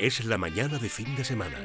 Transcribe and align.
Es 0.00 0.24
la 0.24 0.38
mañana 0.38 0.78
de 0.78 0.88
fin 0.88 1.14
de 1.14 1.22
semana. 1.22 1.58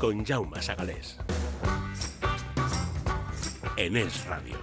Con 0.00 0.26
Jaume 0.26 0.60
Sagalés. 0.60 1.16
En 3.76 3.96
Es 3.96 4.26
Radio. 4.26 4.56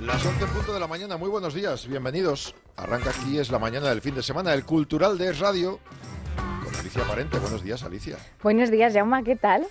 Las 0.00 0.24
11 0.24 0.42
en 0.42 0.50
punto 0.50 0.72
de 0.72 0.80
la 0.80 0.86
mañana, 0.86 1.18
muy 1.18 1.28
buenos 1.28 1.52
días, 1.52 1.86
bienvenidos. 1.86 2.54
Arranca 2.78 3.10
aquí, 3.10 3.38
es 3.38 3.50
la 3.50 3.58
mañana 3.58 3.90
del 3.90 4.00
fin 4.00 4.14
de 4.14 4.22
semana, 4.22 4.54
el 4.54 4.64
Cultural 4.64 5.18
de 5.18 5.32
Es 5.32 5.38
Radio. 5.40 5.80
Con 6.64 6.74
Alicia 6.74 7.04
Parente, 7.04 7.38
buenos 7.38 7.62
días, 7.62 7.82
Alicia. 7.82 8.16
Buenos 8.42 8.70
días, 8.70 8.94
Jauma, 8.94 9.22
¿qué 9.22 9.36
tal? 9.36 9.66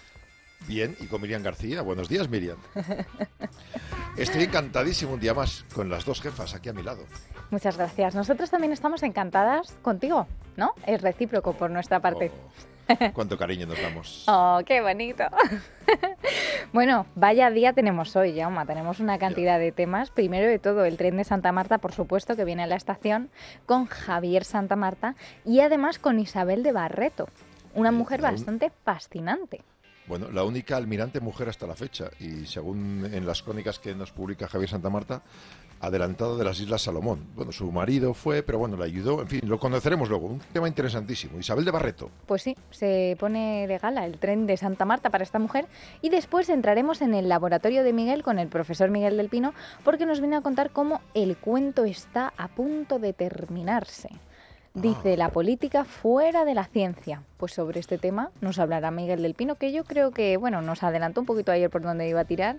Bien, 0.68 0.96
y 1.00 1.06
con 1.06 1.22
Miriam 1.22 1.44
García, 1.44 1.82
buenos 1.82 2.10
días, 2.10 2.28
Miriam. 2.30 2.58
Estoy 4.18 4.44
encantadísimo 4.44 5.14
un 5.14 5.20
día 5.20 5.34
más 5.34 5.66
con 5.74 5.90
las 5.90 6.06
dos 6.06 6.22
jefas 6.22 6.56
aquí 6.56 6.70
a 6.70 6.74
mi 6.74 6.82
lado. 6.82 7.06
Muchas 7.52 7.78
gracias. 7.78 8.16
Nosotros 8.16 8.50
también 8.50 8.72
estamos 8.72 9.04
encantadas 9.04 9.74
contigo, 9.82 10.28
¿no? 10.56 10.74
Es 10.88 11.02
recíproco 11.02 11.54
por 11.54 11.70
nuestra 11.70 12.00
parte. 12.00 12.32
Oh, 12.88 12.96
cuánto 13.14 13.38
cariño 13.38 13.68
nos 13.68 13.82
damos. 13.82 14.24
Oh, 14.28 14.62
qué 14.66 14.82
bonito. 14.82 15.26
bueno, 16.74 17.06
vaya 17.16 17.50
día 17.50 17.74
tenemos 17.74 18.16
hoy, 18.16 18.38
Jauma. 18.40 18.66
Tenemos 18.66 19.00
una 19.00 19.20
cantidad 19.20 19.60
de 19.60 19.72
temas. 19.72 20.10
Primero 20.10 20.48
de 20.48 20.60
todo, 20.60 20.86
el 20.86 20.98
tren 20.98 21.18
de 21.18 21.24
Santa 21.24 21.52
Marta, 21.52 21.78
por 21.78 21.92
supuesto, 21.92 22.36
que 22.36 22.46
viene 22.46 22.64
a 22.64 22.68
la 22.68 22.76
estación 22.76 23.30
con 23.66 23.86
Javier 23.86 24.46
Santa 24.46 24.76
Marta 24.76 25.16
y 25.44 25.60
además 25.60 26.00
con 26.00 26.20
Isabel 26.20 26.64
de 26.64 26.72
Barreto, 26.72 27.28
una 27.74 27.92
mujer 27.92 28.22
bastante 28.22 28.72
fascinante. 28.84 29.62
Bueno, 30.08 30.30
la 30.32 30.44
única 30.44 30.78
almirante 30.78 31.20
mujer 31.20 31.50
hasta 31.50 31.66
la 31.66 31.76
fecha 31.76 32.12
y 32.20 32.46
según 32.46 33.10
en 33.12 33.26
las 33.26 33.42
crónicas 33.42 33.80
que 33.80 33.96
nos 33.96 34.12
publica 34.12 34.48
Javier 34.48 34.70
Santa 34.70 34.90
Marta, 34.90 35.24
adelantado 35.82 36.38
de 36.38 36.46
las 36.46 36.60
Islas 36.60 36.84
Salomón. 36.84 37.28
Bueno, 37.36 37.52
su 37.52 37.72
marido 37.72 38.14
fue, 38.14 38.44
pero 38.44 38.60
bueno, 38.60 38.78
le 38.78 38.86
ayudó. 38.86 39.22
En 39.22 39.28
fin, 39.28 39.42
lo 39.44 39.60
conoceremos 39.60 40.10
luego. 40.10 40.28
Un 40.28 40.40
tema 40.54 40.68
interesantísimo. 40.68 41.40
Isabel 41.40 41.66
de 41.66 41.72
Barreto. 41.72 42.12
Pues 42.28 42.44
sí, 42.44 42.56
se 42.70 43.18
pone 43.20 43.68
de 43.68 43.78
gala 43.80 44.06
el 44.06 44.20
tren 44.20 44.46
de 44.46 44.58
Santa 44.58 44.86
Marta 44.86 45.10
para 45.10 45.24
esta 45.24 45.40
mujer 45.40 45.66
y 46.02 46.10
después 46.10 46.50
entraremos 46.50 47.02
en 47.02 47.14
el 47.14 47.28
laboratorio 47.28 47.84
de 47.84 47.94
Miguel 47.94 48.24
con 48.24 48.38
el 48.38 48.48
profesor 48.48 48.92
Miguel 48.92 49.18
del 49.18 49.30
Pino 49.30 49.54
porque 49.84 50.06
nos 50.06 50.20
viene 50.20 50.36
a 50.36 50.42
contar 50.42 50.72
cómo 50.72 51.02
el 51.14 51.36
cuento 51.38 51.84
está 51.86 52.32
a 52.38 52.48
punto 52.48 53.00
de 53.00 53.14
terminarse. 53.14 54.10
Dice 54.76 55.16
la 55.16 55.30
política 55.30 55.86
fuera 55.86 56.44
de 56.44 56.54
la 56.54 56.66
ciencia. 56.66 57.24
Pues 57.38 57.54
sobre 57.54 57.80
este 57.80 57.98
tema 57.98 58.32
nos 58.42 58.60
hablará 58.60 58.92
Miguel 58.92 59.22
del 59.22 59.34
Pino, 59.34 59.56
que 59.56 59.72
yo 59.72 59.86
creo 59.86 60.12
que, 60.12 60.36
bueno, 60.36 60.62
nos 60.62 60.84
adelantó 60.84 61.22
un 61.22 61.26
poquito 61.26 61.54
ayer 61.54 61.70
por 61.70 61.82
donde 61.82 62.10
iba 62.10 62.20
a 62.20 62.26
tirar. 62.26 62.58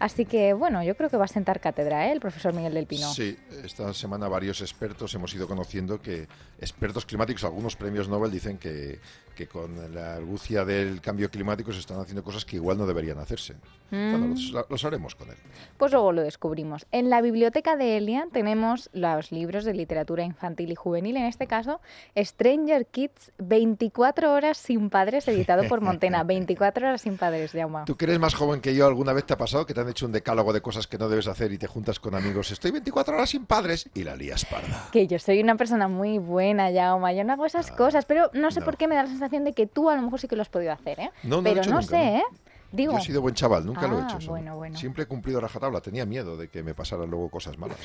Así 0.00 0.24
que, 0.24 0.52
bueno, 0.54 0.82
yo 0.82 0.96
creo 0.96 1.08
que 1.10 1.16
va 1.16 1.26
a 1.26 1.28
sentar 1.28 1.60
cátedra 1.60 2.08
¿eh? 2.08 2.12
el 2.12 2.20
profesor 2.20 2.52
Miguel 2.54 2.74
del 2.74 2.86
Pino. 2.86 3.12
Sí, 3.12 3.36
esta 3.62 3.92
semana 3.94 4.26
varios 4.28 4.60
expertos 4.60 5.14
hemos 5.14 5.32
ido 5.34 5.46
conociendo 5.46 6.00
que 6.00 6.26
expertos 6.58 7.06
climáticos, 7.06 7.44
algunos 7.44 7.76
premios 7.76 8.08
Nobel 8.08 8.30
dicen 8.30 8.58
que, 8.58 8.98
que 9.36 9.46
con 9.46 9.94
la 9.94 10.14
argucia 10.16 10.64
del 10.64 11.00
cambio 11.00 11.30
climático 11.30 11.72
se 11.72 11.78
están 11.78 12.00
haciendo 12.00 12.24
cosas 12.24 12.44
que 12.44 12.56
igual 12.56 12.78
no 12.78 12.86
deberían 12.86 13.18
hacerse. 13.18 13.54
Bueno, 13.90 14.18
Mm. 14.28 14.30
los, 14.52 14.66
los 14.70 14.84
haremos 14.84 15.14
con 15.16 15.28
él. 15.30 15.36
Pues 15.76 15.90
luego 15.92 16.12
lo 16.12 16.22
descubrimos. 16.22 16.86
En 16.92 17.10
la 17.10 17.20
biblioteca 17.20 17.76
de 17.76 17.96
Elia 17.96 18.28
tenemos 18.32 18.88
los 18.92 19.32
libros 19.32 19.64
de 19.64 19.74
literatura 19.74 20.22
infantil 20.24 20.70
y 20.70 20.74
juvenil, 20.76 21.16
en 21.16 21.24
este 21.24 21.46
caso 21.46 21.80
Stranger 22.16 22.86
Kids, 22.86 23.32
24 23.38 24.32
horas 24.32 24.58
sin 24.58 24.90
padres, 24.90 25.26
editado 25.28 25.64
por 25.68 25.80
Montena. 25.80 26.22
24 26.30 26.86
horas 26.86 27.02
sin 27.02 27.16
padres, 27.18 27.52
Jaume. 27.52 27.80
Tú 27.86 27.96
que 27.96 28.04
eres 28.04 28.18
más 28.18 28.34
joven 28.34 28.60
que 28.60 28.74
yo, 28.74 28.86
¿alguna 28.86 29.12
vez 29.12 29.24
te 29.24 29.32
ha 29.34 29.38
pasado 29.38 29.66
que 29.66 29.74
te 29.74 29.80
han 29.80 29.88
hecho 29.90 30.06
un 30.06 30.12
decálogo 30.12 30.52
de 30.52 30.60
cosas 30.62 30.86
que 30.86 30.96
no 30.98 31.08
debes 31.08 31.26
hacer 31.26 31.52
y 31.52 31.58
te 31.58 31.66
juntas 31.66 32.00
con 32.00 32.14
amigos? 32.14 32.50
Estoy 32.50 32.70
24 32.70 33.14
horas 33.14 33.30
sin 33.30 33.44
padres 33.46 33.88
y 33.94 34.04
la 34.04 34.16
lías 34.16 34.44
parda. 34.46 34.88
Que 34.92 35.06
yo 35.06 35.18
soy 35.18 35.40
una 35.40 35.56
persona 35.56 35.88
muy 35.88 36.18
buena, 36.18 36.70
Jaume. 36.72 37.14
Yo 37.16 37.24
no 37.24 37.32
hago 37.34 37.46
esas 37.46 37.70
cosas, 37.70 38.04
pero 38.06 38.30
no 38.32 38.50
sé 38.50 38.60
no. 38.60 38.66
por 38.66 38.76
qué 38.76 38.88
me 38.88 38.94
da 38.94 39.02
la 39.02 39.08
sensación 39.08 39.44
de 39.44 39.52
que 39.52 39.66
tú 39.66 39.90
a 39.90 39.96
lo 39.96 40.02
mejor 40.02 40.18
sí 40.20 40.28
que 40.28 40.36
lo 40.36 40.42
has 40.42 40.48
podido 40.48 40.72
hacer, 40.72 41.00
¿eh? 41.00 41.10
No, 41.24 41.36
no 41.36 41.42
lo 41.42 41.48
he 41.48 41.52
pero 41.52 41.60
hecho 41.62 41.70
no 41.70 41.80
nunca, 41.80 41.90
sé, 41.90 41.96
no. 42.12 42.16
¿eh? 42.18 42.22
Digo, 42.72 42.92
Yo 42.92 42.98
he 42.98 43.02
sido 43.02 43.20
buen 43.20 43.34
chaval, 43.34 43.66
nunca 43.66 43.88
lo 43.88 43.98
he 43.98 44.02
Ah, 44.02 44.16
hecho. 44.16 44.28
bueno, 44.30 44.56
bueno. 44.56 44.78
Siempre 44.78 45.02
he 45.02 45.06
cumplido 45.06 45.40
rajatabla, 45.40 45.80
tenía 45.80 46.06
miedo 46.06 46.36
de 46.36 46.48
que 46.48 46.62
me 46.62 46.72
pasaran 46.74 47.10
luego 47.10 47.28
cosas 47.28 47.58
malas. 47.58 47.78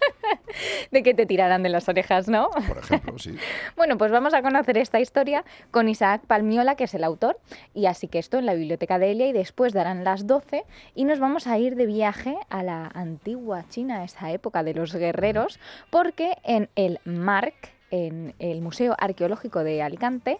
de 0.90 1.02
que 1.02 1.14
te 1.14 1.26
tiraran 1.26 1.62
de 1.62 1.68
las 1.68 1.88
orejas, 1.88 2.28
¿no? 2.28 2.50
Por 2.50 2.78
ejemplo, 2.78 3.18
sí. 3.18 3.36
Bueno, 3.76 3.96
pues 3.98 4.10
vamos 4.10 4.34
a 4.34 4.42
conocer 4.42 4.78
esta 4.78 5.00
historia 5.00 5.44
con 5.70 5.88
Isaac 5.88 6.22
Palmiola, 6.26 6.74
que 6.74 6.84
es 6.84 6.94
el 6.94 7.04
autor, 7.04 7.38
y 7.74 7.86
así 7.86 8.08
que 8.08 8.18
esto 8.18 8.38
en 8.38 8.46
la 8.46 8.54
biblioteca 8.54 8.98
de 8.98 9.12
Elia 9.12 9.28
y 9.28 9.32
después 9.32 9.72
darán 9.72 10.04
las 10.04 10.26
12 10.26 10.64
y 10.94 11.04
nos 11.04 11.18
vamos 11.18 11.46
a 11.46 11.58
ir 11.58 11.76
de 11.76 11.86
viaje 11.86 12.36
a 12.48 12.62
la 12.62 12.86
antigua 12.94 13.64
China, 13.68 14.04
esa 14.04 14.32
época 14.32 14.62
de 14.62 14.74
los 14.74 14.94
guerreros, 14.94 15.58
porque 15.90 16.36
en 16.44 16.68
el 16.74 17.00
MARC, 17.04 17.77
en 17.90 18.34
el 18.38 18.60
Museo 18.60 18.94
Arqueológico 18.98 19.64
de 19.64 19.82
Alicante, 19.82 20.38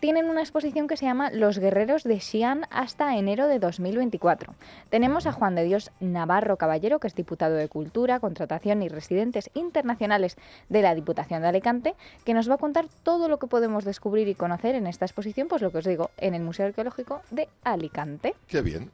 tienen 0.00 0.26
una 0.26 0.40
exposición 0.40 0.86
que 0.86 0.96
se 0.96 1.06
llama 1.06 1.30
Los 1.30 1.58
guerreros 1.58 2.04
de 2.04 2.20
Xi'an 2.20 2.66
hasta 2.70 3.16
enero 3.16 3.48
de 3.48 3.58
2024. 3.58 4.54
Tenemos 4.90 5.26
a 5.26 5.32
Juan 5.32 5.56
de 5.56 5.64
Dios 5.64 5.90
Navarro 5.98 6.56
Caballero, 6.56 7.00
que 7.00 7.08
es 7.08 7.14
diputado 7.14 7.56
de 7.56 7.68
Cultura, 7.68 8.20
Contratación 8.20 8.82
y 8.82 8.88
Residentes 8.88 9.50
Internacionales 9.54 10.36
de 10.68 10.82
la 10.82 10.94
Diputación 10.94 11.42
de 11.42 11.48
Alicante, 11.48 11.94
que 12.24 12.34
nos 12.34 12.48
va 12.48 12.54
a 12.54 12.58
contar 12.58 12.86
todo 13.02 13.28
lo 13.28 13.38
que 13.38 13.48
podemos 13.48 13.84
descubrir 13.84 14.28
y 14.28 14.34
conocer 14.34 14.76
en 14.76 14.86
esta 14.86 15.04
exposición, 15.04 15.48
pues 15.48 15.62
lo 15.62 15.72
que 15.72 15.78
os 15.78 15.84
digo, 15.84 16.10
en 16.16 16.34
el 16.34 16.42
Museo 16.42 16.66
Arqueológico 16.66 17.22
de 17.30 17.48
Alicante. 17.64 18.34
Qué 18.46 18.62
bien. 18.62 18.90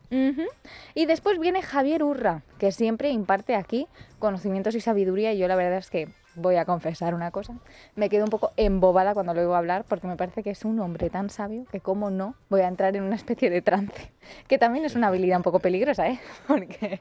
Y 0.94 1.06
después 1.06 1.38
viene 1.38 1.62
Javier 1.62 2.02
Urra, 2.02 2.42
que 2.58 2.72
siempre 2.72 3.10
imparte 3.10 3.54
aquí 3.54 3.86
conocimientos 4.18 4.74
y 4.74 4.80
sabiduría. 4.80 5.32
Y 5.32 5.38
yo 5.38 5.48
la 5.48 5.56
verdad 5.56 5.78
es 5.78 5.90
que 5.90 6.08
voy 6.34 6.56
a 6.56 6.64
confesar 6.64 7.14
una 7.14 7.30
cosa. 7.30 7.54
Me 7.94 8.08
quedo 8.08 8.24
un 8.24 8.30
poco 8.30 8.52
embobada 8.56 9.14
cuando 9.14 9.34
lo 9.34 9.40
oigo 9.40 9.54
hablar 9.54 9.84
porque 9.88 10.06
me 10.06 10.16
parece 10.16 10.42
que 10.42 10.50
es 10.50 10.64
un 10.64 10.80
hombre 10.80 11.10
tan 11.10 11.30
sabio 11.30 11.64
que 11.70 11.80
como 11.80 12.10
no 12.10 12.34
voy 12.48 12.62
a 12.62 12.68
entrar 12.68 12.96
en 12.96 13.02
una 13.02 13.16
especie 13.16 13.50
de 13.50 13.62
trance. 13.62 14.12
Que 14.48 14.58
también 14.58 14.84
es 14.84 14.94
una 14.94 15.08
habilidad 15.08 15.38
un 15.38 15.42
poco 15.42 15.60
peligrosa, 15.60 16.08
¿eh? 16.08 16.20
Porque... 16.46 17.00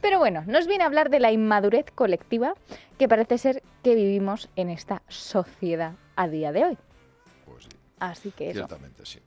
Pero 0.00 0.18
bueno, 0.18 0.44
nos 0.46 0.66
viene 0.66 0.84
a 0.84 0.86
hablar 0.86 1.10
de 1.10 1.20
la 1.20 1.32
inmadurez 1.32 1.90
colectiva 1.94 2.54
que 2.98 3.08
parece 3.08 3.38
ser 3.38 3.62
que 3.82 3.94
vivimos 3.94 4.48
en 4.56 4.70
esta 4.70 5.02
sociedad 5.08 5.92
a 6.16 6.28
día 6.28 6.52
de 6.52 6.64
hoy. 6.64 6.78
Pues 7.44 7.64
sí, 7.64 7.70
Así 7.98 8.30
que 8.30 8.50
eso. 8.50 8.66
ciertamente 8.66 9.04
sí. 9.06 9.20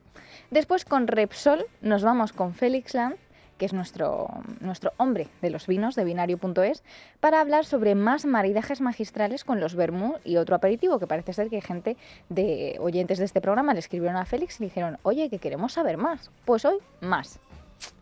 Después 0.50 0.84
con 0.84 1.06
Repsol 1.06 1.66
nos 1.82 2.02
vamos 2.02 2.32
con 2.32 2.54
Félix 2.54 2.94
Land, 2.94 3.16
que 3.58 3.66
es 3.66 3.72
nuestro, 3.72 4.28
nuestro 4.60 4.92
hombre 4.96 5.28
de 5.42 5.50
los 5.50 5.66
vinos 5.66 5.94
de 5.94 6.04
binario.es, 6.04 6.82
para 7.20 7.40
hablar 7.40 7.64
sobre 7.64 7.94
más 7.94 8.24
maridajes 8.24 8.80
magistrales 8.80 9.44
con 9.44 9.60
los 9.60 9.74
vermú 9.74 10.14
y 10.24 10.36
otro 10.36 10.56
aperitivo, 10.56 10.98
que 10.98 11.06
parece 11.06 11.32
ser 11.32 11.50
que 11.50 11.60
gente 11.60 11.96
de 12.28 12.76
oyentes 12.80 13.18
de 13.18 13.24
este 13.24 13.40
programa 13.40 13.74
le 13.74 13.80
escribieron 13.80 14.16
a 14.16 14.24
Félix 14.24 14.58
y 14.58 14.64
le 14.64 14.68
dijeron, 14.68 14.98
oye, 15.02 15.28
que 15.28 15.38
queremos 15.38 15.74
saber 15.74 15.98
más. 15.98 16.30
Pues 16.44 16.64
hoy, 16.64 16.76
más 17.00 17.40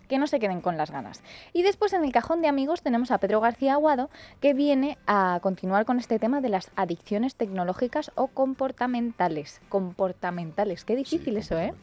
que 0.09 0.19
no 0.19 0.27
se 0.27 0.39
queden 0.39 0.61
con 0.61 0.77
las 0.77 0.91
ganas. 0.91 1.23
Y 1.53 1.63
después 1.63 1.93
en 1.93 2.05
el 2.05 2.13
cajón 2.13 2.41
de 2.41 2.49
amigos 2.49 2.83
tenemos 2.83 3.11
a 3.11 3.19
Pedro 3.19 3.41
García 3.41 3.75
Aguado, 3.75 4.11
que 4.41 4.55
viene 4.55 4.99
a 5.07 5.41
continuar 5.43 5.85
con 5.85 5.99
este 5.99 6.19
tema 6.19 6.41
de 6.41 6.49
las 6.49 6.71
adicciones 6.77 7.35
tecnológicas 7.35 8.11
o 8.15 8.29
comportamentales. 8.29 9.61
Comportamentales, 9.69 10.85
qué 10.85 10.97
difícil 10.97 11.35
Sí, 11.35 11.41
eso, 11.41 11.59
¿eh? 11.59 11.75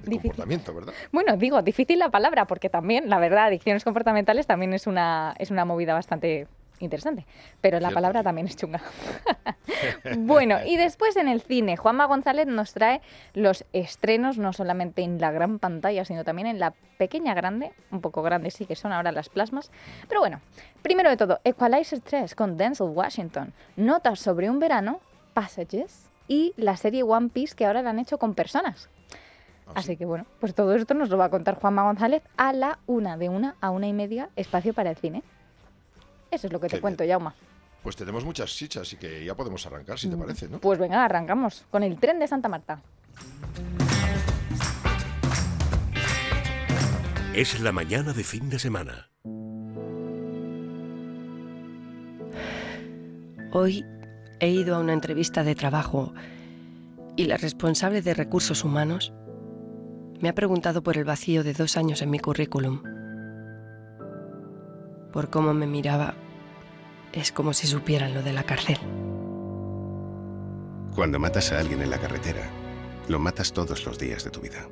Comportamentales. 0.00 0.04
De 0.04 0.10
Difícil. 0.10 0.30
comportamiento, 0.30 0.74
¿verdad? 0.74 0.92
Bueno, 1.12 1.36
digo, 1.36 1.62
difícil 1.62 1.98
la 1.98 2.10
palabra, 2.10 2.46
porque 2.46 2.68
también, 2.68 3.08
la 3.08 3.18
verdad, 3.18 3.46
adicciones 3.46 3.84
comportamentales 3.84 4.46
también 4.46 4.72
es 4.74 4.86
una, 4.86 5.34
es 5.38 5.50
una 5.50 5.64
movida 5.64 5.94
bastante 5.94 6.46
interesante, 6.80 7.26
pero 7.60 7.78
la 7.78 7.88
Cierto, 7.88 7.94
palabra 7.94 8.20
sí. 8.20 8.24
también 8.24 8.46
es 8.46 8.56
chunga. 8.56 8.80
bueno, 10.18 10.56
y 10.64 10.76
después 10.78 11.16
en 11.16 11.28
el 11.28 11.42
cine, 11.42 11.76
Juanma 11.76 12.06
González 12.06 12.46
nos 12.46 12.72
trae 12.72 13.02
los 13.34 13.66
estrenos 13.74 14.38
no 14.38 14.52
solamente 14.54 15.02
en 15.02 15.20
la 15.20 15.30
gran 15.30 15.58
pantalla, 15.58 16.04
sino 16.06 16.24
también 16.24 16.48
en 16.48 16.58
la 16.58 16.72
pequeña 16.98 17.34
grande, 17.34 17.72
un 17.90 18.00
poco 18.00 18.22
grande 18.22 18.50
sí 18.50 18.64
que 18.64 18.76
son 18.76 18.92
ahora 18.92 19.12
las 19.12 19.28
plasmas. 19.28 19.70
Pero 20.08 20.20
bueno, 20.20 20.40
primero 20.82 21.10
de 21.10 21.18
todo, 21.18 21.40
Equalizer 21.44 22.00
3 22.00 22.34
con 22.34 22.56
Denzel 22.56 22.88
Washington, 22.88 23.52
notas 23.76 24.18
sobre 24.20 24.48
un 24.48 24.58
verano, 24.58 25.00
Passages 25.34 26.10
y 26.28 26.54
la 26.56 26.76
serie 26.76 27.02
One 27.02 27.28
Piece 27.28 27.54
que 27.54 27.66
ahora 27.66 27.82
la 27.82 27.90
han 27.90 27.98
hecho 27.98 28.18
con 28.18 28.34
personas. 28.34 28.88
Ah, 29.70 29.80
Así 29.80 29.88
sí. 29.88 29.96
que 29.96 30.04
bueno, 30.04 30.26
pues 30.40 30.54
todo 30.54 30.74
esto 30.74 30.94
nos 30.94 31.08
lo 31.10 31.16
va 31.18 31.26
a 31.26 31.30
contar 31.30 31.54
Juanma 31.60 31.82
González 31.84 32.22
a 32.36 32.52
la 32.52 32.78
una, 32.86 33.16
de 33.16 33.28
una 33.28 33.56
a 33.60 33.70
una 33.70 33.86
y 33.86 33.92
media, 33.92 34.28
espacio 34.36 34.74
para 34.74 34.90
el 34.90 34.96
cine. 34.96 35.22
Eso 36.30 36.46
es 36.46 36.52
lo 36.52 36.60
que 36.60 36.68
Qué 36.68 36.76
te 36.76 36.80
cuento, 36.80 37.04
Yauma. 37.04 37.34
Pues 37.82 37.96
tenemos 37.96 38.24
muchas 38.24 38.50
chichas, 38.50 38.82
así 38.82 38.96
que 38.96 39.24
ya 39.24 39.34
podemos 39.34 39.64
arrancar, 39.66 39.98
si 39.98 40.08
te 40.08 40.16
parece, 40.16 40.48
¿no? 40.48 40.58
Pues 40.58 40.78
venga, 40.78 41.04
arrancamos 41.04 41.64
con 41.70 41.82
el 41.82 41.98
tren 41.98 42.18
de 42.18 42.28
Santa 42.28 42.48
Marta. 42.48 42.80
Es 47.34 47.60
la 47.60 47.72
mañana 47.72 48.12
de 48.12 48.24
fin 48.24 48.50
de 48.50 48.58
semana. 48.58 49.08
Hoy 53.52 53.84
he 54.40 54.48
ido 54.48 54.76
a 54.76 54.80
una 54.80 54.92
entrevista 54.92 55.42
de 55.42 55.54
trabajo 55.54 56.12
y 57.16 57.24
la 57.24 57.36
responsable 57.36 58.02
de 58.02 58.14
recursos 58.14 58.64
humanos 58.64 59.12
me 60.20 60.28
ha 60.28 60.34
preguntado 60.34 60.82
por 60.82 60.96
el 60.96 61.04
vacío 61.04 61.42
de 61.42 61.54
dos 61.54 61.76
años 61.76 62.02
en 62.02 62.10
mi 62.10 62.18
currículum. 62.18 62.82
Por 65.12 65.30
cómo 65.30 65.54
me 65.54 65.66
miraba, 65.66 66.14
es 67.12 67.32
como 67.32 67.52
si 67.52 67.66
supieran 67.66 68.14
lo 68.14 68.22
de 68.22 68.32
la 68.32 68.44
cárcel. 68.44 68.78
Cuando 70.94 71.18
matas 71.18 71.52
a 71.52 71.58
alguien 71.58 71.82
en 71.82 71.90
la 71.90 71.98
carretera, 71.98 72.48
lo 73.08 73.18
matas 73.18 73.52
todos 73.52 73.86
los 73.86 73.98
días 73.98 74.24
de 74.24 74.30
tu 74.30 74.40
vida. 74.40 74.68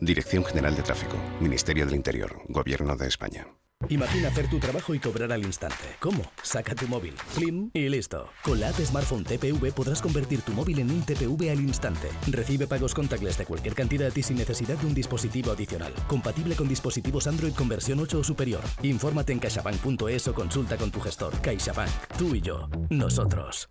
Dirección 0.00 0.44
General 0.44 0.74
de 0.76 0.82
Tráfico, 0.82 1.16
Ministerio 1.40 1.84
del 1.84 1.96
Interior, 1.96 2.40
Gobierno 2.48 2.96
de 2.96 3.08
España. 3.08 3.57
Imagina 3.88 4.28
hacer 4.28 4.48
tu 4.50 4.58
trabajo 4.58 4.94
y 4.94 4.98
cobrar 4.98 5.32
al 5.32 5.44
instante. 5.44 5.96
¿Cómo? 6.00 6.22
Saca 6.42 6.74
tu 6.74 6.86
móvil, 6.88 7.14
Plim 7.34 7.70
y 7.72 7.88
listo. 7.88 8.28
Con 8.42 8.60
la 8.60 8.68
app 8.68 8.78
Smartphone 8.78 9.24
TPV 9.24 9.72
podrás 9.72 10.02
convertir 10.02 10.42
tu 10.42 10.52
móvil 10.52 10.80
en 10.80 10.90
un 10.90 11.02
TPV 11.02 11.50
al 11.50 11.60
instante. 11.60 12.08
Recibe 12.26 12.66
pagos 12.66 12.94
contactless 12.94 13.38
de 13.38 13.46
cualquier 13.46 13.74
cantidad 13.74 14.14
y 14.14 14.22
sin 14.22 14.36
necesidad 14.36 14.76
de 14.76 14.86
un 14.86 14.94
dispositivo 14.94 15.52
adicional. 15.52 15.94
Compatible 16.06 16.54
con 16.56 16.68
dispositivos 16.68 17.26
Android 17.26 17.54
con 17.54 17.68
versión 17.68 18.00
8 18.00 18.18
o 18.18 18.24
superior. 18.24 18.62
Infórmate 18.82 19.32
en 19.32 19.38
caixabank.es 19.38 20.28
o 20.28 20.34
consulta 20.34 20.76
con 20.76 20.90
tu 20.90 21.00
gestor. 21.00 21.40
CaixaBank. 21.40 21.90
Tú 22.18 22.34
y 22.34 22.40
yo. 22.40 22.68
Nosotros. 22.90 23.68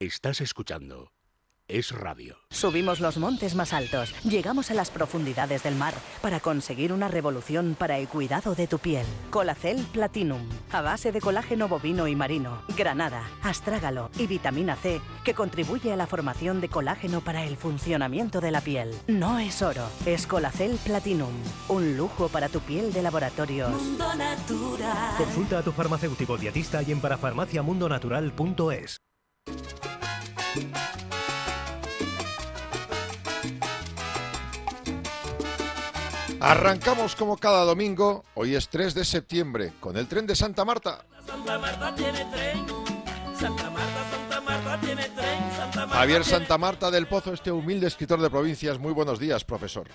Estás 0.00 0.40
escuchando 0.40 1.12
Es 1.72 1.90
Radio. 1.90 2.36
Subimos 2.50 3.00
los 3.00 3.16
montes 3.16 3.54
más 3.54 3.72
altos, 3.72 4.14
llegamos 4.24 4.70
a 4.70 4.74
las 4.74 4.90
profundidades 4.90 5.62
del 5.62 5.74
mar 5.74 5.94
para 6.20 6.38
conseguir 6.38 6.92
una 6.92 7.08
revolución 7.08 7.74
para 7.78 7.96
el 7.96 8.08
cuidado 8.08 8.54
de 8.54 8.66
tu 8.66 8.78
piel. 8.78 9.06
Colacel 9.30 9.78
Platinum, 9.90 10.46
a 10.70 10.82
base 10.82 11.12
de 11.12 11.22
colágeno 11.22 11.68
bovino 11.68 12.08
y 12.08 12.14
marino, 12.14 12.60
granada, 12.76 13.24
astrágalo 13.42 14.10
y 14.18 14.26
vitamina 14.26 14.76
C, 14.76 15.00
que 15.24 15.32
contribuye 15.32 15.90
a 15.90 15.96
la 15.96 16.06
formación 16.06 16.60
de 16.60 16.68
colágeno 16.68 17.22
para 17.22 17.46
el 17.46 17.56
funcionamiento 17.56 18.42
de 18.42 18.50
la 18.50 18.60
piel. 18.60 18.94
No 19.06 19.38
es 19.38 19.62
oro, 19.62 19.88
es 20.04 20.26
Colacel 20.26 20.78
Platinum, 20.84 21.32
un 21.68 21.96
lujo 21.96 22.28
para 22.28 22.50
tu 22.50 22.60
piel 22.60 22.92
de 22.92 23.00
laboratorio. 23.00 23.68
Consulta 25.16 25.60
a 25.60 25.62
tu 25.62 25.72
farmacéutico 25.72 26.36
dietista 26.36 26.82
y 26.82 26.92
en 26.92 27.00
parafarmaciamundonatural.es. 27.00 28.98
Arrancamos 36.42 37.14
como 37.14 37.36
cada 37.36 37.64
domingo, 37.64 38.24
hoy 38.34 38.56
es 38.56 38.68
3 38.68 38.94
de 38.94 39.04
septiembre, 39.04 39.74
con 39.78 39.96
el 39.96 40.08
tren 40.08 40.26
de 40.26 40.34
Santa 40.34 40.64
Marta. 40.64 41.04
Javier 45.90 46.24
Santa 46.24 46.58
Marta 46.58 46.90
del 46.90 47.06
Pozo, 47.06 47.32
este 47.32 47.52
humilde 47.52 47.86
escritor 47.86 48.20
de 48.20 48.28
provincias. 48.28 48.80
Muy 48.80 48.92
buenos 48.92 49.20
días, 49.20 49.44
profesor. 49.44 49.86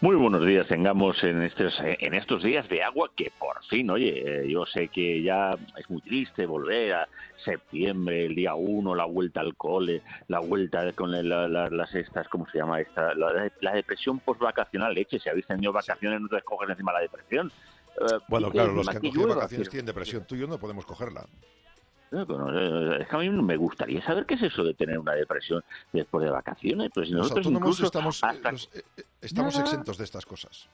Muy 0.00 0.14
buenos 0.14 0.46
días, 0.46 0.68
tengamos 0.68 1.20
en 1.24 1.42
estos, 1.42 1.74
en 1.82 2.14
estos 2.14 2.42
días 2.44 2.68
de 2.68 2.84
agua 2.84 3.10
que 3.16 3.32
por 3.36 3.64
fin, 3.64 3.90
oye, 3.90 4.42
eh, 4.44 4.48
yo 4.48 4.64
sé 4.64 4.88
que 4.88 5.22
ya 5.22 5.56
es 5.76 5.90
muy 5.90 6.00
triste 6.02 6.46
volver 6.46 6.92
a 6.94 7.08
septiembre, 7.44 8.26
el 8.26 8.36
día 8.36 8.54
uno, 8.54 8.94
la 8.94 9.06
vuelta 9.06 9.40
al 9.40 9.56
cole, 9.56 10.02
la 10.28 10.38
vuelta 10.38 10.92
con 10.92 11.10
la- 11.10 11.48
la- 11.48 11.68
las 11.68 11.92
estas, 11.96 12.28
¿cómo 12.28 12.46
se 12.50 12.58
llama 12.58 12.80
esta? 12.80 13.12
La, 13.14 13.50
la 13.60 13.72
depresión 13.74 14.20
postvacacional, 14.20 14.94
leche, 14.94 15.18
si 15.18 15.28
habéis 15.28 15.46
tenido 15.46 15.72
vacaciones 15.72 16.20
no 16.20 16.28
te 16.28 16.40
coges 16.42 16.70
encima 16.70 16.92
la 16.92 17.00
depresión. 17.00 17.50
Eh, 18.00 18.18
Bueno, 18.28 18.50
claro, 18.52 18.72
los 18.74 18.88
que 18.88 18.96
han 18.98 19.02
cogido 19.02 19.26
vacaciones 19.26 19.68
tienen 19.70 19.86
depresión. 19.86 20.24
Tú 20.28 20.36
y 20.36 20.38
yo 20.40 20.46
no 20.46 20.58
podemos 20.58 20.86
cogerla. 20.86 21.24
Es 22.10 23.08
que 23.08 23.16
a 23.16 23.18
mí 23.18 23.28
me 23.30 23.56
gustaría 23.56 24.02
saber 24.02 24.24
qué 24.26 24.34
es 24.34 24.42
eso 24.42 24.64
de 24.64 24.74
tener 24.74 24.98
una 24.98 25.12
depresión 25.12 25.62
después 25.92 26.24
de 26.24 26.30
vacaciones. 26.30 26.90
Pues 26.94 27.08
Los 27.10 27.18
nosotros 27.22 27.46
autónomos 27.46 27.68
incluso 27.78 27.86
estamos, 27.86 28.22
eh, 28.22 28.26
hasta- 28.26 28.52
los- 28.52 28.70
eh, 28.74 28.82
estamos 29.20 29.58
exentos 29.58 29.98
de 29.98 30.04
estas 30.04 30.24
cosas. 30.26 30.68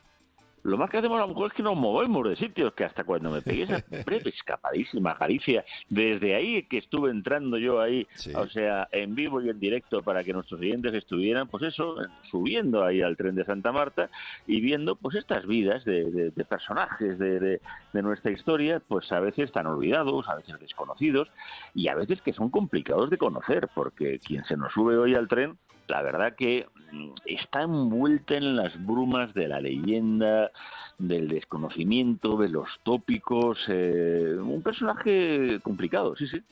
Lo 0.64 0.78
más 0.78 0.88
que 0.90 0.96
hacemos 0.96 1.18
a 1.18 1.22
lo 1.22 1.28
mejor 1.28 1.48
es 1.48 1.52
que 1.52 1.62
nos 1.62 1.76
movemos 1.76 2.26
de 2.28 2.36
sitios, 2.36 2.72
que 2.72 2.84
hasta 2.84 3.04
cuando 3.04 3.30
me 3.30 3.42
pegué 3.42 3.64
esa 3.64 3.84
breve 4.06 4.30
escapadísima 4.30 5.14
Galicia, 5.14 5.64
desde 5.90 6.34
ahí 6.34 6.62
que 6.64 6.78
estuve 6.78 7.10
entrando 7.10 7.58
yo 7.58 7.80
ahí, 7.82 8.06
Sí. 8.14 8.32
o 8.34 8.48
sea, 8.48 8.88
en 8.90 9.14
vivo 9.14 9.42
y 9.42 9.50
en 9.50 9.60
directo 9.60 10.02
para 10.02 10.24
que 10.24 10.32
nuestros 10.32 10.58
oyentes 10.60 10.94
estuvieran, 10.94 11.48
pues 11.48 11.64
eso, 11.64 11.96
subiendo 12.30 12.82
ahí 12.82 13.02
al 13.02 13.16
tren 13.16 13.34
de 13.34 13.44
Santa 13.44 13.72
Marta 13.72 14.08
y 14.46 14.60
viendo 14.62 14.96
pues 14.96 15.16
estas 15.16 15.46
vidas 15.46 15.84
de, 15.84 16.10
de- 16.10 16.30
de 16.30 16.44
personajes 16.46 17.18
de, 17.18 17.38
de- 17.40 17.60
de 17.92 18.02
nuestra 18.02 18.30
historia, 18.32 18.80
pues 18.88 19.12
a 19.12 19.20
veces 19.20 19.52
tan 19.52 19.66
olvidados, 19.66 20.26
a 20.28 20.34
veces 20.36 20.58
desconocidos 20.60 21.28
y 21.74 21.88
a 21.88 21.94
veces 21.94 22.22
que 22.22 22.32
son 22.32 22.48
complicados 22.50 23.10
de 23.10 23.18
conocer, 23.18 23.68
porque 23.74 24.18
quien 24.18 24.44
se 24.46 24.56
nos 24.56 24.72
sube 24.72 24.96
hoy 24.96 25.14
al 25.14 25.28
tren 25.28 25.58
la 25.88 26.02
verdad 26.02 26.34
que 26.36 26.66
mm, 26.92 27.10
está 27.26 27.62
envuelta 27.62 28.34
en 28.36 28.56
las 28.56 28.72
brumas 28.84 29.32
de 29.34 29.48
la 29.48 29.60
leyenda, 29.60 30.50
del 30.98 31.28
desconocimiento, 31.28 32.36
de 32.36 32.48
los 32.48 32.68
tópicos. 32.82 33.58
eh, 33.68 34.36
un 34.38 34.62
personaje 34.62 35.60
complicado, 35.62 36.14
sí, 36.16 36.26
sí. 36.28 36.42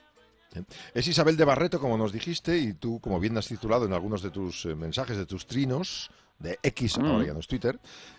Es 0.93 1.09
Isabel 1.09 1.37
de 1.39 1.47
Barreto, 1.47 1.81
como 1.81 1.97
nos 1.97 2.13
dijiste, 2.13 2.59
y 2.59 2.75
tú, 2.75 3.01
como 3.01 3.19
bien 3.19 3.39
has 3.39 3.49
titulado 3.49 3.87
en 3.87 3.95
algunos 3.95 4.21
de 4.23 4.31
tus 4.31 4.67
eh, 4.67 4.75
mensajes, 4.75 5.17
de 5.17 5.25
tus 5.25 5.47
trinos, 5.47 6.11
de 6.39 6.59
X, 6.63 6.99
Mm. 6.99 7.05
ahora 7.07 7.25
ya 7.27 7.33
no 7.33 7.41
es 7.41 7.47
Twitter, 7.47 7.79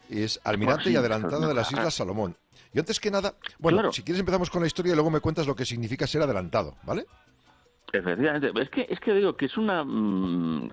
es 0.10 0.40
almirante 0.44 0.90
y 0.90 0.96
adelantada 0.96 1.48
de 1.48 1.54
las. 1.54 1.72
Islas 1.72 1.94
Salomón. 1.94 2.36
Y 2.74 2.80
antes 2.80 3.00
que 3.00 3.12
nada, 3.12 3.36
bueno, 3.60 3.78
Claro. 3.80 3.92
si 3.92 4.02
quieres 4.02 4.20
empezamos 4.22 4.50
con 4.50 4.62
la 4.62 4.68
historia 4.68 4.94
y 4.94 4.96
luego 4.96 5.12
me 5.12 5.20
cuentas 5.20 5.46
lo 5.46 5.56
que 5.56 5.66
significa 5.66 6.08
ser 6.08 6.24
adelantado, 6.24 6.76
¿vale? 6.84 7.06
Efectivamente, 7.96 8.52
es 8.60 8.70
que 8.72 8.88
es 8.90 9.00
que 9.00 9.14
digo 9.14 9.38
que 9.38 9.46
es 9.46 9.56
una 9.56 9.84
mm, 9.84 10.72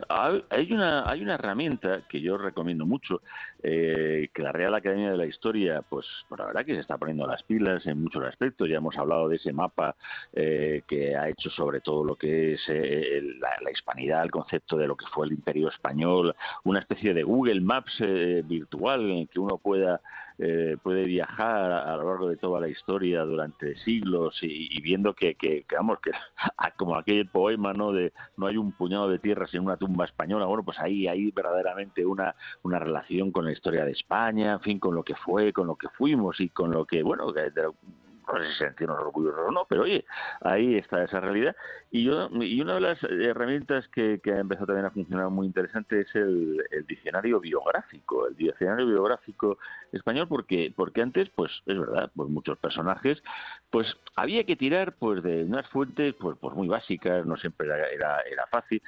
hay 0.49 0.73
una 0.73 1.07
hay 1.07 1.21
una 1.21 1.35
herramienta 1.35 2.01
que 2.09 2.23
yo 2.23 2.39
recomiendo 2.39 2.87
mucho 2.87 3.21
eh, 3.63 4.31
que 4.33 4.43
la 4.43 4.53
Real 4.53 4.75
Academia 4.75 5.11
de 5.11 5.19
la 5.19 5.27
Historia 5.27 5.83
pues 5.87 6.07
por 6.31 6.39
la 6.39 6.47
verdad 6.47 6.65
que 6.65 6.73
se 6.73 6.81
está 6.81 6.97
poniendo 6.97 7.27
las 7.27 7.43
pilas 7.43 7.87
en 7.87 8.03
muchos 8.03 8.25
aspectos. 8.25 8.71
Ya 8.71 8.79
hemos 8.79 8.97
hablado 8.97 9.29
de 9.29 9.37
ese 9.37 9.53
mapa 9.53 9.97
eh, 10.33 10.81
que 10.89 11.15
ha 11.15 11.29
hecho 11.29 11.51
sobre 11.51 11.83
todo 11.83 12.05
lo 12.05 12.17
que 12.17 12.55
es 12.55 12.63
eh, 12.69 13.21
la, 13.39 13.51
la 13.61 13.71
hispanidad 13.71 14.25
el 14.25 14.31
concepto 14.31 14.79
de 14.79 14.87
lo 14.87 14.97
que 14.97 15.05
fue 15.09 15.27
el 15.27 15.33
Imperio 15.33 15.69
español 15.69 16.35
una 16.65 16.79
especie 16.79 17.13
de 17.13 17.23
Google 17.23 17.61
Maps 17.61 17.97
eh, 18.01 18.43
virtual 18.47 19.11
en 19.11 19.19
el 19.19 19.29
que 19.29 19.41
uno 19.41 19.59
pueda 19.59 20.01
eh, 20.43 20.79
puede 20.83 21.05
viajar 21.05 21.71
a, 21.71 21.95
lo 21.99 22.09
largo 22.09 22.27
de 22.27 22.37
toda 22.37 22.61
la 22.61 22.69
historia 22.69 23.25
durante 23.25 23.77
siglos 23.77 24.43
y, 24.43 24.69
y 24.71 24.81
viendo 24.81 25.13
que, 25.13 25.35
que, 25.35 25.67
vamos 25.71 25.99
que 26.01 26.13
como 26.79 26.97
aquel 26.97 27.29
poema 27.29 27.75
no 27.75 27.93
de 27.93 28.15
no 28.39 28.47
hay 28.47 28.57
un 28.57 28.73
puñado 28.73 29.11
de 29.11 29.19
tierra 29.19 29.47
sin 29.47 29.61
una 29.61 29.77
tumba 29.77 30.07
española 30.07 30.47
bueno 30.47 30.63
pues 30.63 30.79
ahí 30.79 31.07
hay 31.07 31.31
verdaderamente 31.31 32.07
una 32.07 32.35
una 32.63 32.79
relación 32.79 33.33
con 33.33 33.45
la 33.45 33.53
historia 33.53 33.85
de 33.85 33.93
España 33.93 34.55
en 34.55 34.61
fin 34.61 34.79
con 34.79 34.95
lo 34.95 35.03
que 35.03 35.15
fue 35.15 35.53
con 35.53 35.67
lo 35.67 35.77
que 35.77 35.91
fuimos 35.91 36.41
y 36.41 36.49
con 36.49 36.71
lo 36.71 36.87
que 36.87 37.03
bueno 37.03 37.31
que 37.35 37.53
no 38.27 38.39
sé 38.39 38.49
si 38.51 38.59
sentirnos 38.59 38.99
orgullosos 38.99 39.41
o 39.49 39.51
no, 39.51 39.67
pero 39.69 39.83
oye, 39.83 40.05
ahí 40.41 40.77
está 40.77 41.03
esa 41.05 41.21
realidad. 41.21 41.57
Y 41.91 42.05
yo 42.05 42.29
y 42.41 42.61
una 42.61 42.75
de 42.75 42.81
las 42.81 43.03
herramientas 43.03 43.89
que, 43.89 44.21
que 44.23 44.33
ha 44.33 44.39
empezado 44.39 44.67
también 44.67 44.87
a 44.87 44.91
funcionar 44.91 45.29
muy 45.31 45.47
interesante 45.47 46.01
es 46.01 46.15
el, 46.15 46.63
diccionario 46.87 47.41
biográfico, 47.41 48.29
el 48.29 48.37
diccionario 48.37 48.87
biográfico 48.87 49.59
español, 49.93 50.29
porque 50.29 50.73
porque 50.75 51.03
antes, 51.03 51.29
pues 51.31 51.51
es 51.67 51.79
verdad, 51.79 52.11
pues 52.15 52.29
muchos 52.29 52.59
personajes, 52.59 53.23
pues 53.71 53.97
había 54.17 54.45
que 54.45 54.57
tirar 54.57 54.95
pues 54.95 55.23
de 55.23 55.45
unas 55.45 55.67
fuentes 55.69 56.15
pues, 56.15 56.37
pues 56.41 56.55
muy 56.55 56.69
básicas, 56.69 57.27
no 57.27 57.37
siempre 57.37 57.67
era, 57.67 58.21
era, 58.21 58.47
fácil. 58.51 58.83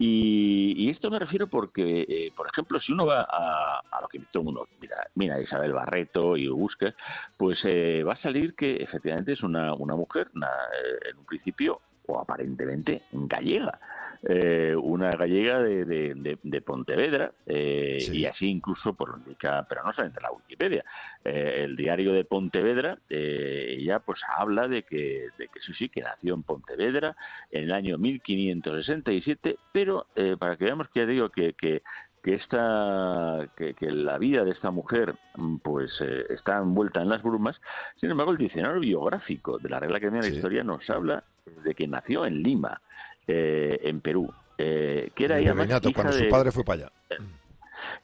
Y, 0.00 0.88
esto 0.90 1.10
me 1.10 1.18
refiero 1.18 1.48
porque, 1.48 2.06
eh, 2.08 2.32
por 2.36 2.46
ejemplo, 2.46 2.80
si 2.80 2.92
uno 2.92 3.04
va 3.06 3.22
a, 3.22 3.80
a 3.90 4.00
lo 4.00 4.08
que 4.08 4.20
todo 4.30 4.42
el 4.42 4.44
mundo 4.44 4.68
mira, 4.80 5.08
mira 5.14 5.40
Isabel 5.40 5.72
Barreto 5.72 6.36
y 6.36 6.48
busca, 6.48 6.94
pues 7.36 7.58
eh, 7.64 8.02
va 8.06 8.14
a 8.14 8.22
salir 8.22 8.54
que 8.54 8.86
efectivamente 8.88 9.32
es 9.32 9.42
una, 9.42 9.74
una 9.74 9.94
mujer, 9.94 10.28
una, 10.34 10.46
eh, 10.48 11.10
en 11.10 11.18
un 11.18 11.24
principio, 11.24 11.80
o 12.06 12.18
aparentemente 12.18 13.02
gallega. 13.12 13.78
Eh, 14.24 14.74
una 14.74 15.12
gallega 15.12 15.62
de, 15.62 15.84
de, 15.84 16.12
de, 16.16 16.38
de 16.42 16.60
Pontevedra 16.60 17.30
eh, 17.46 17.98
Sí. 18.00 18.18
y 18.18 18.26
así 18.26 18.48
incluso 18.48 18.92
por 18.94 19.10
lo 19.10 19.18
indica, 19.18 19.64
pero 19.68 19.84
no 19.84 19.92
solamente 19.92 20.20
la 20.20 20.32
Wikipedia, 20.32 20.84
eh, 21.24 21.60
el 21.62 21.76
diario 21.76 22.12
de 22.12 22.24
Pontevedra, 22.24 22.98
ella 23.08 24.00
pues 24.00 24.20
habla 24.36 24.66
de 24.66 24.82
que, 24.82 25.28
de 25.38 25.46
que 25.46 25.60
sí, 25.60 25.72
sí, 25.74 25.88
que 25.88 26.00
nació 26.00 26.34
en 26.34 26.42
Pontevedra 26.42 27.14
en 27.52 27.64
el 27.64 27.72
año 27.72 27.96
1567, 27.96 29.56
pero 29.70 30.06
para 30.40 30.56
que 30.56 30.64
veamos 30.64 30.88
que 30.88 31.00
ya 31.00 31.06
digo 31.06 31.28
que, 31.28 31.52
que, 31.52 31.82
que 32.28 32.34
esta 32.34 33.48
que, 33.56 33.72
que 33.72 33.90
la 33.90 34.18
vida 34.18 34.44
de 34.44 34.50
esta 34.50 34.70
mujer 34.70 35.14
mm, 35.36 35.56
pues 35.58 35.90
eh, 36.02 36.26
está 36.28 36.58
envuelta 36.58 37.00
en 37.00 37.08
las 37.08 37.22
brumas. 37.22 37.58
Sin 38.00 38.10
embargo, 38.10 38.32
el 38.32 38.38
diccionario 38.38 38.80
biográfico 38.80 39.56
de 39.58 39.70
la 39.70 39.80
Real 39.80 39.94
Academia 39.96 40.20
de 40.20 40.28
la 40.28 40.36
Historia 40.36 40.62
nos 40.62 40.88
habla 40.90 41.24
de 41.64 41.74
que 41.74 41.88
nació 41.88 42.26
en 42.26 42.42
Lima, 42.42 42.82
eh, 43.26 43.80
en 43.82 44.02
Perú, 44.02 44.30
eh, 44.58 45.10
que 45.14 45.24
era 45.24 45.38
ella 45.38 45.54
más 45.54 45.68
hija 45.88 45.94
cuando 45.94 46.16
de- 46.16 46.24
su 46.24 46.28
padre 46.28 46.52
fue 46.52 46.64
para 46.64 46.82
allá. 46.82 46.92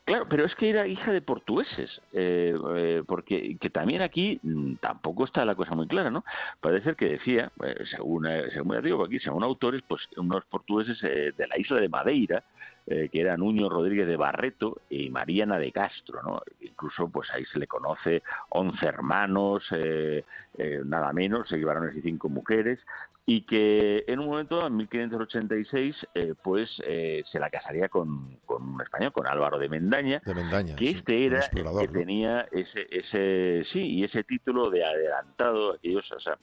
Claro, 0.07 0.27
pero 0.29 0.45
es 0.47 0.55
que 0.55 0.71
era 0.71 0.87
hija 0.87 1.13
de 1.13 1.21
portugueses, 1.23 2.01
eh, 2.13 2.55
eh, 2.77 3.03
porque 3.07 3.57
que 3.59 3.71
también 3.71 4.01
aquí 4.03 4.39
mm, 4.43 4.75
tampoco 4.77 5.25
está 5.25 5.45
la 5.45 5.55
cosa 5.55 5.75
muy 5.75 5.87
clara, 5.87 6.11
¿no? 6.11 6.25
Parece 6.61 6.85
ser 6.85 6.97
que 6.97 7.07
decía, 7.11 7.51
eh, 7.63 7.85
según, 7.91 8.27
eh, 8.27 8.45
según 8.53 8.81
digo 8.83 9.05
aquí, 9.05 9.19
según 9.19 9.43
autores, 9.45 9.83
pues 9.87 10.03
unos 10.17 10.45
portugueses 10.47 10.99
eh, 11.03 11.33
de 11.37 11.47
la 11.47 11.59
isla 11.59 11.81
de 11.81 11.89
Madeira, 11.89 12.45
eh, 12.87 13.09
que 13.11 13.21
eran 13.21 13.41
Nuño 13.41 13.69
Rodríguez 13.69 14.07
de 14.07 14.17
Barreto 14.17 14.83
y 14.91 15.11
Mariana 15.11 15.59
de 15.59 15.73
Castro, 15.73 16.23
¿no? 16.23 16.43
Incluso 16.61 17.09
pues 17.09 17.31
ahí 17.33 17.45
se 17.47 17.59
le 17.59 17.67
conoce 17.67 18.23
11 18.51 18.87
hermanos, 18.87 19.65
eh, 19.73 20.25
eh, 20.59 20.81
nada 20.85 21.13
menos, 21.13 21.49
seis 21.49 21.65
varones 21.65 21.97
y 21.97 22.03
cinco 22.03 22.29
mujeres, 22.29 22.79
y 23.27 23.43
que 23.43 24.05
en 24.07 24.21
un 24.21 24.27
momento, 24.27 24.67
en 24.67 24.77
1586, 24.77 25.97
eh, 26.15 26.35
pues 26.43 26.71
eh, 26.87 27.25
se 27.33 27.39
la 27.39 27.49
casaría 27.49 27.89
con, 27.89 28.37
con 28.45 28.63
un 28.75 28.83
español, 28.83 29.13
con 29.13 29.27
Álvaro 29.27 29.59
de 29.59 29.71
Mendaña, 29.71 30.21
De 30.25 30.35
Mendaña. 30.35 30.77
que 30.77 30.91
este 30.91 31.25
era 31.25 31.41
el 31.41 31.51
que 31.51 31.63
¿no? 31.63 31.89
tenía 31.89 32.47
ese, 32.53 32.87
ese, 32.91 33.65
sí, 33.73 33.81
y 33.81 34.05
ese 34.05 34.25
título 34.25 34.69
de 34.69 34.85
adelantado, 34.85 35.73
aquellos, 35.73 36.11
o 36.13 36.21
sea, 36.21 36.37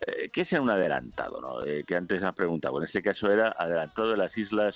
eh, 0.00 0.30
¿qué 0.32 0.42
es 0.42 0.52
un 0.52 0.70
adelantado? 0.70 1.40
No? 1.40 1.64
Eh, 1.64 1.84
que 1.86 1.96
antes 1.96 2.22
has 2.22 2.34
preguntado, 2.34 2.78
en 2.78 2.84
este 2.86 3.02
caso 3.02 3.30
era 3.30 3.54
adelantado 3.58 4.10
de 4.10 4.16
las 4.16 4.36
islas 4.36 4.74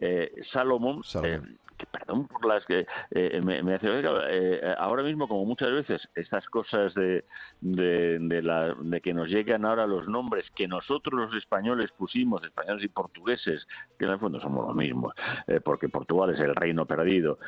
eh, 0.00 0.32
Salomón, 0.52 1.02
Salomón. 1.04 1.48
eh, 1.50 1.56
que 1.78 1.86
perdón 1.86 2.28
por 2.28 2.44
las 2.46 2.64
que 2.66 2.86
eh, 3.10 3.40
me, 3.42 3.62
me 3.62 3.74
hace 3.74 3.88
ahora 4.78 5.02
mismo 5.02 5.26
como 5.26 5.44
muchas 5.44 5.72
veces 5.72 6.08
estas 6.14 6.46
cosas 6.48 6.94
de, 6.94 7.24
de, 7.60 8.18
de 8.20 8.42
la- 8.42 8.74
de 8.78 9.00
que 9.00 9.12
nos 9.14 9.28
llegan 9.28 9.64
ahora 9.64 9.86
los 9.86 10.06
nombres 10.06 10.48
que 10.54 10.68
nosotros 10.68 11.18
los 11.18 11.34
españoles 11.36 11.90
pusimos 11.92 12.42
españoles 12.44 12.84
y 12.84 12.88
portugueses 12.88 13.66
que 13.98 14.04
en 14.04 14.12
el 14.12 14.18
fondo 14.18 14.38
somos 14.40 14.66
los 14.66 14.76
mismos 14.76 15.14
porque 15.64 15.88
Portugal 15.88 16.30
es 16.30 16.40
el 16.40 16.54
reino 16.54 16.86
perdido 16.86 17.38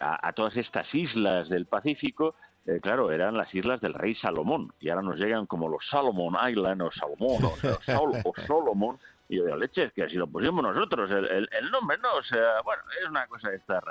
a, 0.00 0.28
a 0.28 0.32
todas 0.32 0.56
estas 0.56 0.92
islas 0.94 1.48
del 1.48 1.66
Pacífico 1.66 2.34
eh, 2.66 2.78
claro, 2.80 3.10
eran 3.10 3.36
las 3.36 3.52
islas 3.54 3.80
del 3.80 3.94
rey 3.94 4.14
Salomón, 4.14 4.72
y 4.80 4.88
ahora 4.88 5.02
nos 5.02 5.18
llegan 5.18 5.46
como 5.46 5.68
los 5.68 5.86
Salomon 5.88 6.36
Island 6.48 6.82
o 6.82 6.92
Salomón 6.92 7.44
o, 7.44 7.82
Sol- 7.82 8.22
o 8.24 8.32
Solomon, 8.46 8.98
y 9.28 9.36
yo 9.36 9.44
digo, 9.44 9.56
leche, 9.56 9.90
que 9.94 10.04
así 10.04 10.16
lo 10.16 10.26
pusimos 10.26 10.62
nosotros, 10.62 11.10
el, 11.10 11.70
nombre, 11.70 11.96
¿no? 11.98 12.14
O 12.14 12.22
sea, 12.22 12.60
bueno, 12.64 12.82
es 13.00 13.08
una 13.08 13.26
cosa 13.26 13.50
de 13.50 13.56
estas. 13.56 13.82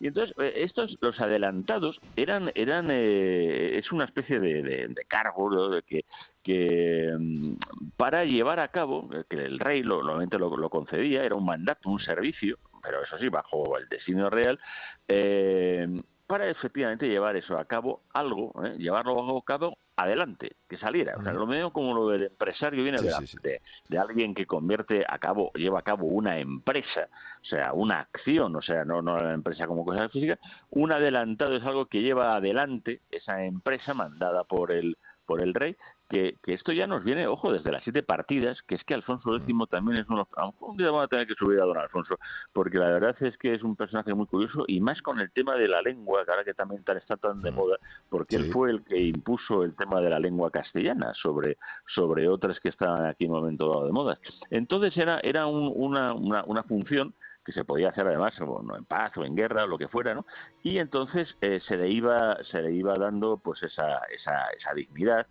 Y 0.00 0.06
entonces, 0.06 0.34
eh, 0.38 0.52
estos, 0.62 0.96
los 1.00 1.20
adelantados, 1.20 2.00
eran, 2.14 2.52
eran 2.54 2.86
eh, 2.90 3.76
es 3.78 3.90
una 3.90 4.04
especie 4.04 4.38
de, 4.38 4.94
cargo 5.08 5.50
¿no? 5.50 5.68
de 5.68 5.82
que, 5.82 7.12
mm, 7.18 7.54
para 7.96 8.24
llevar 8.24 8.60
a 8.60 8.68
cabo, 8.68 9.08
eh, 9.12 9.24
que 9.28 9.36
el 9.44 9.58
rey 9.58 9.82
lo, 9.82 10.02
lo, 10.02 10.56
lo 10.56 10.70
concedía, 10.70 11.24
era 11.24 11.34
un 11.34 11.44
mandato, 11.44 11.90
un 11.90 11.98
servicio, 12.00 12.58
pero 12.82 13.02
eso 13.02 13.18
sí, 13.18 13.28
bajo 13.28 13.76
el 13.76 13.88
designio 13.88 14.30
real, 14.30 14.60
eh, 15.08 15.88
para 16.28 16.46
efectivamente 16.48 17.08
llevar 17.08 17.36
eso 17.36 17.58
a 17.58 17.64
cabo, 17.64 18.02
algo, 18.12 18.52
¿eh? 18.62 18.76
llevarlo 18.78 19.38
a 19.38 19.42
cabo 19.44 19.78
adelante, 19.96 20.52
que 20.68 20.76
saliera. 20.76 21.16
O 21.18 21.22
sea, 21.22 21.32
lo 21.32 21.46
mismo 21.46 21.72
como 21.72 21.94
lo 21.94 22.08
del 22.10 22.24
empresario 22.24 22.82
viene 22.84 22.98
Sí, 22.98 23.08
sí, 23.20 23.26
sí. 23.26 23.38
de- 23.42 23.62
de 23.88 23.98
alguien 23.98 24.34
que 24.34 24.44
convierte 24.46 25.06
a 25.08 25.18
cabo, 25.18 25.50
lleva 25.54 25.78
a 25.78 25.82
cabo 25.82 26.04
una 26.06 26.38
empresa, 26.38 27.08
o 27.40 27.44
sea, 27.46 27.72
una 27.72 28.00
acción, 28.00 28.54
o 28.54 28.60
sea, 28.62 28.84
no, 28.84 29.00
no 29.00 29.18
la 29.20 29.32
empresa 29.32 29.66
como 29.66 29.86
cosa 29.86 30.08
física, 30.10 30.38
un 30.70 30.92
adelantado 30.92 31.56
es 31.56 31.64
algo 31.64 31.86
que 31.86 32.02
lleva 32.02 32.36
adelante 32.36 33.00
esa 33.10 33.42
empresa 33.44 33.94
mandada 33.94 34.44
por 34.44 34.70
el, 34.70 34.98
por 35.24 35.40
el 35.40 35.54
rey, 35.54 35.76
que, 36.08 36.36
que 36.42 36.54
esto 36.54 36.72
ya 36.72 36.86
nos 36.86 37.04
viene, 37.04 37.26
ojo, 37.26 37.52
desde 37.52 37.70
las 37.70 37.82
siete 37.84 38.02
partidas, 38.02 38.60
que 38.62 38.74
es 38.76 38.84
que 38.84 38.94
Alfonso 38.94 39.36
X 39.36 39.54
también 39.70 39.98
es 39.98 40.08
uno, 40.08 40.26
a 40.36 40.40
lo 40.46 40.52
mejor 40.52 40.70
un 40.70 40.76
día 40.76 40.86
vamos 40.86 41.04
a 41.04 41.08
tener 41.08 41.26
que 41.26 41.34
subir 41.34 41.60
a 41.60 41.64
don 41.64 41.76
Alfonso, 41.76 42.16
porque 42.52 42.78
la 42.78 42.88
verdad 42.88 43.16
es 43.20 43.36
que 43.38 43.54
es 43.54 43.62
un 43.62 43.76
personaje 43.76 44.14
muy 44.14 44.26
curioso 44.26 44.64
y 44.66 44.80
más 44.80 45.02
con 45.02 45.20
el 45.20 45.30
tema 45.32 45.54
de 45.56 45.68
la 45.68 45.82
lengua, 45.82 46.24
que 46.24 46.30
ahora 46.30 46.44
que 46.44 46.54
también 46.54 46.82
está 46.86 47.16
tan 47.16 47.42
de 47.42 47.50
moda, 47.50 47.76
porque 48.08 48.36
él 48.36 48.50
fue 48.52 48.70
el 48.70 48.84
que 48.84 48.98
impuso 49.00 49.64
el 49.64 49.74
tema 49.76 50.00
de 50.00 50.10
la 50.10 50.18
lengua 50.18 50.50
castellana 50.50 51.12
sobre, 51.14 51.56
sobre 51.94 52.28
otras 52.28 52.58
que 52.60 52.70
estaban 52.70 53.04
aquí 53.06 53.24
en 53.26 53.32
un 53.32 53.40
momento 53.40 53.68
dado 53.68 53.86
de 53.86 53.92
moda. 53.92 54.18
Entonces 54.50 54.96
era, 54.96 55.20
era 55.20 55.46
un- 55.46 55.72
una, 55.74 56.14
una, 56.14 56.42
una 56.44 56.62
función 56.62 57.14
que 57.44 57.52
se 57.52 57.64
podía 57.64 57.88
hacer 57.88 58.06
además 58.06 58.34
bueno, 58.40 58.76
en 58.76 58.84
paz 58.84 59.16
o 59.16 59.24
en 59.24 59.34
guerra 59.34 59.64
o 59.64 59.68
lo 59.68 59.78
que 59.78 59.88
fuera, 59.88 60.14
¿no? 60.14 60.26
Y 60.62 60.76
entonces 60.78 61.34
eh, 61.40 61.60
se 61.66 61.78
le 61.78 61.88
iba 61.88 62.36
se 62.44 62.60
le 62.60 62.72
iba 62.72 62.98
dando 62.98 63.38
pues 63.38 63.62
esa, 63.62 64.00
esa, 64.14 64.48
esa 64.50 64.74
dignidad 64.74 65.26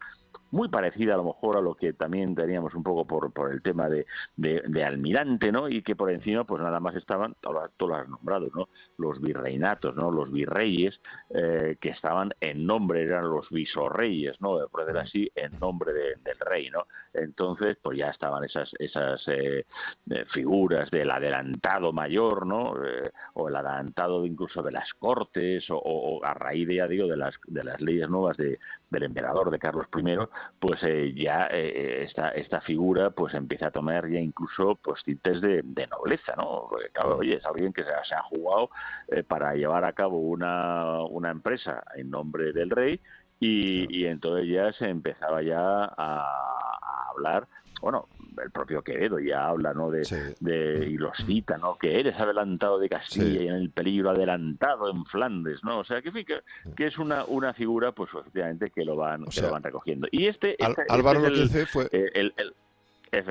muy 0.52 0.70
parecida 0.70 1.14
a 1.14 1.18
lo 1.18 1.24
mejor 1.26 1.58
a 1.58 1.62
lo 1.62 1.76
que 1.76 1.94
también 1.94 2.36
teníamos 2.36 2.74
un 2.74 2.84
poco 2.84 3.06
por, 3.06 3.32
por 3.32 3.52
el 3.52 3.62
tema 3.62 3.90
de, 3.90 4.06
de, 4.36 4.84
almirante, 4.84 5.52
¿no? 5.52 5.68
Y 5.70 5.82
que 5.82 5.96
por 5.96 6.12
encima, 6.12 6.44
pues 6.46 6.62
nada 6.62 6.80
más 6.80 6.96
estaban, 6.96 7.36
todos 7.42 7.70
los 7.80 8.00
has 8.00 8.10
nombrado, 8.10 8.50
¿no? 8.56 8.70
Los 8.98 9.22
virreinatos, 9.22 9.96
¿no? 9.96 10.12
Los 10.12 10.32
virreyes, 10.32 11.00
eh, 11.30 11.78
que 11.80 11.90
estaban 11.90 12.34
en 12.42 12.66
nombre, 12.66 13.04
eran 13.04 13.30
los 13.30 13.50
visorreyes, 13.50 14.40
¿no? 14.42 14.68
Por 14.70 14.86
decir 14.86 15.00
así, 15.00 15.32
en 15.36 15.60
nombre 15.60 15.94
de- 15.94 16.16
del 16.24 16.40
rey, 16.40 16.70
¿no? 16.70 16.86
Entonces, 17.14 17.78
pues 17.82 17.98
ya 17.98 18.10
estaban 18.10 18.44
esas, 18.44 18.72
esas 18.80 19.28
eh, 19.28 19.66
eh, 20.10 20.26
figuras 20.32 20.90
del 20.92 21.10
adelantado 21.10 21.92
mayor, 21.92 22.46
¿no? 22.46 22.76
Eh, 22.86 23.12
o 23.34 23.50
el 23.50 23.56
adelantado 23.56 24.26
incluso 24.26 24.62
de 24.62 24.72
las 24.72 24.94
cortes, 24.96 25.66
o, 25.70 26.22
a 26.24 26.34
raíz 26.34 26.68
ya 26.70 26.88
digo, 26.88 27.08
de 27.08 27.18
las, 27.18 27.36
de 27.48 27.64
las 27.64 27.82
leyes 27.82 28.10
nuevas 28.10 28.38
de, 28.38 28.60
del 28.90 29.04
emperador 29.04 29.52
de 29.52 29.60
Carlos 29.60 29.88
I, 29.96 30.18
pues 30.60 30.82
eh, 30.84 31.14
ya 31.14 31.48
eh, 31.52 32.04
esta, 32.04 32.30
esta 32.30 32.62
figura 32.62 33.12
pues 33.12 33.34
empieza 33.34 33.68
a 33.68 33.72
tomar 33.72 34.10
ya 34.10 34.20
incluso 34.20 34.76
pues 34.82 35.04
tintes 35.04 35.40
de, 35.42 35.62
de 35.64 35.88
nobleza, 35.88 36.34
¿no? 36.36 36.68
Porque 36.70 36.90
claro, 36.90 37.18
oye, 37.18 37.36
es 37.36 37.46
alguien 37.46 37.74
que 37.74 37.84
se, 37.84 37.92
ha- 37.94 38.04
se 38.04 38.16
ha 38.16 38.22
jugado 38.24 38.70
eh, 39.10 39.24
para 39.24 39.54
llevar 39.56 39.86
a 39.86 39.94
cabo 39.94 40.20
una, 40.20 41.04
una 41.04 41.30
empresa 41.32 41.84
en 41.96 42.10
nombre 42.10 42.54
del 42.54 42.70
rey 42.70 43.00
y, 43.40 43.86
y 43.96 44.06
entonces 44.08 44.48
ya 44.50 44.74
se 44.74 44.90
empezaba 44.90 45.44
ya 45.44 45.60
a, 45.60 45.92
a 45.98 47.10
hablar, 47.12 47.48
bueno, 47.82 48.08
el 48.44 48.52
propio 48.52 48.82
Quevedo 48.84 49.20
ya 49.20 49.48
habla, 49.48 49.74
¿no? 49.74 49.90
De, 49.92 50.04
Sí. 50.06 50.16
de- 50.40 50.88
y 50.90 50.98
los 50.98 51.16
cita, 51.26 51.58
¿no? 51.58 51.78
Que 51.78 52.00
eres 52.00 52.20
adelantado 52.20 52.80
de 52.80 52.90
Castilla 52.90 53.26
Sí. 53.40 53.44
y 53.44 53.48
en 53.48 53.56
el 53.56 53.70
peligro 53.72 54.10
adelantado 54.12 54.90
en 54.92 55.06
Flandes, 55.06 55.64
¿no? 55.64 55.80
O 55.80 55.84
sea, 55.84 56.02
que, 56.02 56.10
en 56.10 56.14
fin, 56.16 56.26
que, 56.26 56.40
que 56.76 56.88
es 56.88 56.98
una, 56.98 57.26
una 57.26 57.54
figura, 57.54 57.92
pues 57.92 58.10
efectivamente, 58.14 58.70
que 58.72 58.84
lo 58.86 58.96
van, 58.96 59.26
que 59.26 59.32
sea, 59.32 59.48
lo 59.48 59.52
van 59.54 59.64
recogiendo. 59.64 60.08
Y 60.12 60.28
este, 60.28 60.56
Al- 60.60 60.72
este- 60.72 60.82
este 60.84 60.94
Álvaro 60.94 61.20
es 61.20 61.38
lo 61.40 61.50
que 61.50 61.60
el- 61.62 61.68
fue, 61.68 61.90
el- 61.92 62.34
el- 62.38 62.54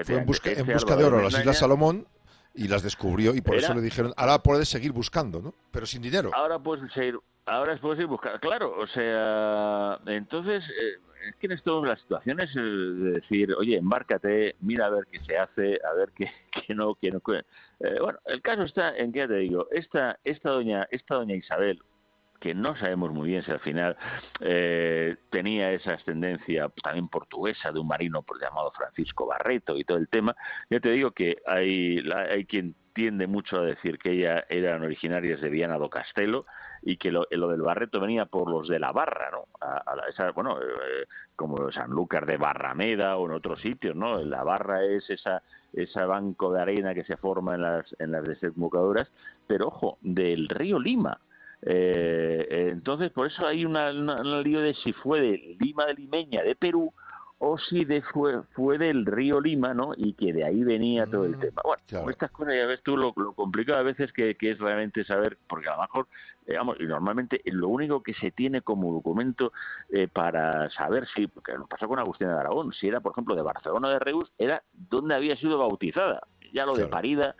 fue 0.05 0.17
en 0.17 0.27
busca, 0.27 0.51
en 0.51 0.59
este 0.61 0.73
busca 0.75 0.97
de 0.97 1.05
oro 1.05 1.19
a 1.19 1.23
las 1.23 1.39
Islas 1.39 1.59
Salomón 1.59 2.07
y 2.55 2.69
las 2.69 2.83
descubrió 2.83 3.35
y 3.35 3.41
por 3.43 3.55
Era- 3.57 3.65
eso 3.67 3.75
le 3.75 3.83
dijeron, 3.83 4.13
ahora 4.17 4.43
puedes 4.43 4.69
seguir 4.69 4.93
buscando, 4.93 5.41
¿no? 5.43 5.53
Pero 5.71 5.87
sin 5.87 6.01
dinero. 6.03 6.31
Ahora 6.35 6.59
puedes 6.59 6.91
seguir, 6.93 7.19
ahora 7.45 7.77
puedes 7.77 8.01
ir 8.01 8.07
buscando. 8.07 8.41
Claro, 8.41 8.75
o 8.79 8.87
sea, 8.87 9.99
entonces 10.07 10.65
eh, 10.65 10.99
es 11.29 11.37
que 11.37 11.47
en 11.47 11.53
esto 11.53 11.85
las 11.85 12.01
situaciones 12.01 12.55
eh, 12.57 12.61
de 12.61 13.11
decir, 13.13 13.53
oye, 13.59 13.77
embárcate, 13.77 14.57
mira 14.61 14.87
a 14.87 14.91
ver 14.91 15.05
qué 15.11 15.21
se 15.21 15.37
hace, 15.37 15.79
a 15.89 15.95
ver 15.95 16.11
qué, 16.17 16.31
qué 16.67 16.75
no, 16.75 16.95
qué 16.95 17.11
no. 17.11 17.21
qué- 17.21 17.43
Eh, 17.81 17.99
bueno, 18.01 18.19
el 18.27 18.41
caso 18.43 18.63
está 18.63 18.97
en 18.97 19.13
que 19.13 19.19
ya 19.21 19.29
te 19.29 19.35
digo, 19.37 19.67
esta, 19.71 20.19
esta 20.25 20.51
doña, 20.51 20.87
esta 20.91 21.17
doña 21.17 21.35
Isabel, 21.37 21.79
que 22.41 22.55
no 22.55 22.77
sabemos 22.77 23.13
muy 23.13 23.29
bien 23.31 23.43
si 23.43 23.51
al 23.51 23.61
final 23.61 23.97
eh, 24.41 25.17
tenía 25.31 25.73
esa 25.73 25.95
ascendencia 25.95 26.69
también 26.83 27.09
portuguesa 27.09 27.73
de 27.73 27.81
un 27.81 27.89
marino 27.89 28.23
por 28.23 28.41
llamado 28.41 28.71
Francisco 28.73 29.27
Barreto 29.27 29.77
y 29.77 29.85
todo 29.85 29.99
el 29.99 30.09
tema, 30.09 30.37
ya 30.71 30.81
te 30.81 30.91
digo 30.91 31.11
que 31.13 31.39
hay, 31.47 31.99
la- 32.03 32.23
hay 32.31 32.45
quien 32.45 32.75
tiende 32.95 33.27
mucho 33.27 33.59
a 33.59 33.63
decir 33.67 33.99
que 33.99 34.13
ella 34.13 34.45
eran 34.49 34.83
originarias 34.83 35.41
de 35.41 35.49
Viana 35.51 35.77
do 35.79 35.91
Castelo 35.91 36.47
y 36.89 36.99
que 36.99 37.11
lo, 37.11 37.27
lo 37.33 37.49
del 37.49 37.63
Barreto 37.63 37.99
venía 37.99 38.27
por 38.27 38.49
los 38.49 38.69
de 38.69 38.79
la 38.79 38.93
Barra, 38.93 39.29
¿no? 39.33 39.47
A, 39.61 39.79
a 39.79 39.97
la- 39.97 40.05
esa, 40.05 40.31
bueno, 40.31 40.57
eh, 40.63 41.05
como 41.35 41.73
Sanlúcar 41.73 42.27
de 42.27 42.37
Barrameda 42.37 43.17
o 43.17 43.27
en 43.27 43.33
otros 43.33 43.61
sitios, 43.61 43.97
¿no? 43.97 44.19
La 44.23 44.45
Barra 44.45 44.85
es 44.85 45.11
esa 45.11 45.43
ese 45.73 46.01
banco 46.05 46.53
de 46.53 46.63
arena 46.63 46.95
que 46.95 47.03
se 47.03 47.17
forma 47.17 47.57
en 47.57 47.63
las 47.63 47.97
en 47.99 48.13
las 48.13 48.23
desembocaduras, 48.23 49.11
pero 49.49 49.67
ojo, 49.67 49.99
del 50.01 50.49
río 50.49 50.79
Lima. 50.79 51.19
Eh, 51.63 52.47
eh, 52.49 52.69
entonces, 52.71 53.11
por 53.11 53.27
eso 53.27 53.45
hay 53.45 53.65
un 53.65 53.75
lío 54.45 54.61
de 54.61 54.75
si 54.75 54.93
fue 54.93 55.21
de 55.21 55.57
Lima 55.59 55.87
de 55.87 55.95
Limeña, 55.95 56.43
de 56.45 56.55
Perú, 56.55 56.93
o 57.39 57.59
si 57.59 57.85
de 57.85 58.01
fue, 58.01 58.43
fue 58.55 58.79
del 58.79 59.05
río 59.05 59.41
Lima, 59.41 59.75
¿no? 59.75 59.93
Y 59.97 60.15
que 60.15 60.33
de 60.33 60.45
ahí 60.45 60.65
venía 60.65 61.07
todo 61.07 61.27
el 61.27 61.39
tema. 61.39 61.61
Bueno, 61.65 61.83
claro. 61.87 62.11
estas 62.11 62.31
cosas 62.31 62.55
ya 62.55 62.67
ves 62.67 62.83
tú 62.83 62.97
lo, 62.97 63.13
lo 63.17 63.35
complicado 63.35 63.79
a 63.79 63.83
veces 63.83 64.13
que, 64.13 64.35
que 64.37 64.53
es 64.53 64.59
realmente 64.59 65.05
saber, 65.05 65.37
porque 65.47 65.69
a 65.69 65.77
lo 65.77 65.83
mejor, 65.83 66.09
digamos, 66.47 66.79
y 66.81 66.85
normalmente 66.85 67.43
lo 67.45 67.69
único 67.69 68.03
que 68.03 68.15
se 68.15 68.31
tiene 68.31 68.63
como 68.63 68.93
documento 68.93 69.53
eh, 69.91 70.09
para 70.09 70.71
saber 70.71 71.07
si, 71.15 71.27
porque 71.27 71.53
nos 71.55 71.69
pasó 71.69 71.87
con 71.89 71.99
Agustina 71.99 72.33
de 72.33 72.41
Aragón, 72.41 72.73
si 72.73 72.89
era, 72.89 73.01
por 73.01 73.13
ejemplo, 73.13 73.35
de 73.35 73.43
Barcelona 73.43 73.91
de 73.91 73.99
Reus, 73.99 74.33
era 74.39 74.63
dónde 74.73 75.15
había 75.15 75.37
sido 75.37 75.59
bautizada. 75.59 76.23
Ya 76.53 76.65
lo 76.65 76.75
de. 76.75 76.87
Parida, 76.87 77.35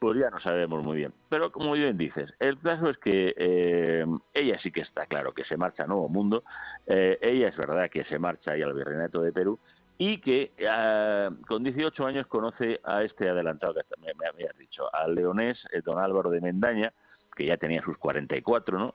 pues 0.00 0.18
ya 0.18 0.30
no 0.30 0.40
sabemos 0.40 0.82
muy 0.82 0.96
bien. 0.96 1.12
Pero 1.28 1.52
como 1.52 1.72
bien 1.72 1.96
dices, 1.98 2.32
el 2.40 2.58
caso 2.58 2.88
es 2.88 2.96
que 2.96 3.34
eh, 3.36 4.06
ella 4.32 4.58
sí 4.60 4.72
que 4.72 4.80
está 4.80 5.06
claro 5.06 5.34
que 5.34 5.44
se 5.44 5.58
marcha 5.58 5.84
a 5.84 5.86
Nuevo 5.86 6.08
Mundo, 6.08 6.42
eh, 6.86 7.18
ella 7.20 7.48
es 7.48 7.56
verdad 7.56 7.90
que 7.90 8.04
se 8.04 8.18
marcha 8.18 8.52
ahí 8.52 8.62
al 8.62 8.72
Virreinato 8.72 9.20
de 9.20 9.30
Perú 9.30 9.58
y 9.98 10.18
que 10.18 10.52
eh, 10.56 11.30
con 11.46 11.62
18 11.62 12.06
años 12.06 12.26
conoce 12.28 12.80
a 12.82 13.02
este 13.02 13.28
adelantado 13.28 13.74
que 13.74 14.00
me, 14.00 14.14
me 14.18 14.26
habías 14.26 14.56
dicho, 14.56 14.92
al 14.94 15.14
leonés 15.14 15.62
don 15.84 15.98
Álvaro 15.98 16.30
de 16.30 16.40
Mendaña, 16.40 16.94
que 17.36 17.44
ya 17.44 17.58
tenía 17.58 17.82
sus 17.82 17.98
44, 17.98 18.78
¿no? 18.78 18.94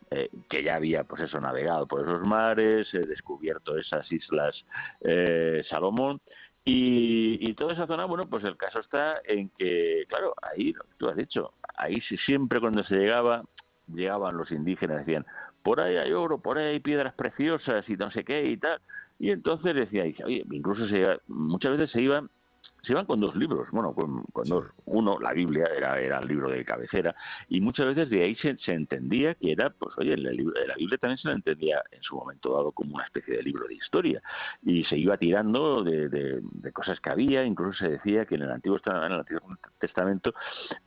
que 0.50 0.64
ya 0.64 0.76
había, 0.76 1.04
pues 1.04 1.22
eso, 1.22 1.40
navegado 1.40 1.88
por 1.88 2.02
esos 2.02 2.22
mares, 2.22 2.92
descubierto 2.92 3.78
esas 3.78 4.12
islas 4.12 4.66
Salomón, 5.70 6.20
y, 6.68 7.54
toda 7.54 7.74
esa 7.74 7.86
zona, 7.86 8.06
bueno, 8.06 8.28
pues 8.28 8.44
el 8.44 8.58
caso 8.58 8.80
está 8.80 9.22
en 9.26 9.50
que, 9.50 10.06
claro, 10.10 10.34
ahí, 10.42 10.74
tú 10.98 11.08
has 11.08 11.16
dicho, 11.16 11.54
ahí 11.78 12.02
siempre 12.26 12.60
cuando 12.60 12.84
se 12.84 12.96
llegaba, 12.96 13.44
llegaban 13.94 14.36
los 14.36 14.52
indígenas, 14.52 15.06
decían, 15.06 15.26
por 15.62 15.80
ahí 15.80 15.96
hay 15.98 16.12
oro, 16.12 16.40
por 16.40 16.58
ahí 16.58 16.66
hay 16.66 16.80
piedras 16.80 17.14
preciosas 17.14 17.88
y 17.88 17.96
no 17.96 18.10
sé 18.10 18.24
qué 18.24 18.46
y 18.48 18.58
tal. 18.58 18.82
Y 19.20 19.30
entonces 19.30 19.76
decía, 19.76 20.04
oye, 20.26 20.44
incluso 20.52 20.88
se, 20.88 21.20
muchas 21.28 21.78
veces 21.78 21.92
se 21.92 22.02
iban 22.02 22.30
se 22.86 22.94
iban 22.94 23.06
con 23.06 23.20
dos 23.20 23.36
libros, 23.36 23.68
bueno, 23.72 23.94
con, 23.94 24.24
dos. 24.46 24.66
Uno, 24.86 25.20
la 25.20 25.34
Biblia, 25.34 25.66
era, 25.76 26.00
era 26.00 26.20
el 26.20 26.28
libro 26.28 26.50
de 26.50 26.64
cabecera, 26.64 27.16
y 27.50 27.62
muchas 27.62 27.88
veces 27.88 28.10
de 28.10 28.24
ahí 28.24 28.36
se, 28.36 28.56
entendía 28.72 29.36
que 29.36 29.52
era, 29.52 29.70
pues 29.72 29.98
oye, 29.98 30.16
la, 30.18 30.32
la 30.32 30.76
Biblia 30.76 30.98
también 30.98 31.18
se 31.18 31.28
la 31.28 31.34
entendía 31.34 31.82
en 31.92 32.02
su 32.04 32.16
momento 32.16 32.54
dado 32.54 32.72
como 32.72 32.96
una 32.96 33.06
especie 33.06 33.38
de 33.38 33.44
libro 33.44 33.68
de 33.68 33.76
historia, 33.76 34.22
y 34.64 34.84
se 34.86 34.98
iba 34.98 35.18
tirando 35.18 35.84
de, 35.84 36.10
de, 36.10 36.72
cosas 36.72 37.00
que 37.00 37.10
había, 37.10 37.44
incluso 37.44 37.86
se 37.86 37.90
decía 37.90 38.26
que 38.26 38.36
en 38.36 38.44
el 38.44 38.52
Antiguo, 38.52 38.80
en 38.86 39.12
el 39.12 39.20
Antiguo 39.20 39.42
Testamento 39.80 40.34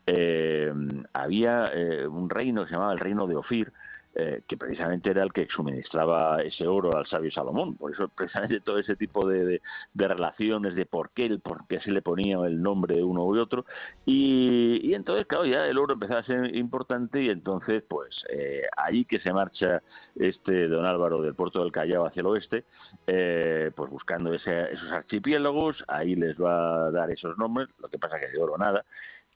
eh, 0.06 0.72
había 1.12 1.70
eh, 1.74 2.06
un 2.06 2.28
reino 2.30 2.62
que 2.62 2.68
se 2.68 2.74
llamaba 2.74 2.92
el 2.92 3.00
reino 3.00 3.26
de 3.26 3.36
Ofir, 3.36 3.72
eh, 4.20 4.42
que 4.48 4.56
precisamente 4.56 5.10
era 5.10 5.22
el 5.22 5.32
que 5.32 5.46
suministraba 5.46 6.42
ese 6.42 6.66
oro 6.66 6.96
al 6.96 7.06
sabio 7.06 7.30
Salomón. 7.30 7.76
Por 7.76 7.92
eso 7.92 8.08
precisamente 8.08 8.58
todo 8.58 8.80
ese 8.80 8.96
tipo 8.96 9.24
de, 9.28 9.62
relaciones 9.94 10.74
de 10.74 10.86
por 10.86 11.10
qué, 11.10 11.26
el 11.26 11.38
por 11.38 11.68
qué 11.68 11.78
se 11.78 11.92
le 11.92 12.02
ponía 12.02 12.36
el 12.38 12.60
nombre 12.60 12.96
de 12.96 13.04
uno 13.04 13.24
u 13.24 13.38
otro. 13.38 13.64
Y, 14.04 14.92
entonces, 14.92 15.24
claro, 15.26 15.44
ya 15.46 15.66
el 15.66 15.78
oro 15.78 15.94
empezaba 15.94 16.18
a 16.18 16.24
ser 16.24 16.56
importante 16.56 17.22
y 17.22 17.30
entonces, 17.30 17.84
pues, 17.88 18.24
eh, 18.30 18.62
ahí 18.76 19.04
que 19.04 19.20
se 19.20 19.32
marcha 19.32 19.82
este 20.16 20.66
don 20.66 20.84
Álvaro 20.84 21.22
del 21.22 21.36
puerto 21.36 21.62
del 21.62 21.70
Callao 21.70 22.04
hacia 22.04 22.18
el 22.18 22.26
oeste, 22.26 22.64
eh, 23.06 23.70
pues 23.76 23.88
buscando 23.88 24.34
ese, 24.34 24.72
esos 24.72 24.90
archipiélagos, 24.90 25.84
ahí 25.86 26.16
les 26.16 26.36
va 26.36 26.86
a 26.86 26.90
dar 26.90 27.08
esos 27.12 27.38
nombres, 27.38 27.68
lo 27.78 27.88
que 27.88 27.98
pasa 27.98 28.18
que 28.18 28.26
de 28.26 28.42
oro 28.42 28.58
nada. 28.58 28.84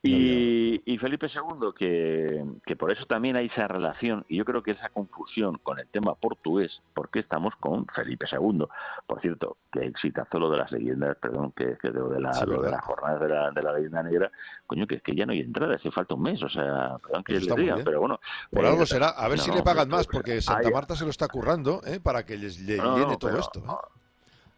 Y, 0.05 0.99
Felipe 0.99 1.29
II, 1.29 1.71
que, 1.77 2.45
que, 2.67 2.77
por 2.77 2.91
eso 2.91 3.07
también 3.07 3.37
hay 3.37 3.47
esa 3.47 3.69
relación, 3.69 4.25
y 4.29 4.37
yo 4.37 4.45
creo 4.45 4.63
que 4.63 4.73
esa 4.73 4.89
confusión 4.89 5.59
con 5.63 5.79
el 5.79 5.87
tema 5.89 6.15
portugués, 6.15 6.81
porque 6.95 7.21
estamos 7.21 7.55
con 7.57 7.87
Felipe 7.87 8.27
II. 8.31 8.67
Por 9.07 9.21
cierto, 9.21 9.57
que 9.73 9.87
exitazo 9.87 10.39
lo 10.39 10.51
de 10.51 10.59
las 10.59 10.73
leyendas, 10.73 11.17
perdón, 11.19 11.53
que, 11.53 11.77
que 11.79 11.91
lo 11.91 12.09
de 12.09 12.21
la, 12.21 12.33
lo 12.45 12.63
de 12.63 12.71
las 12.71 12.85
jornadas 12.85 13.21
de 13.21 13.29
la, 13.29 13.51
de 13.53 13.63
la 13.63 13.73
leyenda 13.73 14.03
negra, 14.03 14.31
coño, 14.67 14.87
que 14.87 14.97
es 14.97 15.03
que 15.03 15.15
ya 15.15 15.25
no 15.25 15.33
hay 15.33 15.41
entrada, 15.41 15.77
hace 15.77 15.91
falta 15.91 16.15
un 16.15 16.23
mes, 16.23 16.43
o 16.43 16.49
sea, 16.49 16.99
perdón 16.99 17.25
que 17.25 17.35
les 17.35 17.55
diga, 17.55 17.77
pero 17.85 18.01
bueno. 18.01 18.21
Por 18.51 18.67
algo 18.67 18.83
eh, 18.83 18.87
será, 18.87 19.11
a 19.11 19.29
ver 19.29 19.39
si 19.39 19.53
le 19.53 19.63
pagan 19.63 19.89
más, 19.89 20.07
porque 20.07 20.41
Santa 20.41 20.71
Marta 20.71 20.97
se 20.97 21.05
lo 21.05 21.11
está 21.11 21.29
currando, 21.29 21.81
¿eh? 21.87 22.01
para 22.01 22.25
que 22.25 22.37
les 22.37 22.59
llene 22.59 23.17
todo 23.19 23.39
esto. 23.39 23.61
¿eh? 23.61 24.02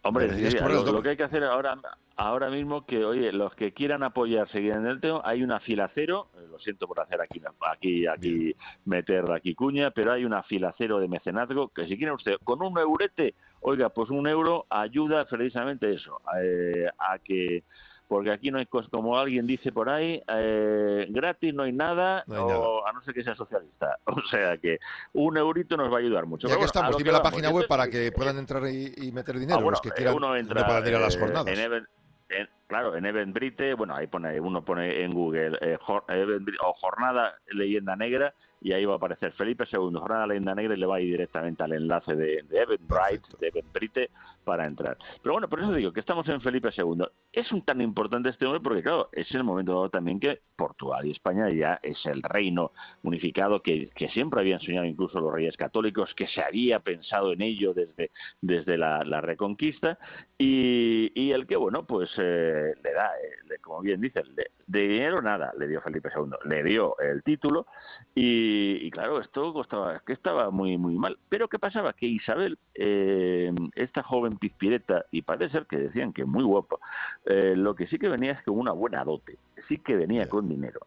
Hombre, 0.07 0.27
lo, 0.27 1.01
que 1.01 1.09
hay 1.09 1.17
que 1.17 1.23
hacer 1.23 1.43
ahora 1.43 1.79
ahora 2.15 2.51
mismo 2.51 2.85
que, 2.85 3.03
oye, 3.03 3.31
los 3.31 3.55
que 3.55 3.73
quieran 3.73 4.03
apoyar 4.03 4.47
seguir 4.49 4.73
en 4.73 4.85
el 4.85 5.01
tema, 5.01 5.21
hay 5.25 5.41
una 5.41 5.59
fila 5.59 5.89
cero, 5.95 6.27
eh, 6.35 6.45
lo 6.47 6.59
siento 6.59 6.87
por 6.87 6.99
hacer 6.99 7.19
aquí, 7.21 7.41
aquí, 7.71 8.05
aquí, 8.05 8.55
meter 8.85 9.31
aquí 9.31 9.55
cuña, 9.55 9.89
pero 9.89 10.11
hay 10.11 10.23
una 10.23 10.43
fila 10.43 10.75
cero 10.77 10.99
de 10.99 11.07
mecenazgo 11.07 11.69
que 11.69 11.87
si 11.87 11.97
quiere 11.97 12.13
usted, 12.13 12.35
con 12.43 12.61
un 12.61 12.77
eurete, 12.77 13.33
oiga, 13.61 13.89
pues 13.89 14.11
un 14.11 14.27
euro 14.27 14.67
ayuda 14.69 15.25
precisamente 15.25 15.91
eso, 15.91 16.21
eh, 16.39 16.85
a 16.99 17.17
que 17.17 17.63
porque 18.07 18.31
aquí 18.31 18.51
no 18.51 18.59
hay 18.59 18.65
cosas, 18.65 18.89
como 18.89 19.17
alguien 19.17 19.47
dice 19.47 19.71
por 19.71 19.89
ahí, 19.89 20.21
eh, 20.27 21.07
gratis 21.09 21.53
no 21.53 21.63
hay, 21.63 21.71
nada, 21.71 22.19
a 22.19 22.93
no 22.93 23.01
ser 23.03 23.13
que 23.13 23.23
sea 23.23 23.35
socialista. 23.35 23.97
O 24.15 24.21
sea 24.29 24.57
que 24.57 24.79
un 25.13 25.37
eurito 25.37 25.75
nos 25.75 25.91
va 25.91 25.97
a 25.97 25.99
ayudar 25.99 26.25
mucho. 26.25 26.47
Ya 26.47 26.57
que 26.57 26.65
estamos, 26.65 26.97
dime 26.97 27.11
la 27.11 27.21
página 27.21 27.49
web 27.49 27.67
para 27.67 27.87
que 27.89 28.11
puedan 28.11 28.37
entrar 28.37 28.63
y, 28.67 29.11
meter 29.11 29.37
dinero, 29.37 29.59
ah, 29.59 29.71
los 29.71 29.81
que 29.81 29.91
quieran 29.91 30.15
uno 30.15 30.35
entra, 30.35 30.61
ir 30.87 30.95
a 30.95 30.99
las 30.99 31.15
eh, 31.15 31.19
jornadas. 31.19 31.47
En 31.47 32.49
claro, 32.67 32.95
en 32.95 33.05
Eventbrite, 33.05 33.75
bueno, 33.75 33.95
ahí 33.95 34.07
pone, 34.07 34.39
uno 34.39 34.63
pone 34.63 35.03
en 35.03 35.13
Google 35.13 35.57
eh, 35.61 35.77
o 35.87 36.73
Jornada 36.73 37.35
Leyenda 37.51 37.95
Negra 37.95 38.33
y 38.61 38.73
ahí 38.73 38.85
va 38.85 38.93
a 38.93 38.97
aparecer 38.97 39.31
Felipe 39.33 39.65
II, 39.71 39.93
Jornada 39.93 40.25
Leyenda 40.25 40.55
Negra 40.55 40.73
y 40.73 40.79
le 40.79 40.85
va 40.85 40.95
a 40.95 41.01
ir 41.01 41.11
directamente 41.11 41.63
al 41.63 41.73
enlace 41.73 42.15
de, 42.15 42.43
de 42.43 42.59
Eventbrite, 42.59 43.37
de 43.39 43.47
Eventbrite 43.47 44.09
para 44.45 44.65
entrar. 44.65 44.97
Pero 45.21 45.33
bueno, 45.33 45.49
por 45.49 45.59
eso 45.59 45.73
digo 45.73 45.91
que 45.91 45.99
estamos 45.99 46.27
en 46.29 46.39
Felipe 46.39 46.69
II. 46.75 47.05
Es 47.33 47.51
un 47.51 47.63
tan 47.63 47.81
importante 47.81 48.29
este 48.29 48.45
hombre 48.45 48.61
porque, 48.61 48.83
claro, 48.83 49.09
es 49.11 49.29
el 49.35 49.43
momento 49.43 49.73
dado 49.73 49.89
también 49.89 50.19
que 50.19 50.39
Portugal 50.55 51.05
y 51.05 51.11
España 51.11 51.49
ya 51.49 51.79
es 51.83 51.97
el 52.05 52.23
reino 52.23 52.71
unificado 53.03 53.61
que, 53.61 53.91
siempre 54.13 54.39
habían 54.39 54.61
soñado 54.61 54.85
incluso 54.85 55.19
los 55.19 55.33
reyes 55.33 55.57
católicos, 55.57 56.13
que 56.15 56.27
se 56.27 56.41
había 56.41 56.79
pensado 56.79 57.33
en 57.33 57.41
ello 57.41 57.73
desde, 57.73 58.11
desde 58.39 58.77
la, 58.77 59.03
reconquista 59.21 59.97
y, 60.37 61.31
el 61.31 61.47
que, 61.47 61.55
bueno, 61.55 61.85
pues 61.85 62.09
eh, 62.17 62.73
le 62.83 62.93
da, 62.93 63.07
eh, 63.07 63.57
como 63.61 63.81
bien 63.81 63.99
dice, 63.99 64.21
de 64.67 64.87
dinero 64.87 65.21
nada 65.21 65.51
le 65.57 65.67
dio 65.67 65.81
Felipe 65.81 66.09
II, 66.15 66.31
le 66.45 66.63
dio 66.63 66.97
el 66.99 67.23
título 67.23 67.65
y, 68.13 68.89
claro, 68.91 69.19
esto 69.19 69.53
costaba, 69.53 70.01
que 70.05 70.13
estaba 70.13 70.49
muy, 70.49 70.77
muy 70.77 70.95
mal. 70.95 71.17
Pero 71.29 71.49
¿qué 71.49 71.59
pasaba? 71.59 71.93
Que 71.93 72.05
Isabel, 72.05 72.57
eh, 72.73 73.51
esta 73.75 74.03
joven 74.03 74.34
Pizpireta, 74.37 75.05
y 75.11 75.21
parece 75.21 75.51
ser 75.51 75.65
que 75.65 75.77
decían 75.77 76.13
que 76.13 76.25
muy 76.25 76.43
guapa, 76.43 76.77
eh, 77.25 77.53
lo 77.55 77.75
que 77.75 77.87
sí 77.87 77.97
que 77.97 78.09
venía 78.09 78.33
es 78.33 78.43
con 78.43 78.57
una 78.57 78.71
buena 78.71 79.03
dote, 79.03 79.37
sí 79.67 79.77
que 79.79 79.95
venía 79.95 80.27
con 80.27 80.49
dinero. 80.49 80.81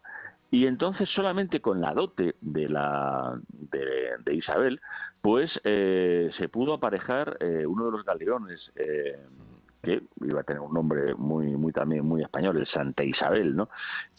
Y 0.51 0.65
entonces 0.65 1.07
solamente 1.09 1.61
con 1.61 1.79
la 1.79 1.93
dote 1.93 2.35
de 2.41 2.69
la 2.69 3.39
de, 3.49 4.33
Isabel, 4.33 4.81
pues 5.21 5.51
eh, 5.63 6.31
se 6.37 6.49
pudo 6.49 6.73
aparejar 6.73 7.37
eh, 7.39 7.65
uno 7.67 7.85
de 7.85 7.91
los 7.91 8.05
galeones 8.05 8.71
que 9.81 10.01
iba 10.25 10.41
a 10.41 10.43
tener 10.43 10.61
un 10.61 10.73
nombre 10.73 11.15
muy 11.15 11.55
muy 11.55 11.71
también 11.71 12.05
muy 12.05 12.21
español, 12.21 12.57
el 12.57 12.67
Santa 12.67 13.03
Isabel, 13.03 13.55
¿no? 13.55 13.69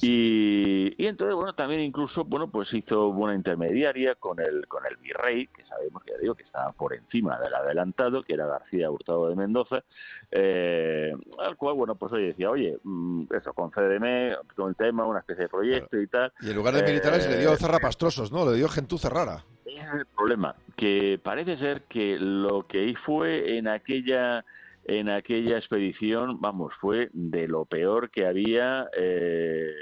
Y, 0.01 0.94
y, 0.96 1.07
entonces, 1.07 1.35
bueno, 1.35 1.55
también 1.55 1.81
incluso, 1.81 2.25
bueno, 2.25 2.51
pues 2.51 2.73
hizo 2.73 3.09
una 3.09 3.35
intermediaria 3.35 4.14
con 4.14 4.40
el 4.40 4.66
con 4.68 4.87
el 4.87 4.96
virrey, 4.96 5.49
que 5.49 5.64
sabemos 5.66 6.03
que 6.03 6.12
ya 6.12 6.18
digo 6.18 6.35
que 6.35 6.44
estaba 6.44 6.73
por 6.73 6.94
encima 6.94 7.38
del 7.38 7.55
adelantado, 7.55 8.23
que 8.23 8.35
era 8.35 8.46
García 8.46 8.90
Hurtado 8.90 9.29
de 9.29 9.37
Mendoza, 9.37 9.85
eh, 10.31 11.12
al 11.38 11.57
cual, 11.57 11.75
bueno, 11.75 11.94
pues 11.94 12.12
hoy 12.12 12.27
decía, 12.27 12.51
oye, 12.51 12.79
mm, 12.83 13.25
eso, 13.35 13.53
concédeme 13.53 14.37
con 14.57 14.70
el 14.70 14.77
tema, 14.77 15.05
una 15.05 15.20
especie 15.20 15.44
de 15.44 15.49
proyecto 15.49 16.01
y 16.01 16.07
tal. 16.07 16.33
Y 16.40 16.51
en 16.51 16.57
lugar 16.57 16.75
de 16.75 16.83
militares 16.85 17.29
le 17.29 17.38
dio 17.38 17.53
eh, 17.53 17.57
zarrapastrosos, 17.59 18.33
¿no? 18.33 18.51
Le 18.51 18.57
dio 18.57 18.68
gentuza 18.68 19.11
rara. 19.11 19.44
es 19.66 19.92
el 19.92 20.07
problema, 20.07 20.55
que 20.77 21.20
parece 21.23 21.59
ser 21.59 21.83
que 21.83 22.16
lo 22.18 22.66
que 22.66 22.94
fue 23.05 23.59
en 23.59 23.68
aquella 23.68 24.44
en 24.85 25.09
aquella 25.09 25.59
expedición, 25.59 26.40
vamos, 26.40 26.73
fue 26.81 27.11
de 27.12 27.47
lo 27.49 27.64
peor 27.64 28.11
que 28.11 28.27
había 28.27 28.88
eh, 28.97 29.75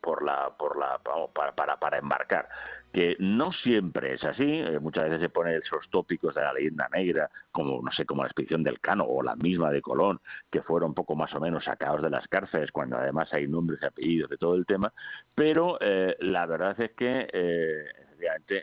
por 0.00 0.24
la, 0.24 0.50
por 0.56 0.78
la, 0.78 1.00
para, 1.54 1.76
para, 1.76 1.98
embarcar. 1.98 2.48
Que 2.92 3.16
no 3.18 3.52
siempre 3.52 4.14
es 4.14 4.22
así, 4.22 4.44
eh, 4.44 4.78
muchas 4.78 5.04
veces 5.04 5.20
se 5.20 5.28
ponen 5.28 5.60
esos 5.60 5.88
tópicos 5.90 6.34
de 6.34 6.42
la 6.42 6.52
leyenda 6.52 6.88
negra, 6.92 7.28
como 7.50 7.82
no 7.82 7.90
sé, 7.90 8.06
como 8.06 8.22
la 8.22 8.28
expedición 8.28 8.62
del 8.62 8.80
Cano 8.80 9.04
o 9.04 9.22
la 9.22 9.34
misma 9.34 9.70
de 9.72 9.82
Colón, 9.82 10.20
que 10.50 10.62
fueron 10.62 10.94
poco 10.94 11.16
más 11.16 11.34
o 11.34 11.40
menos 11.40 11.64
sacados 11.64 12.02
de 12.02 12.10
las 12.10 12.28
cárceles, 12.28 12.70
cuando 12.70 12.96
además 12.96 13.32
hay 13.32 13.48
nombres 13.48 13.80
y 13.82 13.86
apellidos 13.86 14.30
de 14.30 14.36
todo 14.36 14.54
el 14.54 14.66
tema, 14.66 14.92
pero 15.34 15.78
eh, 15.80 16.16
la 16.20 16.46
verdad 16.46 16.78
es 16.80 16.92
que 16.92 17.28
eh, 17.32 17.84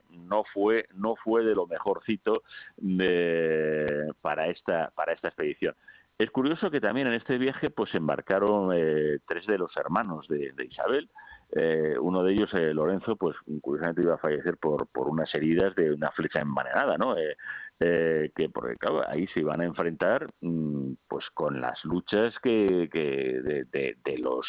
no 0.09 0.43
fue 0.53 0.87
no 0.93 1.15
fue 1.15 1.43
de 1.43 1.55
lo 1.55 1.67
mejorcito 1.67 2.43
de, 2.77 4.11
para 4.21 4.47
esta 4.47 4.91
para 4.95 5.13
esta 5.13 5.29
expedición. 5.29 5.75
Es 6.17 6.29
curioso 6.29 6.69
que 6.69 6.79
también 6.79 7.07
en 7.07 7.13
este 7.13 7.39
viaje 7.39 7.71
pues 7.71 7.95
embarcaron 7.95 8.71
eh, 8.75 9.17
tres 9.27 9.47
de 9.47 9.57
los 9.57 9.75
hermanos 9.75 10.27
de, 10.27 10.53
Isabel. 10.69 11.09
Eh, 11.53 11.95
uno 11.99 12.23
de 12.23 12.33
ellos, 12.33 12.53
eh, 12.53 12.73
Lorenzo, 12.75 13.15
pues 13.15 13.35
curiosamente 13.61 14.03
iba 14.03 14.13
a 14.13 14.19
fallecer 14.19 14.57
por, 14.57 14.85
por 14.87 15.07
unas 15.07 15.33
heridas 15.33 15.73
de 15.75 15.91
una 15.91 16.11
flecha 16.11 16.39
envenenada, 16.39 16.95
¿no? 16.97 17.15
Que 17.81 18.49
porque 18.53 18.77
claro, 18.77 19.03
ahí 19.09 19.25
se 19.27 19.39
iban 19.39 19.61
a 19.61 19.65
enfrentar 19.65 20.27
mm, 20.41 20.93
pues 21.07 21.25
con 21.33 21.59
las 21.59 21.83
luchas 21.83 22.33
que, 22.43 22.89
que 22.91 23.41
de, 23.41 23.95
de, 24.03 24.17
los 24.19 24.45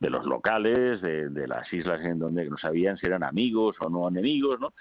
de 0.00 0.08
los 0.08 0.24
locales 0.24 1.02
de, 1.02 1.28
de, 1.28 1.46
las 1.46 1.70
islas 1.72 2.00
en 2.04 2.18
donde 2.18 2.48
no 2.48 2.56
sabían 2.56 2.96
si 2.96 3.06
eran 3.06 3.24
amigos 3.24 3.76
o 3.80 3.90
no 3.90 4.08
enemigos 4.08 4.58
no 4.58 4.72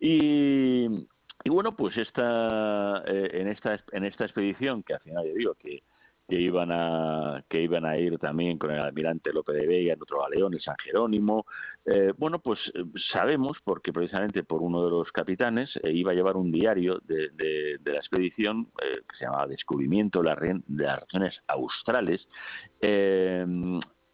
y, 0.00 1.06
y 1.46 1.48
bueno, 1.48 1.76
pues 1.76 1.96
esta, 1.96 3.04
eh, 3.06 3.30
en, 3.34 3.46
esta, 3.48 3.80
en 3.92 4.04
esta 4.04 4.24
expedición, 4.24 4.82
que 4.82 4.94
al 4.94 5.00
final 5.00 5.24
yo 5.26 5.34
digo 5.34 5.54
que, 5.54 5.82
que 6.28 6.40
iban 6.40 6.70
a 6.72 7.44
que 7.48 7.62
iban 7.62 7.84
a 7.84 7.96
ir 7.98 8.18
también 8.18 8.58
con 8.58 8.70
el 8.70 8.80
almirante 8.80 9.32
López 9.32 9.56
de 9.56 9.66
Vega 9.66 9.92
en 9.94 10.02
otro 10.02 10.22
galeón, 10.22 10.54
el 10.54 10.60
San 10.60 10.76
Jerónimo. 10.82 11.46
Eh, 11.84 12.12
bueno, 12.16 12.40
pues 12.40 12.58
eh, 12.74 12.84
sabemos, 13.12 13.58
porque 13.62 13.92
precisamente 13.92 14.42
por 14.42 14.62
uno 14.62 14.84
de 14.84 14.90
los 14.90 15.12
capitanes 15.12 15.70
eh, 15.82 15.92
iba 15.92 16.12
a 16.12 16.14
llevar 16.14 16.36
un 16.36 16.50
diario 16.50 17.00
de, 17.04 17.30
de, 17.30 17.92
la 17.92 17.98
expedición 17.98 18.66
que 18.76 19.16
se 19.16 19.24
llamaba 19.24 19.46
Descubrimiento 19.46 20.22
de 20.22 20.60
de 20.66 20.84
las 20.84 21.00
regiones 21.00 21.40
australes. 21.46 22.26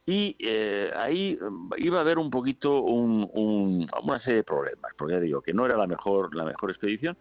y 0.04 0.36
ahí 0.96 1.38
iba 1.78 1.98
a 1.98 2.00
haber 2.00 2.18
un 2.18 2.30
poquito 2.30 2.82
un, 2.82 3.28
un, 3.32 3.88
una 4.02 4.20
serie 4.20 4.38
de 4.38 4.44
problemas, 4.44 4.92
porque 4.98 5.14
ya 5.14 5.20
digo 5.20 5.40
que 5.40 5.54
no 5.54 5.64
era 5.64 5.76
la 5.76 5.86
mejor 5.86 6.34
la 6.34 6.44
mejor 6.44 6.70
expedición, 6.70 7.16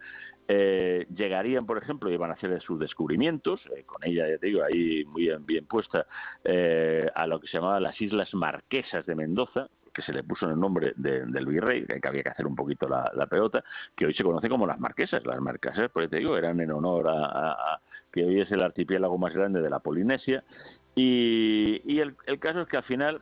eh, 0.54 1.08
llegarían, 1.16 1.66
por 1.66 1.78
ejemplo, 1.78 2.12
y 2.12 2.18
van 2.18 2.32
a 2.32 2.34
hacer 2.34 2.62
sus 2.62 2.78
descubrimientos, 2.78 3.62
eh, 3.74 3.84
con 3.86 4.04
ella, 4.04 4.28
ya 4.28 4.38
te 4.38 4.48
digo, 4.48 4.62
ahí 4.62 5.06
muy 5.06 5.32
bien, 5.46 5.66
puesta, 5.66 6.06
eh, 6.44 7.10
a 7.16 7.26
lo 7.26 7.40
que 7.40 7.48
se 7.48 7.58
llamaba 7.58 7.80
las 7.80 8.00
Islas 8.02 8.34
Marquesas 8.34 9.06
de 9.06 9.16
Mendoza, 9.16 9.70
que 9.94 10.02
se 10.02 10.12
le 10.12 10.24
puso 10.24 10.48
en 10.48 10.52
el 10.52 10.60
nombre 10.60 10.92
del 10.98 11.46
virrey, 11.46 11.86
que 11.86 12.06
había 12.06 12.24
que 12.24 12.30
hacer 12.30 12.46
un 12.46 12.56
poquito 12.56 12.90
la, 12.90 13.28
pelota, 13.28 13.64
que 13.96 14.06
hoy 14.06 14.14
se 14.14 14.24
conoce 14.24 14.50
como 14.50 14.68
las 14.68 14.80
Marquesas. 14.80 15.26
Las 15.26 15.40
Marquesas, 15.40 15.90
por 15.90 16.06
te 16.10 16.18
digo, 16.18 16.38
eran 16.38 16.60
en 16.60 16.72
honor 16.72 17.08
a, 17.08 17.80
que 18.12 18.26
hoy 18.26 18.42
es 18.42 18.52
el 18.52 18.62
archipiélago 18.62 19.18
más 19.18 19.34
grande 19.34 19.62
de 19.62 19.70
la 19.70 19.80
Polinesia. 19.80 20.44
Y, 20.96 22.00
el, 22.00 22.16
el, 22.26 22.40
caso 22.40 22.62
es 22.62 22.68
que 22.68 22.78
al 22.78 22.84
final 22.84 23.22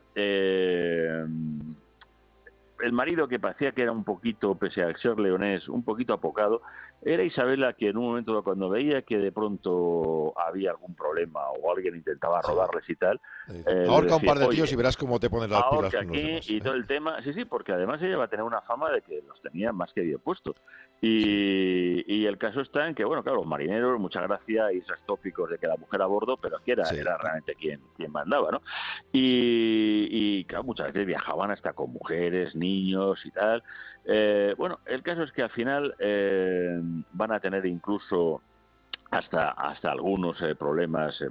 el 2.82 2.92
marido 2.92 3.28
que 3.28 3.38
parecía 3.38 3.72
que 3.72 3.82
era 3.82 3.92
un 3.92 4.04
poquito, 4.04 4.54
pese 4.54 4.82
a 4.82 4.96
ser 4.98 5.18
leonés, 5.18 5.68
un 5.68 5.82
poquito 5.82 6.12
apocado, 6.12 6.62
era 7.02 7.22
Isabela 7.22 7.72
que 7.72 7.88
en 7.88 7.96
un 7.96 8.04
momento 8.04 8.42
cuando 8.44 8.68
veía 8.68 9.02
que 9.02 9.16
de 9.18 9.32
pronto 9.32 10.34
había 10.38 10.70
algún 10.70 10.94
problema 10.94 11.40
o 11.50 11.72
alguien 11.72 11.96
intentaba 11.96 12.42
robarles 12.42 12.88
y 12.88 12.96
tal... 12.96 13.20
Eh, 13.48 13.86
Ahorca 13.88 14.16
un 14.16 14.22
par 14.22 14.38
de 14.38 14.48
tíos 14.48 14.70
y 14.72 14.76
verás 14.76 14.96
cómo 14.96 15.18
te 15.18 15.30
pones 15.30 15.48
las 15.48 15.62
pilas 15.64 15.94
con 15.94 16.10
aquí 16.10 16.38
y 16.46 16.56
¿eh? 16.58 16.60
todo 16.60 16.74
el 16.74 16.86
tema... 16.86 17.22
Sí, 17.22 17.32
sí, 17.32 17.44
porque 17.44 17.72
además 17.72 18.02
ella 18.02 18.18
va 18.18 18.24
a 18.24 18.28
tener 18.28 18.44
una 18.44 18.60
fama 18.62 18.90
de 18.90 19.00
que 19.02 19.22
los 19.26 19.40
tenía 19.40 19.72
más 19.72 19.92
que 19.92 20.02
bien 20.02 20.18
puestos. 20.18 20.56
Y, 21.02 22.26
el 22.26 22.36
caso 22.36 22.60
está 22.60 22.86
en 22.86 22.94
que, 22.94 23.04
bueno, 23.04 23.22
claro, 23.22 23.38
los 23.38 23.46
marineros, 23.46 23.98
mucha 23.98 24.20
gracia 24.20 24.70
y 24.72 24.78
esos 24.78 24.98
tópicos 25.06 25.48
de 25.48 25.58
que 25.58 25.66
la 25.66 25.76
mujer 25.76 26.02
a 26.02 26.06
bordo, 26.06 26.36
pero 26.36 26.58
que 26.62 26.72
era, 26.72 26.88
era 26.90 27.16
realmente 27.16 27.54
quien, 27.54 27.80
quien 27.96 28.12
mandaba, 28.12 28.50
¿no? 28.52 28.62
Y, 29.10 30.44
claro, 30.44 30.64
muchas 30.64 30.88
veces 30.88 31.06
viajaban 31.06 31.50
hasta 31.50 31.72
con 31.72 31.90
mujeres, 31.90 32.54
niños 32.54 32.69
y 32.70 33.30
tal. 33.32 33.62
Eh, 34.04 34.54
bueno, 34.56 34.80
el 34.86 35.02
caso 35.02 35.22
es 35.22 35.32
que 35.32 35.42
al 35.42 35.50
final 35.50 35.94
eh, 35.98 36.80
van 37.12 37.32
a 37.32 37.40
tener 37.40 37.66
incluso 37.66 38.40
hasta, 39.10 39.50
hasta 39.50 39.90
algunos 39.90 40.40
eh, 40.42 40.54
problemas 40.54 41.22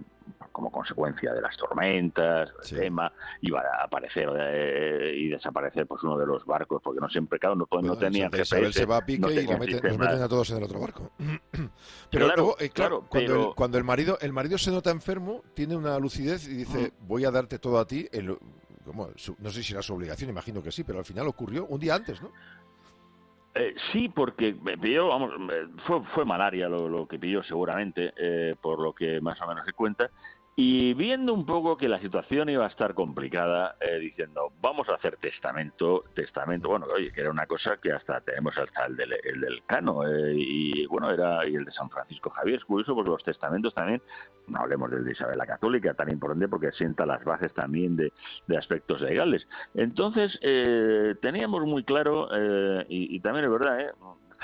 como 0.51 0.71
consecuencia 0.71 1.33
de 1.33 1.41
las 1.41 1.55
tormentas, 1.55 2.49
el 2.69 2.77
tema, 2.77 3.11
iba 3.41 3.61
a 3.61 3.85
aparecer 3.85 4.29
eh, 4.37 5.13
y 5.15 5.29
desaparecer 5.29 5.87
pues 5.87 6.03
uno 6.03 6.17
de 6.17 6.25
los 6.25 6.45
barcos, 6.45 6.81
porque 6.83 6.99
no 6.99 7.09
siempre, 7.09 7.39
claro, 7.39 7.55
no, 7.55 7.67
no 7.81 7.97
tenían 7.97 8.31
GPS, 8.31 8.73
se 8.73 8.85
va 8.85 8.97
a 8.97 9.05
pique 9.05 9.41
y 9.41 9.47
meten, 9.47 9.97
meten 9.97 10.21
a 10.21 10.27
todos 10.27 10.49
en 10.51 10.57
el 10.57 10.63
otro 10.63 10.79
barco. 10.79 11.11
pero 12.11 12.25
claro, 12.27 12.55
claro, 12.73 13.05
cuando, 13.07 13.49
el, 13.49 13.55
cuando 13.55 13.77
el 13.77 13.83
marido 13.83 14.17
el 14.21 14.33
marido 14.33 14.57
se 14.57 14.71
nota 14.71 14.91
enfermo, 14.91 15.43
tiene 15.53 15.75
una 15.75 15.97
lucidez 15.97 16.47
y 16.47 16.55
dice, 16.55 16.91
voy 17.07 17.25
a 17.25 17.31
darte 17.31 17.59
todo 17.59 17.79
a 17.79 17.87
ti, 17.87 18.07
no 18.93 19.49
sé 19.49 19.63
si 19.63 19.73
era 19.73 19.81
su 19.81 19.93
obligación, 19.93 20.29
imagino 20.29 20.61
que 20.61 20.71
sí, 20.71 20.83
pero 20.83 20.99
al 20.99 21.05
final 21.05 21.27
ocurrió 21.27 21.65
un 21.65 21.79
día 21.79 21.95
antes, 21.95 22.21
¿no? 22.21 22.31
Eh, 23.55 23.75
sí, 23.91 24.09
porque 24.09 24.55
pilló, 24.79 25.07
vamos, 25.07 25.33
fue, 25.85 26.03
fue 26.13 26.23
malaria 26.23 26.69
lo, 26.69 26.87
lo 26.87 27.07
que 27.07 27.17
pilló 27.17 27.43
seguramente, 27.43 28.13
eh, 28.15 28.55
por 28.61 28.79
lo 28.79 28.93
que 28.93 29.19
más 29.21 29.41
o 29.41 29.47
menos 29.47 29.65
se 29.65 29.73
cuenta, 29.73 30.11
y 30.55 30.93
viendo 30.93 31.33
un 31.33 31.45
poco 31.45 31.77
que 31.77 31.87
la 31.87 31.99
situación 31.99 32.49
iba 32.49 32.65
a 32.65 32.69
estar 32.69 32.93
complicada, 32.93 33.77
eh, 33.79 33.97
diciendo, 33.99 34.51
vamos 34.61 34.89
a 34.89 34.95
hacer 34.95 35.15
testamento, 35.17 36.03
testamento, 36.13 36.69
bueno, 36.69 36.87
oye, 36.93 37.11
que 37.13 37.21
era 37.21 37.31
una 37.31 37.45
cosa 37.45 37.77
que 37.77 37.93
hasta 37.93 38.19
tenemos 38.21 38.57
hasta 38.57 38.85
el 38.85 38.97
del, 38.97 39.13
el 39.23 39.41
del 39.41 39.63
Cano, 39.65 40.05
eh, 40.05 40.33
y 40.35 40.85
bueno, 40.87 41.11
era 41.11 41.47
y 41.47 41.55
el 41.55 41.63
de 41.63 41.71
San 41.71 41.89
Francisco 41.89 42.29
Javier, 42.29 42.57
es 42.59 42.65
curioso 42.65 42.93
porque 42.93 43.09
los 43.09 43.23
testamentos 43.23 43.73
también, 43.73 44.01
no 44.47 44.59
hablemos 44.59 44.91
del 44.91 45.05
de 45.05 45.13
Isabel 45.13 45.37
la 45.37 45.45
Católica, 45.45 45.93
tan 45.93 46.09
importante 46.09 46.47
porque 46.49 46.71
sienta 46.73 47.05
las 47.05 47.23
bases 47.23 47.53
también 47.53 47.95
de, 47.95 48.11
de 48.47 48.57
aspectos 48.57 48.99
legales. 49.01 49.47
Entonces, 49.75 50.37
eh, 50.41 51.15
teníamos 51.21 51.63
muy 51.65 51.83
claro, 51.83 52.27
y, 52.89 53.15
y, 53.15 53.19
también 53.21 53.45
es 53.45 53.51
verdad, 53.51 53.79
eh, 53.79 53.91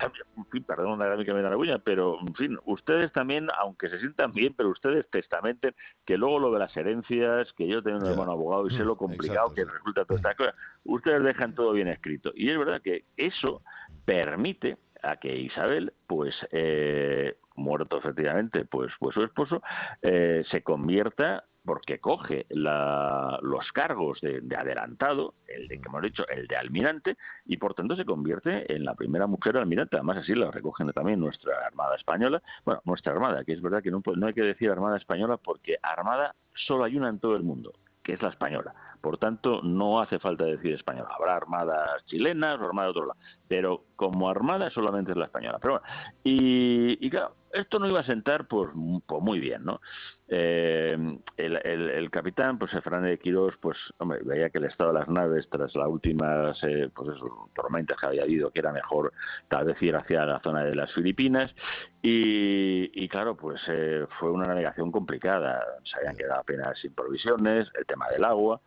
en 0.02 0.46
fin, 0.46 0.64
perdón 0.64 1.00
la 1.00 1.24
que 1.24 1.34
me 1.34 1.42
da 1.42 1.50
la 1.50 1.80
pero 1.80 2.20
en 2.20 2.36
fin, 2.36 2.58
ustedes 2.66 3.12
también, 3.14 3.48
aunque 3.60 3.90
se 3.90 4.00
sientan 4.00 4.34
bien, 4.34 4.54
pero 4.56 4.70
ustedes 4.70 5.10
testamenten 5.10 5.74
que 6.06 6.18
luego 6.18 6.40
lo 6.40 6.52
de 6.52 6.60
las 6.60 6.76
herencias, 6.76 7.52
que 7.54 7.68
yo 7.68 7.82
tengo 7.82 8.00
un 8.00 8.08
hermano 8.08 8.34
abogado 8.34 8.68
y 8.68 8.76
sé 8.76 8.84
lo 8.84 8.98
complicado 8.98 9.54
que 9.54 9.66
resulta 9.66 10.06
toda 10.06 10.18
esta 10.18 10.36
cosa, 10.36 10.54
ustedes 10.84 11.24
dejan 11.24 11.56
todo 11.56 11.74
bien 11.74 11.88
escrito. 11.88 12.32
Y 12.36 12.50
es 12.50 12.58
verdad 12.58 12.82
que 12.82 13.06
eso 13.18 13.62
permite 14.06 14.78
a 15.02 15.18
que 15.18 15.36
Isabel, 15.36 15.94
pues 16.08 16.36
eh, 16.52 17.38
muerto 17.56 17.98
efectivamente, 17.98 18.66
pues, 18.66 18.92
pues 19.00 19.14
su 19.14 19.24
esposo, 19.24 19.62
eh, 20.02 20.44
se 20.50 20.62
convierta 20.62 21.46
porque 21.66 22.00
coge 22.00 22.46
los 22.50 23.72
cargos 23.74 24.22
de, 24.22 24.42
adelantado, 24.56 25.34
el 25.48 25.68
de 25.68 25.80
que 25.80 25.88
hemos 25.88 26.02
dicho, 26.02 26.28
el 26.28 26.48
de 26.48 26.56
almirante, 26.56 27.18
y 27.46 27.58
por 27.58 27.74
tanto 27.74 27.96
se 27.96 28.06
convierte 28.06 28.74
en 28.74 28.86
la 28.86 28.94
primera 28.94 29.28
mujer 29.28 29.58
almirante. 29.58 29.96
Además, 29.96 30.18
así 30.18 30.34
lo 30.34 30.52
recogen 30.52 30.92
también 30.92 31.20
nuestra 31.20 31.66
Armada 31.66 31.96
Española. 31.96 32.42
Bueno, 32.64 32.82
nuestra 32.86 33.14
Armada, 33.14 33.44
que 33.44 33.54
es 33.54 33.62
verdad 33.62 33.82
que 33.82 33.92
no, 33.92 34.02
no 34.16 34.28
hay 34.28 34.34
que 34.34 34.42
decir 34.42 34.70
Armada 34.70 34.98
Española 34.98 35.38
porque 35.38 35.78
Armada 35.82 36.36
solo 36.54 36.84
hay 36.84 36.96
una 36.96 37.10
en 37.10 37.20
todo 37.20 37.36
el 37.36 37.44
mundo, 37.44 37.74
que 38.04 38.14
es 38.14 38.22
la 38.22 38.30
española. 38.30 38.74
Por 39.06 39.20
tanto, 39.20 39.62
no 39.62 40.02
hace 40.02 40.18
falta 40.18 40.46
decir 40.46 40.74
española. 40.74 41.10
Habrá 41.16 41.36
armadas 41.36 42.04
chilenas 42.08 42.60
o 42.60 42.66
armadas 42.66 42.88
de 42.88 42.90
otro 42.90 43.06
lado. 43.06 43.20
Pero 43.48 43.84
como 43.96 44.28
armada 44.28 44.72
solamente 44.72 45.12
es 45.12 45.18
la 45.18 45.26
española. 45.26 45.60
Pero 45.62 45.80
bueno, 45.80 45.86
y, 46.24 47.08
claro, 47.12 47.36
esto 47.54 47.78
no 47.78 47.88
iba 47.88 48.00
a 48.00 48.04
sentar 48.04 48.48
pues, 48.48 48.72
pues 49.06 49.22
muy 49.22 49.40
bien, 49.40 49.64
¿no? 49.64 49.80
Eh, 50.28 50.98
el, 51.38 52.10
capitán, 52.10 52.58
pues 52.58 52.72
Fernández 52.72 53.12
de 53.12 53.20
Quirós, 53.20 53.54
pues 53.62 53.78
hombre, 54.00 54.22
veía 54.24 54.50
que 54.50 54.58
el 54.58 54.64
estado 54.64 54.92
de 54.92 54.98
las 55.00 55.08
naves 55.08 55.48
tras 55.52 55.76
las 55.76 55.88
últimas 55.88 56.58
eh, 56.64 56.90
pues 56.92 57.10
tormentas 57.54 57.98
que 58.00 58.08
había 58.08 58.24
habido, 58.24 58.50
que 58.50 58.60
era 58.60 58.74
mejor 58.74 59.14
tal 59.50 59.66
vez 59.66 59.80
ir 59.84 59.96
hacia 59.96 60.26
la 60.26 60.40
zona 60.40 60.64
de 60.64 60.74
las 60.74 60.92
Filipinas 60.94 61.54
y, 62.02 63.08
claro, 63.10 63.38
pues 63.38 63.62
eh, 63.68 64.08
fue 64.20 64.32
una 64.32 64.48
navegación 64.48 64.92
complicada, 64.92 65.64
se 65.84 65.98
habían 66.00 66.18
quedado 66.18 66.42
apenas 66.42 66.78
sin 66.80 66.94
provisiones, 66.96 67.70
el 67.78 67.86
tema 67.86 68.10
del 68.10 68.24
agua 68.24 68.62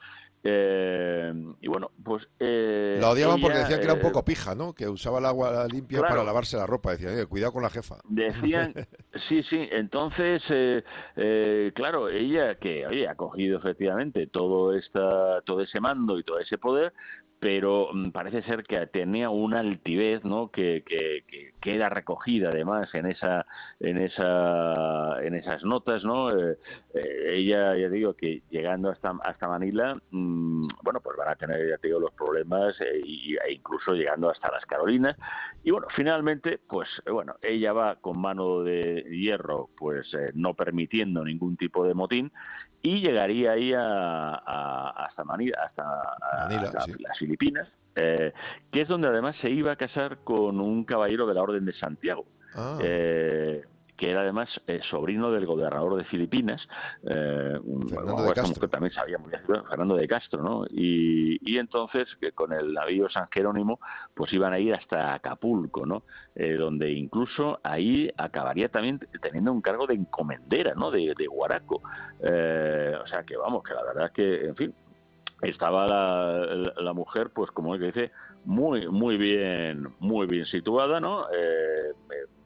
eh, 0.45 1.33
y 1.61 1.69
bueno, 1.69 1.91
pues... 2.03 2.29
Eh, 2.39 2.99
la 3.01 3.11
odiaban 3.11 3.41
porque 3.41 3.59
decían 3.59 3.81
que 3.81 3.85
era 3.85 3.95
un 3.95 4.01
poco 4.01 4.25
pija, 4.25 4.55
¿no? 4.55 4.73
Que 4.73 4.89
usaba 4.89 5.19
el 5.19 5.27
agua 5.27 5.67
limpia 5.67 6.01
para 6.03 6.25
lavarse 6.25 6.57
la 6.57 6.67
ropa. 6.67 6.93
Decían, 6.93 7.27
cuidado 7.27 7.53
con 7.53 7.63
la 7.63 7.71
jefa. 7.71 7.97
Decían, 8.05 8.75
sí, 9.29 9.43
sí. 9.43 9.69
Entonces, 9.71 10.43
eh, 10.49 11.73
claro, 11.75 12.09
ella 12.09 12.57
que, 12.57 12.87
oye, 12.87 13.09
ha 13.09 13.15
cogido 13.15 13.59
efectivamente 13.59 14.27
todo, 14.27 14.75
esta, 14.75 15.41
todo 15.43 15.63
ese 15.63 15.81
mando 15.81 16.19
y 16.19 16.23
todo 16.23 16.39
ese 16.39 16.59
poder, 16.59 16.93
pero 17.41 17.91
mm, 17.93 18.11
parece 18.11 18.43
ser 18.43 18.65
que 18.65 18.87
tenía 18.87 19.31
una 19.31 19.61
altivez 19.61 20.25
no 20.25 20.51
que, 20.51 20.83
que, 20.87 21.53
queda 21.61 21.89
recogida 21.89 22.51
además 22.51 22.93
en 22.95 23.07
esa 23.07 23.47
en 23.81 23.99
esa 23.99 25.23
en 25.23 25.35
esas 25.35 25.65
notas 25.65 26.05
no 26.05 26.31
eh, 26.31 26.59
eh, 26.95 27.35
ella 27.35 27.77
ya 27.77 27.89
digo 27.89 28.15
que 28.15 28.43
llegando 28.51 28.91
hasta 28.91 29.15
hasta 29.23 29.49
Manila 29.49 30.01
mm, 30.11 30.69
bueno 30.83 31.01
pues 31.01 31.17
van 31.17 31.29
a 31.29 31.37
tener 31.37 31.69
ya 31.69 31.77
digo 31.83 32.01
los 32.01 32.13
problemas 32.13 32.81
eh, 32.81 33.01
y, 33.05 33.37
e 33.37 33.53
incluso 33.53 33.93
llegando 33.93 34.31
hasta 34.31 34.51
las 34.51 34.65
Carolinas. 34.67 35.17
Y 35.63 35.71
bueno 35.71 35.87
finalmente 35.95 36.59
pues 36.69 36.89
bueno 37.11 37.37
ella 37.43 37.73
va 37.73 37.97
con 37.97 38.21
mano 38.21 38.63
de 38.63 39.05
hierro 39.11 39.71
pues 39.77 40.11
no 40.35 40.55
permitiendo 40.55 41.25
ningún 41.25 41.57
tipo 41.57 41.87
de 41.87 41.95
motín 41.95 42.33
y 42.83 43.01
llegaría 43.01 43.53
ahí 43.53 43.73
a, 43.75 44.35
hasta 44.35 45.25
Manila, 45.25 45.59
hasta, 45.67 45.85
las 46.99 47.21
Filipinas, 47.29 47.69
eh, 47.95 48.33
que 48.73 48.81
es 48.81 48.89
donde 48.89 49.09
además 49.09 49.37
se 49.41 49.51
iba 49.51 49.73
a 49.73 49.77
casar 49.77 50.19
con 50.25 50.61
un 50.61 50.85
caballero 50.85 51.27
de 51.27 51.35
la 51.35 51.43
Orden 51.43 51.65
de 51.67 51.75
Santiago. 51.75 52.25
Ah. 52.55 52.79
Eh, 52.81 53.63
que 53.99 54.13
era 54.13 54.21
además 54.21 54.49
eh, 54.69 54.81
sobrino 54.89 55.33
del 55.33 55.45
gobernador 55.45 55.97
de 55.97 56.05
Filipinas, 56.05 56.67
eh, 57.03 57.59
Fernando 57.91 58.23
de 58.23 58.33
Castro. 58.33 58.61
que 58.61 58.69
también 58.69 58.93
sabía 58.93 59.19
muy 59.19 59.29
bien, 59.29 59.43
Fernando 59.69 59.97
de 59.97 60.07
Castro, 60.07 60.41
¿no? 60.41 60.65
Y, 60.71 61.39
y 61.43 61.59
entonces 61.59 62.07
que 62.21 62.31
con 62.31 62.53
el 62.53 62.73
navío 62.73 63.11
San 63.11 63.27
Jerónimo, 63.29 63.81
pues 64.15 64.33
iban 64.33 64.53
a 64.53 64.61
ir 64.61 64.73
hasta 64.73 65.15
Acapulco, 65.15 65.85
¿no? 65.85 66.05
Eh, 66.37 66.55
donde 66.55 66.93
incluso 66.93 67.59
ahí 67.65 68.09
acabaría 68.17 68.69
también 68.69 69.01
teniendo 69.21 69.53
un 69.53 69.61
cargo 69.61 69.89
de 69.89 69.95
encomendera, 69.95 70.75
¿no? 70.75 70.93
De, 70.93 71.13
de 71.19 71.27
Guaraco. 71.27 71.83
o 72.23 73.07
sea 73.09 73.25
que 73.27 73.37
vamos, 73.37 73.65
que 73.65 73.75
la 73.75 73.83
verdad 73.83 74.07
es 74.07 74.13
que, 74.13 74.47
en 74.47 74.55
fin, 74.55 74.75
estaba 75.43 75.87
la, 75.87 76.73
la, 76.77 76.93
mujer, 76.93 77.31
pues 77.31 77.51
como 77.53 77.79
que 77.79 77.87
dice, 77.87 78.13
muy, 78.45 78.89
muy 78.89 79.17
bien, 79.17 79.89
muy 80.01 80.27
bien 80.27 80.47
situada, 80.47 81.01
¿no? 81.01 81.27
Eh, 81.31 81.93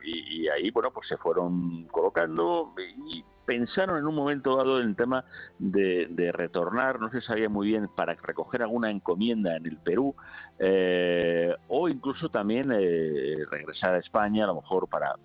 y, 0.05 0.49
ahí, 0.49 0.71
bueno, 0.71 0.91
pues 0.93 1.09
se 1.09 1.17
fueron 1.17 1.85
colocando 1.87 2.75
y 3.09 3.25
pensaron 3.45 3.99
en 3.99 4.07
un 4.07 4.15
momento 4.15 4.57
dado 4.57 4.81
en 4.81 4.89
el 4.89 4.97
tema 4.97 5.25
de, 5.59 6.33
retornar, 6.33 7.01
no 7.01 7.11
se 7.11 7.21
sabía 7.21 7.49
muy 7.49 7.69
bien, 7.69 7.89
para 7.89 8.15
recoger 8.15 8.63
alguna 8.63 8.91
encomienda 8.91 9.57
en 9.57 9.67
el 9.67 9.79
Perú, 9.79 10.15
eh, 10.59 11.55
o 11.69 11.89
incluso 11.89 12.29
también 12.29 12.73
eh, 12.73 13.37
regresar 13.51 13.95
a 13.95 13.99
España, 13.99 14.45
a 14.45 14.49
lo 14.49 14.57
mejor 14.57 14.89
para 14.89 15.17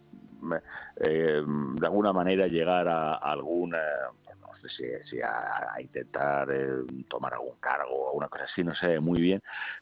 eh, 0.97 1.43
de 1.45 1.85
alguna 1.85 2.13
manera 2.13 2.47
llegar 2.47 2.87
a, 2.87 3.15
alguna 3.15 3.79
no 4.41 4.69
sé 4.69 5.03
si, 5.05 5.21
a, 5.21 5.75
intentar 5.79 6.49
tomar 7.09 7.33
algún 7.33 7.57
cargo 7.59 8.09
o 8.09 8.13
una 8.13 8.27
cosa 8.27 8.45
así, 8.45 8.63
no 8.63 8.75
sé 8.75 8.99
muy 8.99 9.21
bien, 9.21 9.41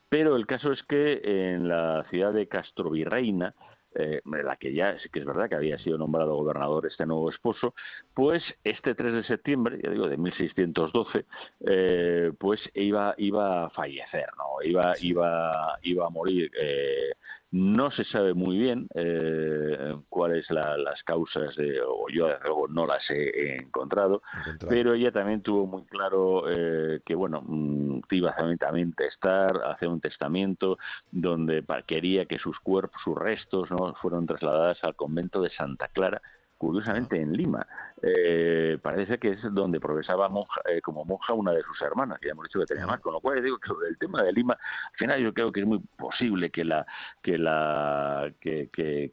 pero 0.10 0.36
el 0.36 0.46
caso 0.46 0.72
es 0.72 0.84
que 0.84 1.22
en 1.24 1.68
la 1.68 2.06
ciudad 2.10 2.34
de 2.34 2.48
Castrovirreina, 2.48 3.56
eh, 3.98 4.22
la 4.26 4.58
que 4.58 4.74
ya 4.74 5.00
sí 5.00 5.10
que 5.10 5.20
es 5.20 5.26
verdad 5.26 5.48
que 5.48 5.56
había 5.56 5.78
sido 5.80 5.98
nombrado 5.98 6.36
gobernador 6.36 6.86
este 6.86 7.06
nuevo 7.06 7.30
esposo, 7.30 7.74
pues 8.14 8.44
este 8.64 8.94
3 8.94 9.14
de 9.14 9.24
septiembre, 9.24 9.80
ya 9.82 9.90
digo, 9.90 10.10
de 10.10 10.18
1612, 10.18 11.26
eh, 11.66 12.32
pues 12.38 12.60
iba, 12.74 13.16
iba 13.18 13.66
a 13.66 13.70
fallecer, 13.70 14.28
¿no? 14.38 14.62
Iba, 14.64 14.96
iba, 15.00 15.80
iba 15.82 16.06
a 16.06 16.10
morir. 16.10 16.52
Eh, 16.60 17.14
no 17.52 17.92
se 17.92 18.04
sabe 18.06 18.34
muy 18.34 18.58
bien 18.58 18.88
eh, 18.96 19.96
cuáles 20.10 20.50
las 20.50 21.04
causas, 21.04 21.56
de, 21.56 21.80
o 21.82 22.08
yo 22.14 22.28
desde 22.28 22.44
luego 22.46 22.68
no 22.68 22.86
las 22.86 23.10
he 23.10 23.58
encontrado, 23.58 24.22
pero 24.68 24.94
ella 24.94 25.12
también 25.12 25.42
tuvo 25.42 25.66
muy 25.66 25.86
claro 25.86 26.50
eh, 26.50 27.00
que, 27.06 27.16
bueno, 27.16 27.42
mm, 27.46 28.02
iba 28.12 28.36
también 28.60 28.94
testar, 28.94 29.62
hacer 29.66 29.88
un 29.88 30.02
testamento 30.02 30.78
donde 31.12 31.64
quería 31.86 32.26
que 32.26 32.40
sus 32.40 32.60
cuerpos, 32.60 33.02
sus 33.04 33.18
restos, 33.18 33.70
¿no? 33.72 33.94
fueron 33.96 34.26
trasladadas 34.26 34.84
al 34.84 34.96
convento 34.96 35.42
de 35.42 35.50
Santa 35.50 35.88
Clara, 35.90 36.22
curiosamente 36.58 37.22
en 37.22 37.34
Lima. 37.34 37.68
Eh, 38.08 38.78
parece 38.84 39.18
que 39.18 39.32
es 39.32 39.40
donde 39.52 39.80
progresaba 39.80 40.30
monja, 40.30 40.62
eh, 40.70 40.80
como 40.80 41.04
monja 41.06 41.34
una 41.34 41.52
de 41.52 41.64
sus 41.64 41.82
hermanas, 41.82 42.20
que 42.20 42.28
ya 42.28 42.34
hemos 42.34 42.46
dicho 42.46 42.60
que 42.60 42.68
tenía 42.68 42.86
más, 42.86 43.00
con 43.00 43.14
lo 43.14 43.20
cual 43.20 43.44
digo 43.44 43.58
que 43.58 43.68
sobre 43.68 43.88
el 43.88 43.98
tema 43.98 44.22
de 44.22 44.32
Lima, 44.32 44.54
al 44.54 44.96
final 44.96 45.24
yo 45.24 45.34
creo 45.34 45.52
que 45.52 45.62
es 45.62 45.66
muy 45.66 45.80
posible 45.98 46.52
que 46.52 46.64
la 46.66 46.86
que 47.24 47.40
la 47.40 48.32
que, 48.40 48.70
que, 48.72 49.12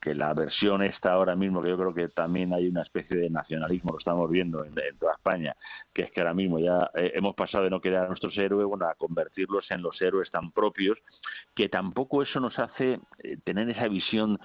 que, 0.00 0.14
la 0.14 0.32
versión 0.32 0.84
esta 0.84 1.14
ahora 1.14 1.34
mismo, 1.34 1.60
que 1.60 1.70
yo 1.70 1.76
creo 1.76 1.92
que 1.92 2.08
también 2.08 2.52
hay 2.52 2.68
una 2.68 2.82
especie 2.82 3.16
de 3.16 3.30
nacionalismo, 3.30 3.92
lo 3.92 3.98
estamos 3.98 4.30
viendo 4.30 4.64
en, 4.64 4.74
toda 5.00 5.14
España, 5.14 5.56
que 5.92 6.02
es 6.02 6.12
que 6.12 6.20
ahora 6.20 6.34
mismo 6.34 6.60
ya 6.60 6.88
eh, 6.94 7.10
hemos 7.16 7.34
pasado 7.34 7.64
de 7.64 7.70
no 7.70 7.80
querer 7.80 7.98
a 7.98 8.06
nuestros 8.06 8.38
héroes, 8.38 8.64
bueno, 8.66 8.86
a 8.86 8.94
convertirlos 8.94 9.68
en 9.72 9.82
los 9.82 10.00
héroes 10.00 10.30
tan 10.30 10.52
propios, 10.52 10.98
que 11.56 11.68
tampoco 11.68 12.22
eso 12.22 12.38
nos 12.38 12.56
hace 12.60 13.00
tener 13.42 13.68
esa 13.70 13.88
visión 13.88 14.38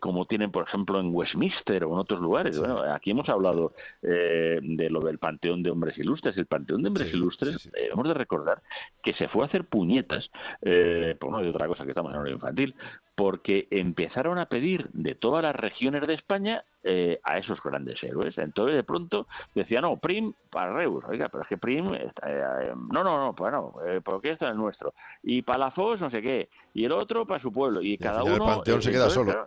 como 0.00 0.24
tienen, 0.26 0.50
por 0.50 0.66
ejemplo, 0.66 1.00
en 1.00 1.14
Westminster 1.14 1.84
o 1.84 1.92
en 1.92 1.98
otros 1.98 2.20
lugares. 2.20 2.58
Bueno, 2.58 2.80
aquí 2.80 3.13
hemos 3.14 3.28
hablado 3.28 3.72
eh, 4.02 4.58
de 4.62 4.90
lo 4.90 5.00
del 5.00 5.18
Panteón 5.18 5.62
de 5.62 5.70
Hombres 5.70 5.96
Ilustres. 5.98 6.36
El 6.36 6.46
Panteón 6.46 6.82
de 6.82 6.88
Hombres 6.88 7.12
Ilustres, 7.12 7.66
eh, 7.66 7.88
hemos 7.92 8.06
de 8.06 8.14
recordar 8.14 8.62
que 9.02 9.14
se 9.14 9.28
fue 9.28 9.42
a 9.42 9.46
hacer 9.46 9.64
puñetas, 9.64 10.30
eh, 10.62 11.16
por 11.18 11.30
no 11.30 11.38
hay 11.38 11.48
otra 11.48 11.66
cosa 11.66 11.84
que 11.84 11.90
estamos 11.90 12.12
en 12.12 12.18
hora 12.18 12.30
infantil, 12.30 12.74
porque 13.14 13.68
empezaron 13.70 14.38
a 14.38 14.46
pedir 14.46 14.88
de 14.92 15.14
todas 15.14 15.42
las 15.42 15.54
regiones 15.54 16.06
de 16.06 16.14
España 16.14 16.64
eh, 16.82 17.20
a 17.22 17.38
esos 17.38 17.62
grandes 17.62 18.02
héroes. 18.02 18.36
Entonces, 18.36 18.74
de 18.74 18.82
pronto 18.82 19.28
decían, 19.54 19.82
no, 19.82 19.96
Prim 19.96 20.32
para 20.50 20.74
Reus. 20.74 21.04
Oiga, 21.08 21.28
pero 21.28 21.44
es 21.44 21.48
que 21.48 21.56
Prim, 21.56 21.92
no, 21.92 23.04
no, 23.04 23.18
no, 23.18 23.34
pues 23.34 23.52
no, 23.52 23.74
porque 24.04 24.30
esto 24.30 24.48
es 24.48 24.56
nuestro. 24.56 24.94
Y 25.22 25.42
Palafos, 25.42 26.00
no 26.00 26.10
sé 26.10 26.20
qué. 26.20 26.48
Y 26.74 26.84
el 26.84 26.92
otro 26.92 27.24
para 27.24 27.40
su 27.40 27.52
pueblo. 27.52 27.80
Y, 27.80 27.96
cada 27.96 28.24
uno. 28.24 28.34
El 28.34 28.40
panteón 28.40 28.82
se 28.82 28.90
queda 28.90 29.08
solo 29.08 29.46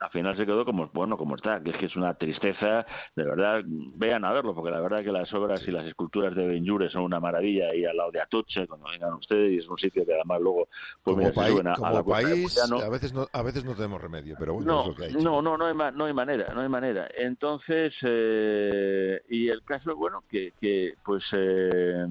al 0.00 0.10
final 0.10 0.36
se 0.36 0.46
quedó 0.46 0.64
como 0.64 0.88
bueno 0.92 1.16
como 1.16 1.34
está, 1.34 1.60
que 1.60 1.70
es 1.70 1.76
que 1.76 1.86
es 1.86 1.96
una 1.96 2.14
tristeza, 2.14 2.86
de 3.16 3.24
verdad, 3.24 3.62
vean 3.66 4.24
a 4.24 4.32
verlo, 4.32 4.54
porque 4.54 4.70
la 4.70 4.80
verdad 4.80 5.02
que 5.02 5.10
las 5.10 5.32
obras 5.34 5.66
y 5.66 5.72
las 5.72 5.84
esculturas 5.86 6.34
de 6.36 6.46
Benjure 6.46 6.88
son 6.88 7.02
una 7.02 7.18
maravilla 7.18 7.74
y 7.74 7.84
al 7.84 7.96
lado 7.96 8.12
de 8.12 8.20
Atoche, 8.20 8.66
cuando 8.66 8.86
vengan 8.90 9.14
ustedes, 9.14 9.52
y 9.52 9.58
es 9.58 9.68
un 9.68 9.78
sitio 9.78 10.06
que 10.06 10.14
además 10.14 10.40
luego 10.40 10.68
pues 11.02 11.16
como 11.16 11.32
país, 11.32 11.60
a, 11.64 12.04
país 12.04 12.58
a 12.70 12.88
veces 12.88 13.12
no 13.12 13.26
a 13.32 13.42
veces 13.42 13.64
no 13.64 13.74
tenemos 13.74 14.00
remedio, 14.00 14.36
pero 14.38 14.54
bueno, 14.54 14.72
no, 14.72 14.80
es 14.82 14.88
lo 14.88 14.94
que 14.94 15.04
hay. 15.04 15.12
No, 15.14 15.42
no, 15.42 15.56
no 15.56 15.66
hay, 15.66 15.74
no 15.94 16.04
hay 16.04 16.12
manera, 16.12 16.52
no 16.54 16.60
hay 16.60 16.68
manera. 16.68 17.08
Entonces, 17.16 17.94
eh, 18.02 19.20
y 19.28 19.48
el 19.48 19.62
caso, 19.64 19.96
bueno, 19.96 20.22
que, 20.30 20.52
que 20.60 20.94
pues 21.04 21.24
eh, 21.32 22.06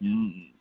mm, 0.00 0.52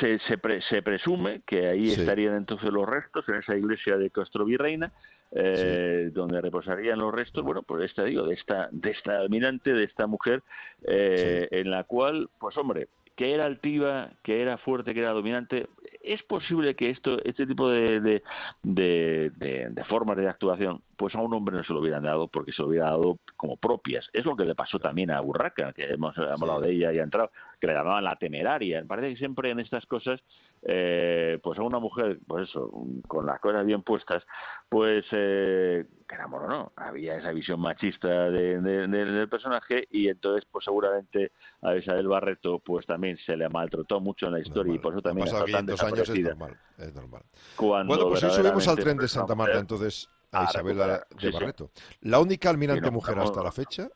se, 0.00 0.18
se, 0.20 0.60
se, 0.68 0.82
presume 0.82 1.42
que 1.46 1.68
ahí 1.68 1.92
estarían 1.92 2.36
entonces 2.36 2.70
los 2.70 2.88
restos 2.88 3.28
en 3.28 3.36
esa 3.36 3.56
iglesia 3.56 3.98
de 3.98 4.10
Castro 4.10 4.44
Virreina 4.44 4.92
eh, 5.34 6.10
donde 6.12 6.40
reposarían 6.40 6.98
los 6.98 7.12
restos, 7.12 7.42
bueno, 7.42 7.62
pues 7.62 7.84
esta 7.84 8.04
digo, 8.04 8.24
de 8.24 8.34
esta, 8.34 8.68
de 8.70 8.90
esta 8.90 9.18
almirante, 9.18 9.72
de 9.72 9.84
esta 9.84 10.06
mujer, 10.06 10.42
eh, 10.86 11.48
en 11.50 11.70
la 11.70 11.84
cual, 11.84 12.28
pues 12.38 12.56
hombre, 12.56 12.88
que 13.16 13.34
era 13.34 13.46
altiva, 13.46 14.10
que 14.22 14.42
era 14.42 14.58
fuerte, 14.58 14.94
que 14.94 15.00
era 15.00 15.10
dominante, 15.12 15.66
es 16.02 16.22
posible 16.22 16.74
que 16.74 16.90
esto, 16.90 17.22
este 17.24 17.46
tipo 17.46 17.68
de, 17.68 18.00
de, 18.00 18.22
de, 18.62 19.30
de, 19.70 19.84
formas 19.84 20.16
de 20.16 20.28
actuación, 20.28 20.82
pues 20.96 21.14
a 21.14 21.20
un 21.20 21.32
hombre 21.34 21.56
no 21.56 21.64
se 21.64 21.72
lo 21.72 21.80
hubieran 21.80 22.02
dado 22.02 22.28
porque 22.28 22.52
se 22.52 22.62
lo 22.62 22.68
hubiera 22.68 22.86
dado 22.86 23.18
como 23.36 23.56
propias. 23.56 24.08
Es 24.12 24.24
lo 24.24 24.36
que 24.36 24.44
le 24.44 24.54
pasó 24.54 24.78
también 24.78 25.10
a 25.10 25.20
Burraca, 25.20 25.72
que 25.72 25.84
hemos 25.84 26.16
hablado 26.18 26.60
de 26.60 26.72
ella 26.72 26.92
y 26.92 26.98
ha 26.98 27.02
entrado, 27.02 27.30
que 27.60 27.66
le 27.66 27.74
llamaban 27.74 28.04
la 28.04 28.16
temeraria. 28.16 28.84
Parece 28.86 29.10
que 29.10 29.16
siempre 29.16 29.50
en 29.50 29.60
estas 29.60 29.86
cosas, 29.86 30.20
eh, 30.62 31.38
pues 31.42 31.58
a 31.58 31.62
una 31.62 31.78
mujer, 31.78 32.18
pues 32.26 32.48
eso, 32.48 32.70
con 33.06 33.26
las 33.26 33.40
cosas 33.40 33.64
bien 33.64 33.82
puestas, 33.82 34.24
pues 34.68 35.04
eh, 35.12 35.84
que 36.08 36.16
no, 36.16 36.72
había 36.76 37.16
esa 37.16 37.32
visión 37.32 37.60
machista 37.60 38.30
del 38.30 39.28
personaje 39.28 39.86
y 39.90 40.08
entonces, 40.08 40.46
pues 40.50 40.64
seguramente 40.64 41.32
a 41.62 41.76
Isabel 41.76 42.08
Barreto, 42.08 42.58
pues 42.58 42.86
también 42.86 43.16
se 43.18 43.36
le 43.36 43.48
maltrató 43.48 44.00
mucho 44.00 44.26
en 44.26 44.32
la 44.32 44.40
historia 44.40 44.74
y 44.74 44.78
por 44.78 44.92
eso 44.92 45.02
también 45.02 45.28
ha 45.28 45.44
tan 45.44 45.66
años 45.92 46.08
es 46.08 46.20
normal, 46.20 46.58
es 46.78 46.94
normal. 46.94 47.22
bueno, 47.58 48.08
pues 48.08 48.22
hoy 48.22 48.30
subimos 48.30 48.68
al 48.68 48.76
tren 48.76 48.96
de 48.96 49.08
Santa 49.08 49.34
Marta 49.34 49.58
entonces 49.58 50.08
a 50.30 50.44
Isabel 50.44 50.76
de 50.76 51.30
Barreto. 51.30 51.70
La 52.02 52.18
única 52.18 52.50
almirante 52.50 52.90
mujer 52.90 53.18
hasta 53.18 53.42
la 53.42 53.52
fecha 53.52 53.88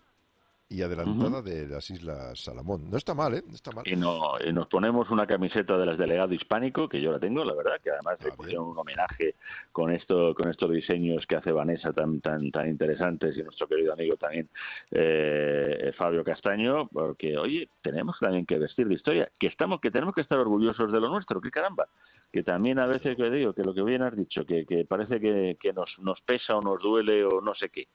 y 0.69 0.83
adelantada 0.83 1.43
de 1.43 1.69
las 1.69 1.89
Islas 1.91 2.41
Salomón. 2.41 2.91
No 2.91 2.97
está 2.97 3.15
mal, 3.15 3.35
¿eh? 3.35 3.43
No 3.47 3.55
está 3.55 3.71
mal. 3.71 3.87
Y, 3.87 3.95
no, 3.95 4.35
y, 4.45 4.53
nos 4.53 4.67
ponemos 4.67 5.09
una 5.11 5.27
camiseta 5.27 5.79
de 5.79 5.87
las 5.87 5.97
delegado 5.97 6.35
hispánico, 6.35 6.89
que 6.89 7.01
yo 7.01 7.13
la 7.13 7.21
tengo, 7.21 7.45
la 7.45 7.55
verdad, 7.55 7.81
que 7.83 7.91
además 7.91 8.19
le 8.23 8.31
ah, 8.31 8.35
pusieron 8.37 8.69
un 8.69 8.79
homenaje 8.79 9.37
con 9.71 9.93
esto 9.93 10.35
con 10.35 10.49
estos 10.49 10.71
diseños 10.71 11.25
que 11.27 11.37
hace 11.37 11.53
Vanessa 11.53 11.93
tan 11.93 12.21
tan 12.21 12.51
tan 12.51 12.69
interesantes 12.69 13.37
y 13.37 13.43
nuestro 13.43 13.69
querido 13.69 13.93
amigo 13.93 14.17
también 14.17 14.49
eh, 14.91 15.93
Fabio 15.97 16.25
Castaño, 16.25 16.89
porque, 16.89 17.39
oye, 17.39 17.69
tenemos 17.83 18.19
también 18.19 18.45
que 18.45 18.59
vestir 18.59 18.89
de 18.89 18.95
historia, 18.95 19.31
que 19.39 19.47
estamos 19.47 19.81
que 19.81 19.91
tenemos 19.91 20.15
que 20.15 20.21
estar 20.23 20.39
orgullosos 20.39 20.91
de 20.91 21.01
lo 21.01 21.09
nuestro, 21.09 21.41
que 21.41 21.51
caramba, 21.51 21.87
que 22.33 22.43
también 22.43 22.79
a 22.79 22.87
veces 22.87 23.17
que 23.17 23.31
digo, 23.31 23.53
que 23.53 23.63
lo 23.63 23.73
que 23.73 23.83
bien 23.83 24.03
has 24.03 24.17
dicho, 24.17 24.45
que, 24.45 24.67
que 24.67 24.85
parece 24.85 25.21
que, 25.21 25.57
que 25.61 25.73
nos, 25.73 25.97
nos 26.01 26.21
pesa 26.23 26.57
o 26.57 26.61
nos 26.61 26.83
duele 26.83 27.25
o 27.25 27.41
no 27.41 27.55
sé 27.55 27.69
qué. 27.69 27.89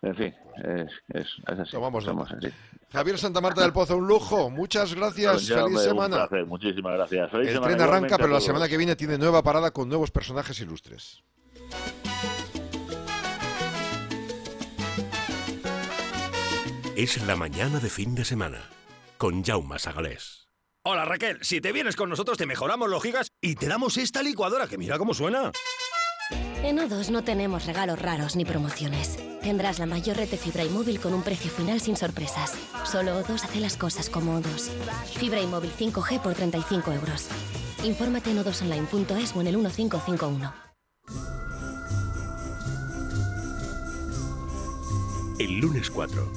En 0.00 0.14
fin, 0.14 0.34
es, 0.64 0.92
es, 1.08 1.26
así. 1.46 1.70
Tomamos 1.72 2.06
así. 2.08 2.48
Javier 2.90 3.18
Santa 3.18 3.40
Marta 3.40 3.62
del 3.62 3.72
Pozo, 3.72 3.96
un 3.96 4.06
lujo. 4.06 4.48
Muchas 4.48 4.94
gracias. 4.94 5.48
Feliz 5.48 5.80
semana. 5.80 6.28
Muchísimas 6.46 6.94
gracias. 6.94 7.32
El 7.34 7.60
tren 7.60 7.80
arranca, 7.80 8.16
pero 8.16 8.28
la 8.28 8.40
semana 8.40 8.68
que 8.68 8.76
viene 8.76 8.96
tiene 8.96 9.18
nueva 9.18 9.42
parada 9.42 9.72
con 9.72 9.88
nuevos 9.88 10.10
personajes 10.10 10.60
ilustres. 10.60 11.22
Es 16.96 17.24
la 17.26 17.36
mañana 17.36 17.78
de 17.78 17.90
fin 17.90 18.14
de 18.14 18.24
semana 18.24 18.58
con 19.18 19.44
Jaume 19.44 19.78
Sagalés. 19.78 20.48
Hola 20.84 21.04
Raquel, 21.04 21.38
si 21.42 21.60
te 21.60 21.70
vienes 21.70 21.96
con 21.96 22.08
nosotros 22.08 22.38
te 22.38 22.46
mejoramos 22.46 22.88
los 22.88 23.02
gigas 23.02 23.28
y 23.40 23.56
te 23.56 23.66
damos 23.66 23.98
esta 23.98 24.22
licuadora 24.22 24.66
que 24.66 24.78
mira 24.78 24.96
cómo 24.96 25.12
suena. 25.12 25.52
En 26.64 26.76
O2 26.78 27.10
no 27.10 27.22
tenemos 27.22 27.66
regalos 27.66 28.00
raros 28.00 28.36
ni 28.36 28.44
promociones. 28.44 29.16
Tendrás 29.42 29.78
la 29.78 29.86
mayor 29.86 30.16
red 30.16 30.28
de 30.28 30.36
fibra 30.36 30.64
y 30.64 30.68
móvil 30.68 31.00
con 31.00 31.14
un 31.14 31.22
precio 31.22 31.50
final 31.50 31.80
sin 31.80 31.96
sorpresas. 31.96 32.54
Solo 32.84 33.20
O2 33.20 33.44
hace 33.44 33.60
las 33.60 33.76
cosas 33.76 34.10
como 34.10 34.38
O2. 34.40 34.68
Fibra 35.16 35.40
y 35.40 35.46
móvil 35.46 35.72
5G 35.72 36.20
por 36.20 36.34
35 36.34 36.92
euros. 36.92 37.28
Infórmate 37.84 38.32
en 38.32 38.38
o2online.es 38.38 39.36
o 39.36 39.40
en 39.40 39.46
el 39.46 39.56
1551. 39.56 40.52
El 45.38 45.60
lunes 45.60 45.88
4. 45.90 46.32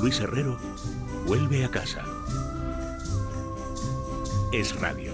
Luis 0.00 0.20
Herrero 0.20 0.56
vuelve 1.26 1.64
a 1.64 1.70
casa. 1.70 2.04
Es 4.52 4.80
radio. 4.80 5.12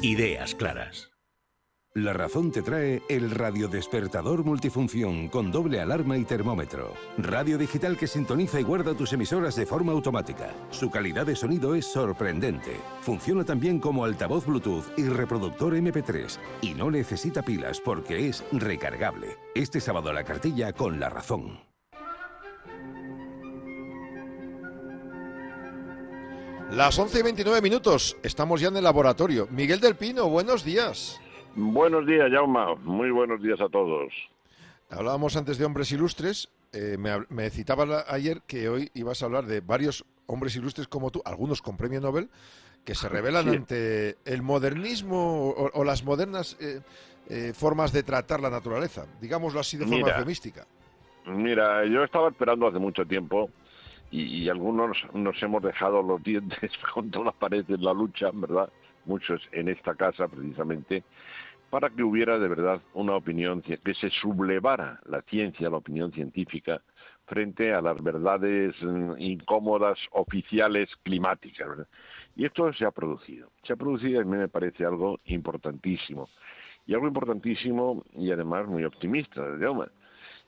Ideas 0.00 0.54
claras. 0.54 1.13
La 1.96 2.12
razón 2.12 2.50
te 2.50 2.60
trae 2.60 3.04
el 3.08 3.30
radiodespertador 3.30 4.42
multifunción 4.42 5.28
con 5.28 5.52
doble 5.52 5.80
alarma 5.80 6.18
y 6.18 6.24
termómetro. 6.24 6.92
Radio 7.18 7.56
digital 7.56 7.96
que 7.96 8.08
sintoniza 8.08 8.58
y 8.58 8.64
guarda 8.64 8.94
tus 8.94 9.12
emisoras 9.12 9.54
de 9.54 9.64
forma 9.64 9.92
automática. 9.92 10.52
Su 10.72 10.90
calidad 10.90 11.24
de 11.24 11.36
sonido 11.36 11.76
es 11.76 11.86
sorprendente. 11.86 12.80
Funciona 13.00 13.44
también 13.44 13.78
como 13.78 14.04
altavoz 14.04 14.44
Bluetooth 14.44 14.86
y 14.96 15.04
reproductor 15.04 15.72
MP3 15.74 16.36
y 16.62 16.74
no 16.74 16.90
necesita 16.90 17.42
pilas 17.42 17.80
porque 17.80 18.26
es 18.26 18.42
recargable. 18.50 19.36
Este 19.54 19.80
sábado 19.80 20.12
la 20.12 20.24
cartilla 20.24 20.72
con 20.72 20.98
la 20.98 21.10
razón. 21.10 21.60
Las 26.72 26.98
11 26.98 27.20
y 27.20 27.22
29 27.22 27.62
minutos, 27.62 28.16
estamos 28.24 28.60
ya 28.60 28.66
en 28.66 28.78
el 28.78 28.82
laboratorio. 28.82 29.46
Miguel 29.52 29.78
del 29.78 29.94
Pino, 29.94 30.28
buenos 30.28 30.64
días. 30.64 31.20
Buenos 31.56 32.06
días, 32.06 32.30
Jauma. 32.32 32.74
Muy 32.76 33.10
buenos 33.10 33.40
días 33.42 33.60
a 33.60 33.68
todos. 33.68 34.12
Hablábamos 34.90 35.36
antes 35.36 35.58
de 35.58 35.64
hombres 35.64 35.92
ilustres. 35.92 36.48
Eh, 36.72 36.96
me, 36.98 37.10
me 37.28 37.50
citaba 37.50 37.86
la- 37.86 38.04
ayer 38.08 38.42
que 38.46 38.68
hoy 38.68 38.90
ibas 38.94 39.22
a 39.22 39.26
hablar 39.26 39.44
de 39.46 39.60
varios 39.60 40.04
hombres 40.26 40.56
ilustres 40.56 40.88
como 40.88 41.10
tú, 41.10 41.22
algunos 41.24 41.62
con 41.62 41.76
premio 41.76 42.00
Nobel, 42.00 42.28
que 42.84 42.94
se 42.94 43.08
revelan 43.08 43.44
Sí. 43.50 43.56
ante 43.56 44.16
el 44.24 44.42
modernismo 44.42 45.50
o, 45.50 45.70
o 45.72 45.84
las 45.84 46.04
modernas 46.04 46.56
eh, 46.60 46.80
eh, 47.30 47.52
formas 47.54 47.92
de 47.92 48.02
tratar 48.02 48.40
la 48.40 48.50
naturaleza. 48.50 49.06
Digámoslo 49.20 49.60
así 49.60 49.76
de 49.76 49.86
forma 49.86 50.08
eufemística. 50.10 50.66
Mira, 51.26 51.84
yo 51.86 52.02
estaba 52.04 52.28
esperando 52.28 52.66
hace 52.66 52.78
mucho 52.78 53.06
tiempo 53.06 53.48
y, 54.10 54.22
y 54.42 54.48
algunos 54.48 54.96
nos 55.14 55.40
hemos 55.42 55.62
dejado 55.62 56.02
los 56.02 56.22
dientes 56.22 56.70
contra 56.92 57.22
la 57.22 57.32
pared 57.32 57.64
en 57.68 57.82
la 57.82 57.94
lucha, 57.94 58.30
¿verdad? 58.32 58.68
Muchos 59.06 59.40
en 59.52 59.68
esta 59.68 59.94
casa 59.94 60.26
precisamente, 60.28 61.04
para 61.74 61.90
que 61.90 62.04
hubiera 62.04 62.38
de 62.38 62.46
verdad 62.46 62.80
una 62.92 63.16
opinión, 63.16 63.60
que 63.60 63.94
se 63.94 64.08
sublevara 64.08 65.00
la 65.06 65.22
ciencia, 65.22 65.68
la 65.68 65.78
opinión 65.78 66.12
científica, 66.12 66.80
frente 67.26 67.74
a 67.74 67.80
las 67.80 68.00
verdades 68.00 68.80
mm, 68.80 69.14
incómodas 69.18 69.98
oficiales 70.12 70.88
climáticas. 71.02 71.66
Y 72.36 72.44
esto 72.44 72.72
se 72.74 72.84
ha 72.84 72.92
producido. 72.92 73.50
Se 73.64 73.72
ha 73.72 73.76
producido 73.76 74.22
y 74.22 74.24
me 74.24 74.46
parece 74.46 74.84
algo 74.84 75.18
importantísimo. 75.24 76.28
Y 76.86 76.94
algo 76.94 77.08
importantísimo 77.08 78.04
y 78.12 78.30
además 78.30 78.68
muy 78.68 78.84
optimista, 78.84 79.42
Jaume. 79.58 79.86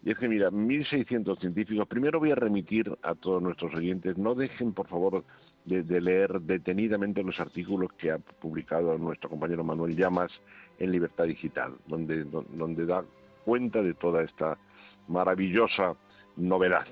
Y 0.04 0.12
es 0.12 0.18
que, 0.18 0.28
mira, 0.28 0.52
1.600 0.52 1.40
científicos, 1.40 1.88
primero 1.88 2.20
voy 2.20 2.30
a 2.30 2.36
remitir 2.36 2.96
a 3.02 3.16
todos 3.16 3.42
nuestros 3.42 3.74
oyentes, 3.74 4.16
no 4.16 4.36
dejen, 4.36 4.72
por 4.74 4.86
favor, 4.86 5.24
de 5.64 6.00
leer 6.00 6.40
detenidamente 6.42 7.24
los 7.24 7.40
artículos 7.40 7.92
que 7.94 8.12
ha 8.12 8.18
publicado 8.18 8.96
nuestro 8.98 9.28
compañero 9.28 9.64
Manuel 9.64 9.96
Llamas 9.96 10.30
en 10.78 10.92
Libertad 10.92 11.24
Digital, 11.24 11.74
donde, 11.86 12.24
do- 12.24 12.44
donde 12.50 12.86
da 12.86 13.04
cuenta 13.44 13.82
de 13.82 13.94
toda 13.94 14.22
esta 14.22 14.58
maravillosa 15.08 15.94
novedad. 16.36 16.86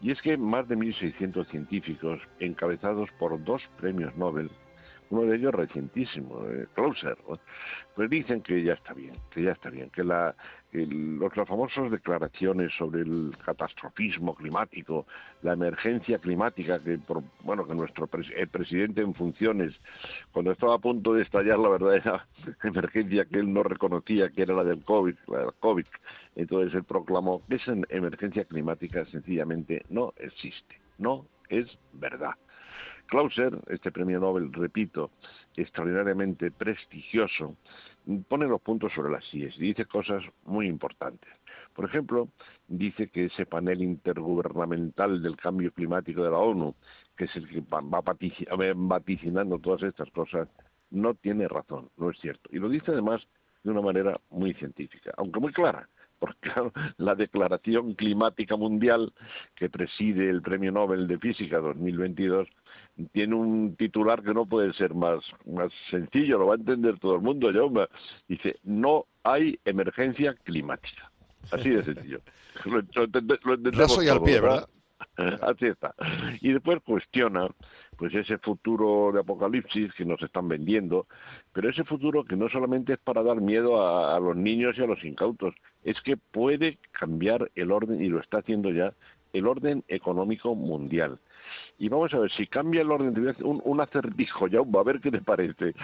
Y 0.00 0.10
es 0.10 0.20
que 0.22 0.36
más 0.36 0.68
de 0.68 0.76
1.600 0.76 1.46
científicos, 1.48 2.20
encabezados 2.38 3.10
por 3.18 3.42
dos 3.44 3.62
premios 3.78 4.14
Nobel, 4.16 4.50
uno 5.10 5.22
de 5.22 5.36
ellos 5.36 5.54
recientísimo, 5.54 6.44
eh, 6.46 6.66
Closer, 6.74 7.16
pues 7.94 8.10
dicen 8.10 8.42
que 8.42 8.62
ya 8.62 8.74
está 8.74 8.92
bien, 8.92 9.14
que 9.30 9.42
ya 9.42 9.52
está 9.52 9.70
bien, 9.70 9.88
que 9.90 10.04
la, 10.04 10.34
el- 10.82 11.16
los, 11.18 11.36
las 11.36 11.48
famosas 11.48 11.90
declaraciones 11.90 12.72
sobre 12.76 13.00
el 13.02 13.32
catastrofismo 13.44 14.34
climático, 14.34 15.06
la 15.42 15.52
emergencia 15.54 16.18
climática, 16.18 16.78
que 16.82 16.98
bueno 17.42 17.66
que 17.66 17.74
nuestro 17.74 18.06
pres- 18.06 18.32
el 18.36 18.48
presidente 18.48 19.00
en 19.02 19.14
funciones, 19.14 19.74
cuando 20.32 20.52
estaba 20.52 20.74
a 20.74 20.78
punto 20.78 21.14
de 21.14 21.22
estallar 21.22 21.58
la 21.58 21.68
verdadera 21.68 22.26
emergencia 22.62 23.24
que 23.24 23.38
él 23.38 23.52
no 23.52 23.62
reconocía 23.62 24.30
que 24.30 24.42
era 24.42 24.54
la 24.54 24.64
del 24.64 24.84
COVID, 24.84 25.14
la 25.28 25.38
del 25.38 25.52
COVID, 25.60 25.86
entonces 26.36 26.74
él 26.74 26.84
proclamó 26.84 27.42
que 27.48 27.56
esa 27.56 27.74
emergencia 27.88 28.44
climática 28.44 29.04
sencillamente 29.06 29.84
no 29.88 30.12
existe, 30.18 30.80
no 30.98 31.26
es 31.48 31.66
verdad. 31.92 32.32
Clauser, 33.08 33.56
este 33.68 33.92
premio 33.92 34.18
Nobel, 34.18 34.52
repito, 34.52 35.12
extraordinariamente 35.56 36.50
prestigioso, 36.50 37.56
pone 38.28 38.46
los 38.46 38.60
puntos 38.60 38.92
sobre 38.92 39.12
las 39.12 39.24
sillas 39.26 39.54
y 39.56 39.62
dice 39.62 39.84
cosas 39.86 40.22
muy 40.44 40.66
importantes. 40.66 41.30
Por 41.74 41.84
ejemplo, 41.84 42.28
dice 42.68 43.08
que 43.08 43.26
ese 43.26 43.46
panel 43.46 43.82
intergubernamental 43.82 45.22
del 45.22 45.36
cambio 45.36 45.72
climático 45.72 46.22
de 46.22 46.30
la 46.30 46.38
ONU, 46.38 46.74
que 47.16 47.24
es 47.24 47.36
el 47.36 47.48
que 47.48 47.60
va 47.60 48.02
vaticinando 48.74 49.58
todas 49.58 49.82
estas 49.82 50.10
cosas, 50.10 50.48
no 50.90 51.14
tiene 51.14 51.48
razón, 51.48 51.90
no 51.96 52.10
es 52.10 52.18
cierto. 52.18 52.48
Y 52.52 52.58
lo 52.58 52.68
dice 52.68 52.92
además 52.92 53.26
de 53.62 53.70
una 53.72 53.82
manera 53.82 54.20
muy 54.30 54.54
científica, 54.54 55.12
aunque 55.16 55.40
muy 55.40 55.52
clara, 55.52 55.88
porque 56.18 56.50
la 56.98 57.14
Declaración 57.14 57.94
Climática 57.94 58.56
Mundial 58.56 59.12
que 59.54 59.68
preside 59.68 60.30
el 60.30 60.42
Premio 60.42 60.72
Nobel 60.72 61.06
de 61.06 61.18
Física 61.18 61.58
2022 61.58 62.48
tiene 63.12 63.34
un 63.34 63.76
titular 63.76 64.22
que 64.22 64.32
no 64.32 64.46
puede 64.46 64.72
ser 64.74 64.94
más, 64.94 65.20
más 65.46 65.72
sencillo, 65.90 66.38
lo 66.38 66.46
va 66.46 66.54
a 66.54 66.58
entender 66.58 66.98
todo 66.98 67.16
el 67.16 67.22
mundo, 67.22 67.52
Jaume. 67.52 67.86
Dice, 68.28 68.56
no 68.64 69.06
hay 69.22 69.58
emergencia 69.64 70.34
climática. 70.34 71.10
Así 71.52 71.70
de 71.70 71.84
sencillo. 71.84 72.20
Lo, 72.64 72.80
lo 72.80 73.06
lo 73.44 73.54
entendemos 73.54 73.76
Raso 73.76 74.02
y 74.02 74.08
al 74.08 74.22
pie, 74.22 74.40
Así 75.42 75.66
está. 75.66 75.94
Y 76.40 76.52
después 76.52 76.80
cuestiona 76.82 77.48
pues 77.98 78.14
ese 78.14 78.38
futuro 78.38 79.10
de 79.12 79.20
apocalipsis 79.20 79.92
que 79.94 80.04
nos 80.06 80.22
están 80.22 80.48
vendiendo, 80.48 81.06
pero 81.52 81.68
ese 81.68 81.84
futuro 81.84 82.24
que 82.24 82.34
no 82.34 82.48
solamente 82.48 82.94
es 82.94 82.98
para 82.98 83.22
dar 83.22 83.40
miedo 83.40 83.82
a, 83.82 84.16
a 84.16 84.20
los 84.20 84.36
niños 84.36 84.76
y 84.78 84.82
a 84.82 84.86
los 84.86 85.04
incautos, 85.04 85.54
es 85.84 86.00
que 86.00 86.16
puede 86.16 86.78
cambiar 86.92 87.50
el 87.54 87.72
orden, 87.72 88.02
y 88.02 88.08
lo 88.08 88.20
está 88.20 88.38
haciendo 88.38 88.70
ya, 88.70 88.94
el 89.32 89.46
orden 89.46 89.84
económico 89.88 90.54
mundial. 90.54 91.18
Y 91.78 91.88
vamos 91.90 92.12
a 92.14 92.18
ver, 92.18 92.30
si 92.32 92.46
cambia 92.46 92.80
el 92.80 92.90
orden, 92.90 93.12
te 93.12 93.20
voy 93.20 93.28
a 93.28 93.32
hacer 93.32 93.44
un, 93.44 93.60
un 93.64 93.80
acertijo, 93.80 94.46
ya 94.48 94.60
a 94.60 94.82
ver 94.82 95.00
qué 95.00 95.10
te 95.10 95.20
parece. 95.20 95.74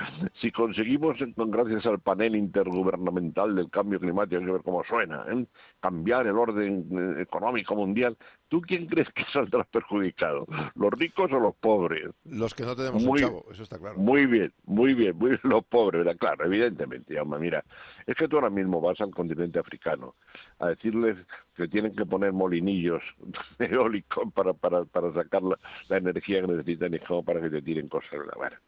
Si 0.40 0.50
conseguimos, 0.50 1.18
con- 1.36 1.50
gracias 1.50 1.84
al 1.84 1.98
panel 2.00 2.34
intergubernamental 2.34 3.54
del 3.54 3.68
cambio 3.70 4.00
climático, 4.00 4.40
hay 4.40 4.46
que 4.46 4.52
ver 4.52 4.62
cómo 4.62 4.82
suena, 4.84 5.24
¿eh? 5.30 5.44
cambiar 5.80 6.26
el 6.26 6.36
orden 6.38 6.86
eh, 7.18 7.22
económico 7.22 7.74
mundial, 7.74 8.16
¿tú 8.48 8.62
quién 8.62 8.86
crees 8.86 9.08
que 9.10 9.24
saldrá 9.32 9.64
perjudicado? 9.64 10.46
¿Los 10.74 10.92
ricos 10.92 11.30
o 11.32 11.38
los 11.38 11.54
pobres? 11.56 12.08
Los 12.24 12.54
que 12.54 12.64
no 12.64 12.74
tenemos 12.74 13.02
Muy- 13.02 13.22
un 13.22 13.28
chavo, 13.28 13.46
eso 13.52 13.62
está 13.62 13.78
claro. 13.78 13.98
Muy 13.98 14.24
bien, 14.26 14.52
muy 14.64 14.94
bien, 14.94 15.16
muy 15.18 15.30
bien, 15.30 15.40
los 15.44 15.64
pobres, 15.64 16.04
¿verdad? 16.04 16.18
Claro, 16.18 16.46
evidentemente, 16.46 17.14
Jaume, 17.14 17.38
mira, 17.38 17.62
es 18.06 18.14
que 18.16 18.28
tú 18.28 18.36
ahora 18.36 18.48
mismo 18.50 18.80
vas 18.80 18.98
al 19.02 19.10
continente 19.10 19.58
africano 19.58 20.14
a 20.58 20.68
decirles 20.68 21.18
que 21.54 21.68
tienen 21.68 21.94
que 21.94 22.06
poner 22.06 22.32
molinillos 22.32 23.02
eólicos 23.58 24.32
para, 24.32 24.54
para, 24.54 24.84
para 24.86 25.12
sacar 25.12 25.42
la, 25.42 25.58
la 25.88 25.98
energía 25.98 26.40
que 26.40 26.48
necesitan 26.48 26.98
como 27.06 27.24
para 27.24 27.40
que 27.40 27.50
te 27.50 27.62
tiren 27.62 27.88
cosas 27.88 28.10
de 28.12 28.18
la 28.26 28.34
barra. 28.38 28.60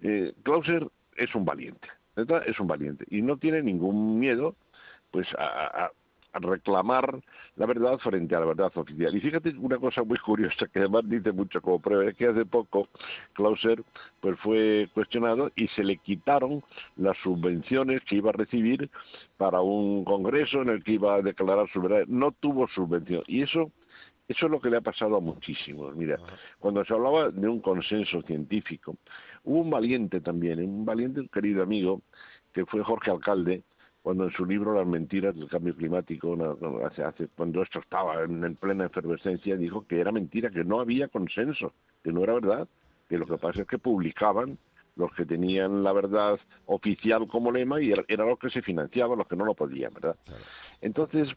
Eh, 0.00 0.32
es 1.16 1.34
un 1.34 1.44
valiente. 1.44 1.88
Es 2.46 2.58
un 2.58 2.66
valiente 2.66 3.04
y 3.10 3.22
no 3.22 3.36
tiene 3.36 3.62
ningún 3.62 4.18
miedo 4.18 4.56
pues 5.12 5.28
a, 5.38 5.84
a- 5.84 5.92
a 6.34 6.38
reclamar 6.40 7.18
la 7.56 7.64
verdad 7.64 7.96
frente 7.98 8.34
a 8.34 8.40
la 8.40 8.46
verdad 8.46 8.70
oficial. 8.74 9.14
Y 9.16 9.20
fíjate 9.20 9.54
una 9.58 9.78
cosa 9.78 10.02
muy 10.02 10.18
curiosa 10.18 10.66
que 10.66 10.80
además 10.80 11.08
dice 11.08 11.32
mucho 11.32 11.62
como 11.62 11.80
prueba, 11.80 12.04
es 12.04 12.16
que 12.16 12.26
hace 12.26 12.44
poco 12.44 12.88
Clauser 13.32 13.82
pues 14.20 14.38
fue 14.40 14.88
cuestionado 14.92 15.50
y 15.56 15.68
se 15.68 15.82
le 15.82 15.96
quitaron 15.96 16.62
las 16.96 17.16
subvenciones 17.18 18.02
que 18.04 18.16
iba 18.16 18.28
a 18.30 18.34
recibir 18.34 18.90
para 19.38 19.60
un 19.62 20.04
congreso 20.04 20.60
en 20.60 20.68
el 20.68 20.84
que 20.84 20.92
iba 20.92 21.14
a 21.14 21.22
declarar 21.22 21.66
su 21.72 21.80
verdad. 21.80 22.04
No 22.08 22.32
tuvo 22.32 22.68
subvención. 22.68 23.22
Y 23.26 23.42
eso 23.42 23.70
eso 24.28 24.46
es 24.46 24.52
lo 24.52 24.60
que 24.60 24.70
le 24.70 24.76
ha 24.76 24.80
pasado 24.82 25.16
a 25.16 25.20
muchísimos. 25.20 25.96
Mira, 25.96 26.16
cuando 26.58 26.84
se 26.84 26.92
hablaba 26.94 27.30
de 27.30 27.48
un 27.48 27.60
consenso 27.60 28.20
científico, 28.22 28.96
hubo 29.44 29.60
un 29.60 29.70
valiente 29.70 30.20
también, 30.20 30.60
un 30.60 30.84
valiente 30.84 31.20
un 31.20 31.28
querido 31.28 31.62
amigo, 31.62 32.02
que 32.52 32.66
fue 32.66 32.82
Jorge 32.84 33.10
Alcalde, 33.10 33.62
cuando 34.02 34.24
en 34.24 34.30
su 34.32 34.46
libro 34.46 34.74
Las 34.74 34.86
mentiras 34.86 35.34
del 35.34 35.48
cambio 35.48 35.74
climático, 35.74 36.36
hace, 36.86 37.02
hace- 37.02 37.28
cuando 37.28 37.62
esto 37.62 37.80
estaba 37.80 38.22
en, 38.22 38.44
en 38.44 38.54
plena 38.56 38.86
efervescencia, 38.86 39.56
dijo 39.56 39.86
que 39.86 40.00
era 40.00 40.12
mentira, 40.12 40.50
que 40.50 40.64
no 40.64 40.80
había 40.80 41.08
consenso, 41.08 41.72
que 42.04 42.12
no 42.12 42.22
era 42.22 42.34
verdad, 42.34 42.68
que 43.08 43.18
lo 43.18 43.26
que 43.26 43.38
pasa 43.38 43.62
es 43.62 43.66
que 43.66 43.78
publicaban 43.78 44.58
los 44.96 45.12
que 45.14 45.24
tenían 45.24 45.82
la 45.84 45.92
verdad 45.92 46.38
oficial 46.66 47.26
como 47.28 47.52
lema 47.52 47.80
y 47.80 47.92
era, 47.92 48.04
era 48.08 48.24
los 48.26 48.38
que 48.38 48.50
se 48.50 48.62
financiaban, 48.62 49.16
los 49.18 49.26
que 49.28 49.36
no 49.36 49.44
lo 49.44 49.54
podían, 49.54 49.94
¿verdad? 49.94 50.16
Entonces, 50.80 51.28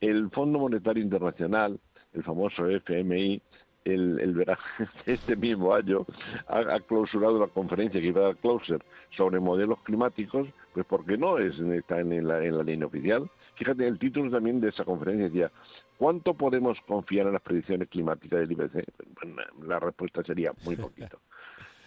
el 0.00 0.30
Fondo 0.30 0.58
Monetario 0.58 1.02
Internacional, 1.02 1.78
el 2.14 2.22
famoso 2.22 2.66
FMI, 2.68 3.40
el, 3.84 4.20
el 4.20 4.34
verano 4.34 4.60
de 5.06 5.14
este 5.14 5.36
mismo 5.36 5.74
año 5.74 6.06
ha, 6.48 6.58
ha 6.58 6.80
clausurado 6.80 7.38
la 7.38 7.46
conferencia 7.46 8.00
que 8.00 8.08
iba 8.08 8.20
a 8.20 8.24
dar 8.24 8.36
Clauser 8.36 8.84
sobre 9.16 9.40
modelos 9.40 9.78
climáticos, 9.82 10.48
pues 10.74 10.86
porque 10.86 11.16
no 11.16 11.38
es, 11.38 11.58
está 11.58 12.00
en 12.00 12.26
la, 12.26 12.44
en 12.44 12.58
la 12.58 12.62
línea 12.62 12.86
oficial. 12.86 13.30
Fíjate, 13.56 13.86
el 13.86 13.98
título 13.98 14.30
también 14.30 14.60
de 14.60 14.68
esa 14.68 14.84
conferencia 14.84 15.26
decía, 15.26 15.50
¿cuánto 15.98 16.34
podemos 16.34 16.78
confiar 16.86 17.26
en 17.26 17.34
las 17.34 17.42
predicciones 17.42 17.88
climáticas 17.88 18.40
del 18.40 18.52
IPC? 18.52 18.84
Bueno, 19.22 19.42
la 19.66 19.80
respuesta 19.80 20.22
sería 20.22 20.52
muy 20.64 20.76
poquito. 20.76 21.18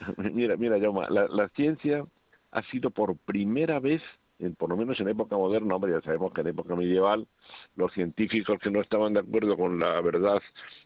mira, 0.18 0.56
mira, 0.58 0.80
Jaume, 0.80 1.06
la, 1.10 1.28
la 1.28 1.48
ciencia 1.50 2.06
ha 2.52 2.62
sido 2.64 2.90
por 2.90 3.18
primera 3.18 3.80
vez, 3.80 4.02
en- 4.40 4.56
por 4.56 4.70
lo 4.70 4.78
menos 4.78 5.00
en 5.00 5.08
época 5.10 5.38
moderna, 5.38 5.76
hombre, 5.76 5.94
ya 5.94 6.02
sabemos 6.02 6.34
que 6.34 6.42
en 6.42 6.48
época 6.48 6.76
medieval 6.76 7.28
los 7.76 7.92
científicos 7.94 8.60
que 8.60 8.72
no 8.72 8.82
estaban 8.82 9.14
de 9.14 9.20
acuerdo 9.22 9.56
con 9.58 9.80
la 9.80 10.00
verdad 10.02 10.42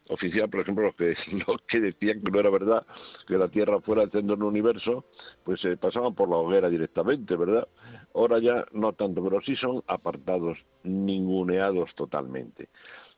oficial, 0.09 0.49
por 0.49 0.61
ejemplo, 0.61 0.85
los 0.85 0.95
que, 0.95 1.15
los 1.47 1.61
que 1.67 1.79
decían 1.79 2.21
que 2.21 2.31
no 2.31 2.39
era 2.39 2.49
verdad, 2.49 2.85
que 3.27 3.37
la 3.37 3.47
Tierra 3.49 3.79
fuera 3.81 4.03
el 4.03 4.11
centro 4.11 4.35
del 4.35 4.45
universo, 4.45 5.05
pues 5.43 5.61
se 5.61 5.77
pasaban 5.77 6.13
por 6.15 6.29
la 6.29 6.37
hoguera 6.37 6.69
directamente, 6.69 7.35
¿verdad? 7.35 7.67
Ahora 8.13 8.39
ya 8.39 8.65
no 8.71 8.93
tanto, 8.93 9.23
pero 9.23 9.41
sí 9.41 9.55
son 9.55 9.83
apartados, 9.87 10.57
ninguneados 10.83 11.93
totalmente. 11.95 12.69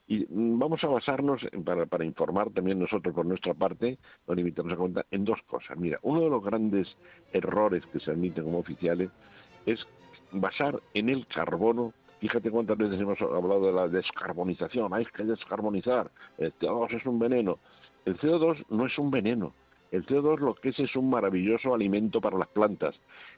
Y 0.08 0.26
mm, 0.28 0.58
vamos 0.58 0.84
a 0.84 0.88
basarnos, 0.88 1.42
para, 1.64 1.86
para 1.86 2.04
informar 2.04 2.50
también 2.50 2.80
nosotros 2.80 3.14
por 3.14 3.26
nuestra 3.26 3.54
parte, 3.54 4.00
no 4.28 4.34
limitarnos 4.34 4.74
a 4.74 4.78
cuenta, 4.78 5.06
en 5.12 5.24
dos 5.24 5.40
cosas. 5.48 5.78
Mira, 5.78 6.00
uno 6.02 6.22
de 6.22 6.30
los 6.30 6.44
grandes 6.44 6.88
errores 7.32 7.86
que 7.94 8.00
se 8.00 8.12
admiten 8.12 8.44
como 8.44 8.60
oficiales 8.60 9.10
es 9.68 9.86
basar 10.32 10.82
en 10.94 11.10
el 11.10 11.28
carbono 11.28 11.94
Fíjate 12.20 12.52
cuántas 12.52 12.78
veces 12.78 13.00
hemos 13.00 13.20
hablado 13.22 13.66
de 13.66 13.72
la 13.72 13.88
descarbonización. 13.88 14.94
Hay 14.94 15.06
que 15.06 15.24
descarbonizar. 15.24 16.12
El 16.38 16.54
CO2 16.56 16.98
es 16.98 17.06
un 17.06 17.18
veneno. 17.18 17.60
El 18.04 18.18
CO2 18.18 18.66
no 18.70 18.86
es 18.88 18.98
un 18.98 19.10
veneno. 19.10 19.54
El 19.92 20.06
CO2 20.06 20.40
lo 20.40 20.56
que 20.56 20.70
es 20.70 20.80
es 20.80 20.96
un 20.96 21.10
maravilloso 21.10 21.74
alimento 21.74 22.22
para 22.22 22.38
las 22.38 22.50
plantas, 22.50 22.96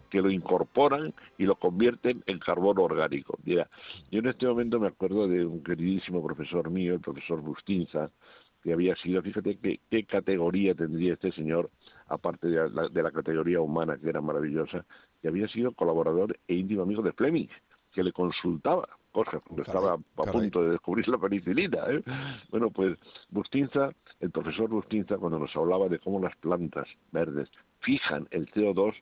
que 0.10 0.22
lo 0.22 0.30
incorporan 0.30 1.14
y 1.38 1.46
lo 1.46 1.56
convierten 1.56 2.24
en 2.26 2.40
carbono 2.40 2.84
orgánico. 2.84 3.38
Mira, 3.44 3.70
yo 4.10 4.20
en 4.20 4.28
este 4.28 4.48
momento 4.48 4.80
me 4.80 4.88
acuerdo 4.88 5.28
de 5.28 5.46
un 5.46 5.64
queridísimo 5.64 6.22
profesor 6.26 6.70
mío, 6.70 6.96
el 6.96 7.00
profesor 7.00 7.40
Bustinza, 7.42 8.12
que 8.64 8.74
había 8.74 8.96
sido, 8.98 9.22
fíjate 9.22 9.58
qué, 9.90 10.04
categoría 10.06 10.76
tendría 10.76 11.14
este 11.14 11.32
señor, 11.32 11.70
aparte 12.12 12.48
de 12.48 12.70
la, 12.70 12.88
de 12.90 13.04
la, 13.04 13.12
categoría 13.12 13.62
humana, 13.62 13.98
que 13.98 14.10
era 14.10 14.22
maravillosa, 14.22 14.86
que 15.22 15.28
había 15.28 15.48
sido 15.48 15.72
colaborador 15.72 16.38
e 16.48 16.56
íntimo 16.56 16.84
amigo 16.84 17.02
de 17.02 17.14
Fleming, 17.14 17.48
que 17.92 18.04
le 18.04 18.12
consultaba 18.12 18.88
cosas 19.12 19.42
cuando 19.44 19.64
estaba 19.64 19.94
a 19.94 20.32
punto 20.32 20.64
de 20.64 20.72
descubrir 20.72 21.08
la 21.10 21.18
penicilina. 21.18 21.80
¿eh? 21.90 22.04
Bueno, 22.50 22.70
pues 22.72 22.98
Bustinza, 23.30 23.92
el 24.20 24.32
profesor 24.32 24.70
Bustinza, 24.70 25.18
cuando 25.18 25.40
nos 25.40 25.56
hablaba 25.56 25.90
de 25.90 26.00
cómo 26.00 26.20
las 26.20 26.36
plantas 26.38 26.88
verdes 27.12 27.50
fijan 27.80 28.28
el 28.32 28.50
CO2, 28.52 28.94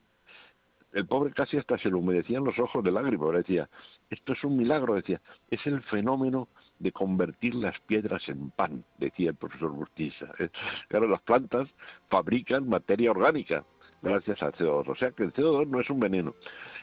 el 0.92 1.06
pobre 1.06 1.32
casi 1.32 1.56
hasta 1.56 1.78
se 1.78 1.88
le 1.88 1.94
humedecían 1.94 2.44
los 2.44 2.58
ojos 2.58 2.82
de 2.82 2.90
lágrimas, 2.90 3.32
decía, 3.32 3.68
esto 4.08 4.32
es 4.32 4.42
un 4.42 4.56
milagro, 4.56 4.94
decía, 4.94 5.20
es 5.48 5.64
el 5.66 5.82
fenómeno 5.82 6.48
de 6.80 6.90
convertir 6.92 7.54
las 7.54 7.78
piedras 7.80 8.28
en 8.28 8.50
pan, 8.50 8.82
decía 8.98 9.30
el 9.30 9.36
profesor 9.36 9.70
Bustinza. 9.70 10.26
¿eh? 10.38 10.48
Claro, 10.88 11.06
las 11.06 11.20
plantas 11.20 11.68
fabrican 12.08 12.68
materia 12.68 13.12
orgánica 13.12 13.64
gracias 14.02 14.42
al 14.42 14.52
CO2, 14.52 14.88
o 14.88 14.94
sea 14.96 15.10
que 15.12 15.24
el 15.24 15.32
CO2 15.32 15.68
no 15.68 15.80
es 15.80 15.90
un 15.90 16.00
veneno. 16.00 16.34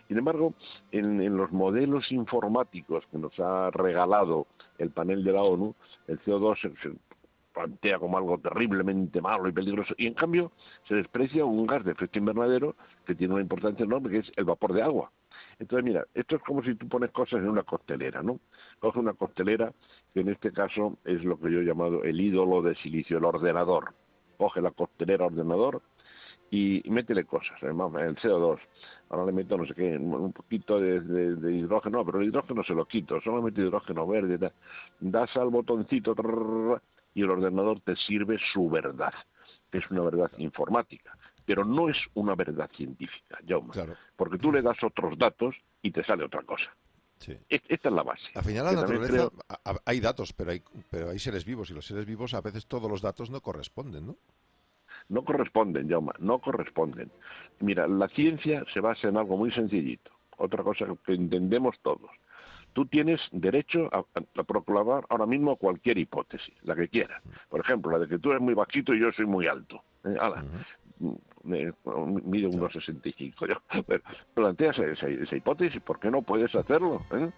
Sin 0.08 0.18
embargo, 0.18 0.54
en, 0.92 1.36
los 1.36 1.52
modelos 1.52 2.12
informáticos 2.12 3.04
que 3.12 3.18
nos 3.18 3.38
ha 3.40 3.72
regalado 3.72 4.48
el 4.78 4.92
panel 4.92 5.24
de 5.24 5.34
la 5.34 5.42
ONU, 5.42 5.76
el 6.08 6.20
CO2 6.22 6.62
se, 6.62 6.92
plantea 7.54 7.98
como 7.98 8.20
algo 8.20 8.38
terriblemente 8.38 9.20
malo 9.20 9.50
y 9.50 9.52
peligroso, 9.52 9.96
y 9.98 10.06
en 10.06 10.14
cambio 10.14 10.52
se 10.88 10.94
desprecia 10.94 11.44
un 11.44 11.66
gas 11.66 11.84
de 11.84 11.92
efecto 11.92 12.20
invernadero 12.20 12.76
que 13.06 13.16
tiene 13.16 13.34
una 13.34 13.42
importancia 13.42 13.84
enorme, 13.84 14.12
que 14.12 14.20
es 14.20 14.32
el 14.36 14.46
vapor 14.46 14.74
de 14.74 14.84
agua. 14.84 15.12
Entonces, 15.60 15.84
mira, 15.84 16.06
esto 16.14 16.36
es 16.36 16.44
como 16.44 16.64
si 16.64 16.76
tú 16.76 16.88
pones 16.88 17.12
cosas 17.12 17.40
en 17.40 17.50
una 17.50 17.64
costelera, 17.64 18.22
¿no? 18.22 18.40
Coge 18.80 19.00
una 19.00 19.14
costelera, 19.14 19.74
que 20.14 20.20
en 20.22 20.30
este 20.30 20.52
caso 20.52 20.98
es 21.04 21.24
lo 21.24 21.40
que 21.40 21.52
yo 21.52 21.62
he 21.62 21.66
llamado 21.66 22.04
el 22.04 22.22
ídolo 22.22 22.62
de 22.62 22.76
silicio, 22.76 23.18
el 23.18 23.26
ordenador. 23.26 23.94
Coge 24.38 24.62
la 24.62 24.72
costelera 24.72 25.26
ordenador, 25.26 25.82
y 26.50 26.82
métele 26.90 27.26
cosas, 27.26 27.62
el 27.62 27.76
CO2. 27.76 28.60
Ahora 29.10 29.26
le 29.26 29.32
meto 29.32 29.58
no 29.58 29.66
sé 29.66 29.74
qué, 29.74 29.98
un 29.98 30.34
poquito 30.34 30.80
de, 30.80 31.52
hidrógeno, 31.52 32.06
pero 32.06 32.22
el 32.22 32.28
hidrógeno 32.28 32.64
se 32.64 32.74
lo 32.74 32.86
quito, 32.86 33.20
solamente 33.22 33.62
hidrógeno 33.62 34.08
verde. 34.08 34.52
Das 35.00 35.36
al 35.36 35.50
botoncito 35.50 36.16
y 37.14 37.22
el 37.22 37.30
ordenador 37.30 37.82
te 37.82 37.96
sirve 37.96 38.38
su 38.54 38.70
verdad, 38.70 39.14
que 39.72 39.80
es 39.80 39.92
una 39.92 40.02
verdad 40.02 40.32
informática, 40.38 41.17
pero 41.48 41.64
no 41.64 41.88
es 41.88 41.98
una 42.14 42.36
verdad 42.36 42.70
científica, 42.76 43.40
Jaume, 43.48 43.74
porque 44.18 44.38
tú 44.38 44.52
le 44.52 44.62
das 44.62 44.84
otros 44.84 45.18
datos 45.18 45.56
y 45.82 45.92
te 45.92 46.04
sale 46.04 46.26
otra 46.26 46.44
cosa. 46.44 46.70
Esta 47.50 47.90
es 47.90 47.96
la 47.96 48.04
base. 48.04 48.28
Al 48.36 48.44
final, 48.44 48.66
la 48.66 48.74
naturaleza, 48.74 49.30
hay 49.86 50.02
datos, 50.02 50.34
pero 50.34 50.52
hay, 50.52 50.62
pero 50.92 51.10
hay 51.10 51.20
seres 51.20 51.46
vivos 51.46 51.72
y 51.72 51.74
los 51.74 51.88
seres 51.88 52.06
vivos 52.06 52.34
a 52.34 52.42
veces 52.42 52.68
todos 52.68 52.92
los 52.92 53.02
datos 53.02 53.32
no 53.32 53.40
corresponden, 53.40 54.08
¿no? 54.08 54.18
No 55.08 55.24
corresponden, 55.24 55.90
Jaume, 55.90 56.12
no 56.20 56.40
corresponden. 56.40 57.10
Mira, 57.62 57.88
la 57.88 58.10
ciencia 58.10 58.66
se 58.74 58.82
basa 58.82 59.08
en 59.08 59.16
algo 59.16 59.38
muy 59.38 59.52
sencillito, 59.52 60.12
otra 60.36 60.64
cosa 60.64 60.86
que 61.06 61.14
entendemos 61.14 61.80
todos. 61.82 62.12
Tú 62.74 62.86
tienes 62.86 63.22
derecho 63.32 63.90
a, 63.94 64.04
proclamar 64.44 65.06
ahora 65.10 65.26
mismo 65.26 65.56
cualquier 65.56 65.98
hipótesis, 65.98 66.54
la 66.64 66.76
que 66.76 66.90
quieras. 66.90 67.24
Por 67.48 67.62
ejemplo, 67.62 67.90
la 67.90 68.00
de 68.00 68.10
que 68.10 68.20
tú 68.20 68.32
eres 68.32 68.42
muy 68.42 68.54
bajito 68.54 68.94
y 68.94 69.00
yo 69.00 69.14
soy 69.14 69.26
muy 69.26 69.48
alto. 69.48 69.82
¿Eh? 70.04 70.10
me, 70.10 70.87
mide 71.44 72.48
unos 72.48 72.74
65 72.74 73.48
yo. 73.48 73.56
Pero 73.86 74.04
planteas 74.34 74.78
esa, 74.80 75.08
esa, 75.08 75.36
hipótesis, 75.36 75.82
¿por 75.82 76.00
qué 76.00 76.10
no 76.12 76.22
puedes 76.22 76.54
hacerlo? 76.56 77.06
Eh? 77.12 77.30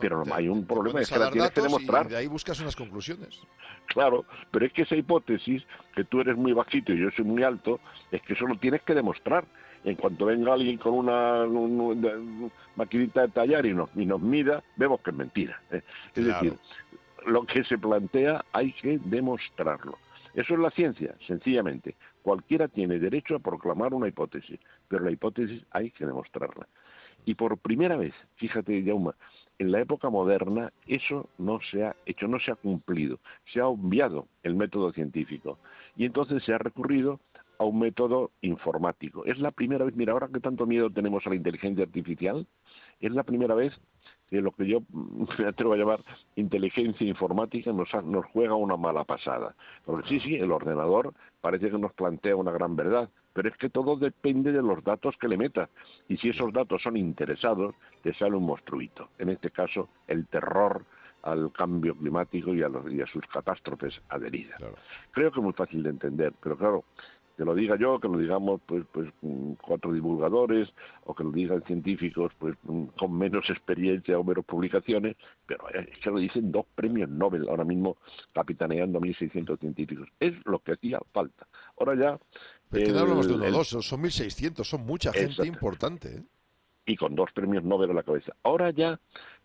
pero 0.00 0.24
no, 0.24 0.34
hay 0.34 0.48
un 0.48 0.66
problema, 0.66 1.00
es 1.00 1.10
que 1.10 1.18
la 1.18 1.30
tienes 1.30 1.50
que 1.50 1.60
demostrar. 1.60 2.06
Y 2.06 2.08
de 2.10 2.16
ahí 2.16 2.26
buscas 2.26 2.58
unas 2.60 2.74
conclusiones. 2.74 3.40
Claro, 3.86 4.24
pero 4.50 4.66
es 4.66 4.72
que 4.72 4.82
esa 4.82 4.96
hipótesis, 4.96 5.62
que 5.94 6.04
tú 6.04 6.20
eres 6.20 6.36
muy 6.36 6.52
bajito 6.52 6.92
y 6.92 7.00
yo 7.00 7.10
soy 7.10 7.24
muy 7.24 7.42
alto, 7.42 7.80
es 8.10 8.22
que 8.22 8.32
eso 8.32 8.46
lo 8.46 8.56
tienes 8.56 8.82
que 8.82 8.94
demostrar. 8.94 9.44
En 9.84 9.96
cuanto 9.96 10.24
venga 10.26 10.54
alguien 10.54 10.78
con 10.78 10.94
una, 10.94 11.44
maquinita 12.74 13.22
de 13.22 13.28
tallar 13.28 13.66
y 13.66 13.74
nos, 13.74 13.90
y 13.94 14.06
nos 14.06 14.20
mida, 14.20 14.62
vemos 14.76 15.00
que 15.00 15.10
es 15.10 15.16
mentira. 15.16 15.60
¿eh? 15.70 15.82
Es 16.14 16.24
decir, 16.24 16.54
lo 17.26 17.44
que 17.44 17.64
se 17.64 17.76
plantea 17.76 18.44
hay 18.52 18.72
que 18.72 18.98
demostrarlo. 19.04 19.98
Eso 20.34 20.54
es 20.54 20.60
la 20.60 20.70
ciencia, 20.70 21.14
sencillamente. 21.26 21.94
Cualquiera 22.24 22.68
tiene 22.68 22.98
derecho 22.98 23.36
a 23.36 23.38
proclamar 23.38 23.92
una 23.92 24.08
hipótesis, 24.08 24.58
pero 24.88 25.04
la 25.04 25.10
hipótesis 25.10 25.62
hay 25.70 25.90
que 25.90 26.06
demostrarla. 26.06 26.66
Y 27.26 27.34
por 27.34 27.58
primera 27.58 27.98
vez, 27.98 28.14
fíjate, 28.36 28.82
Jauma, 28.82 29.14
en 29.58 29.70
la 29.70 29.82
época 29.82 30.08
moderna 30.08 30.72
eso 30.86 31.28
no 31.36 31.60
se 31.70 31.84
ha 31.84 31.94
hecho, 32.06 32.26
no 32.26 32.40
se 32.40 32.50
ha 32.50 32.54
cumplido, 32.54 33.18
se 33.52 33.60
ha 33.60 33.66
obviado 33.66 34.26
el 34.42 34.54
método 34.54 34.90
científico 34.92 35.58
y 35.98 36.06
entonces 36.06 36.42
se 36.44 36.54
ha 36.54 36.58
recurrido 36.58 37.20
a 37.58 37.64
un 37.64 37.78
método 37.78 38.30
informático. 38.40 39.26
Es 39.26 39.38
la 39.38 39.50
primera 39.50 39.84
vez, 39.84 39.94
mira, 39.94 40.14
ahora 40.14 40.28
que 40.32 40.40
tanto 40.40 40.64
miedo 40.64 40.88
tenemos 40.88 41.26
a 41.26 41.28
la 41.28 41.36
inteligencia 41.36 41.84
artificial, 41.84 42.46
es 43.00 43.12
la 43.12 43.24
primera 43.24 43.54
vez 43.54 43.78
que 44.28 44.40
lo 44.40 44.52
que 44.52 44.66
yo 44.66 44.80
me 45.38 45.46
atrevo 45.46 45.74
a 45.74 45.76
llamar 45.76 46.04
inteligencia 46.36 47.06
informática 47.06 47.72
nos, 47.72 47.88
nos 48.04 48.24
juega 48.26 48.54
una 48.54 48.76
mala 48.76 49.04
pasada. 49.04 49.54
Porque 49.84 50.08
sí, 50.08 50.20
sí, 50.20 50.34
el 50.36 50.52
ordenador 50.52 51.14
parece 51.40 51.70
que 51.70 51.78
nos 51.78 51.92
plantea 51.92 52.36
una 52.36 52.52
gran 52.52 52.76
verdad, 52.76 53.08
pero 53.32 53.48
es 53.48 53.56
que 53.56 53.68
todo 53.68 53.96
depende 53.96 54.52
de 54.52 54.62
los 54.62 54.82
datos 54.84 55.16
que 55.20 55.28
le 55.28 55.36
metas. 55.36 55.68
Y 56.08 56.16
si 56.16 56.30
esos 56.30 56.52
datos 56.52 56.82
son 56.82 56.96
interesados, 56.96 57.74
te 58.02 58.14
sale 58.14 58.36
un 58.36 58.46
monstruito. 58.46 59.08
En 59.18 59.28
este 59.28 59.50
caso, 59.50 59.88
el 60.06 60.26
terror 60.26 60.84
al 61.24 61.50
cambio 61.52 61.94
climático 61.96 62.54
y 62.54 62.62
a, 62.62 62.68
los, 62.68 62.90
y 62.92 63.00
a 63.00 63.06
sus 63.06 63.26
catástrofes 63.26 63.98
adheridas. 64.10 64.60
Creo 65.10 65.32
que 65.32 65.40
es 65.40 65.44
muy 65.44 65.54
fácil 65.54 65.82
de 65.82 65.90
entender, 65.90 66.34
pero 66.42 66.56
claro, 66.56 66.84
que 67.36 67.44
lo 67.44 67.54
diga 67.54 67.76
yo, 67.76 67.98
que 67.98 68.08
lo 68.08 68.18
digamos 68.18 68.60
pues, 68.66 68.84
pues 68.92 69.08
mm, 69.22 69.54
cuatro 69.54 69.92
divulgadores 69.92 70.68
o 71.04 71.14
que 71.14 71.24
lo 71.24 71.32
digan 71.32 71.62
científicos 71.64 72.32
pues 72.38 72.56
mm, 72.62 72.84
con 72.98 73.16
menos 73.16 73.48
experiencia 73.50 74.18
o 74.18 74.24
menos 74.24 74.44
publicaciones, 74.44 75.16
pero 75.46 75.68
es 75.70 75.98
que 75.98 76.10
lo 76.10 76.18
dicen 76.18 76.52
dos 76.52 76.66
premios 76.74 77.08
Nobel 77.08 77.48
ahora 77.48 77.64
mismo 77.64 77.96
capitaneando 78.32 78.98
a 78.98 79.02
1.600 79.02 79.58
científicos. 79.58 80.08
Es 80.20 80.34
lo 80.44 80.60
que 80.60 80.72
hacía 80.72 81.00
falta. 81.12 81.46
Ahora 81.78 81.94
ya... 81.94 82.18
Pero 82.70 82.92
no 82.92 83.00
hablamos 83.00 83.28
de 83.28 83.34
uno 83.34 83.46
o 83.46 83.50
dos, 83.50 83.68
son 83.68 84.02
1.600, 84.02 84.64
son 84.64 84.86
mucha 84.86 85.12
gente 85.12 85.46
importante. 85.46 86.16
¿eh? 86.16 86.22
Y 86.86 86.96
con 86.96 87.14
dos 87.14 87.30
premios 87.32 87.64
Nobel 87.64 87.90
a 87.90 87.94
la 87.94 88.02
cabeza. 88.02 88.34
Ahora 88.42 88.70
ya 88.70 88.98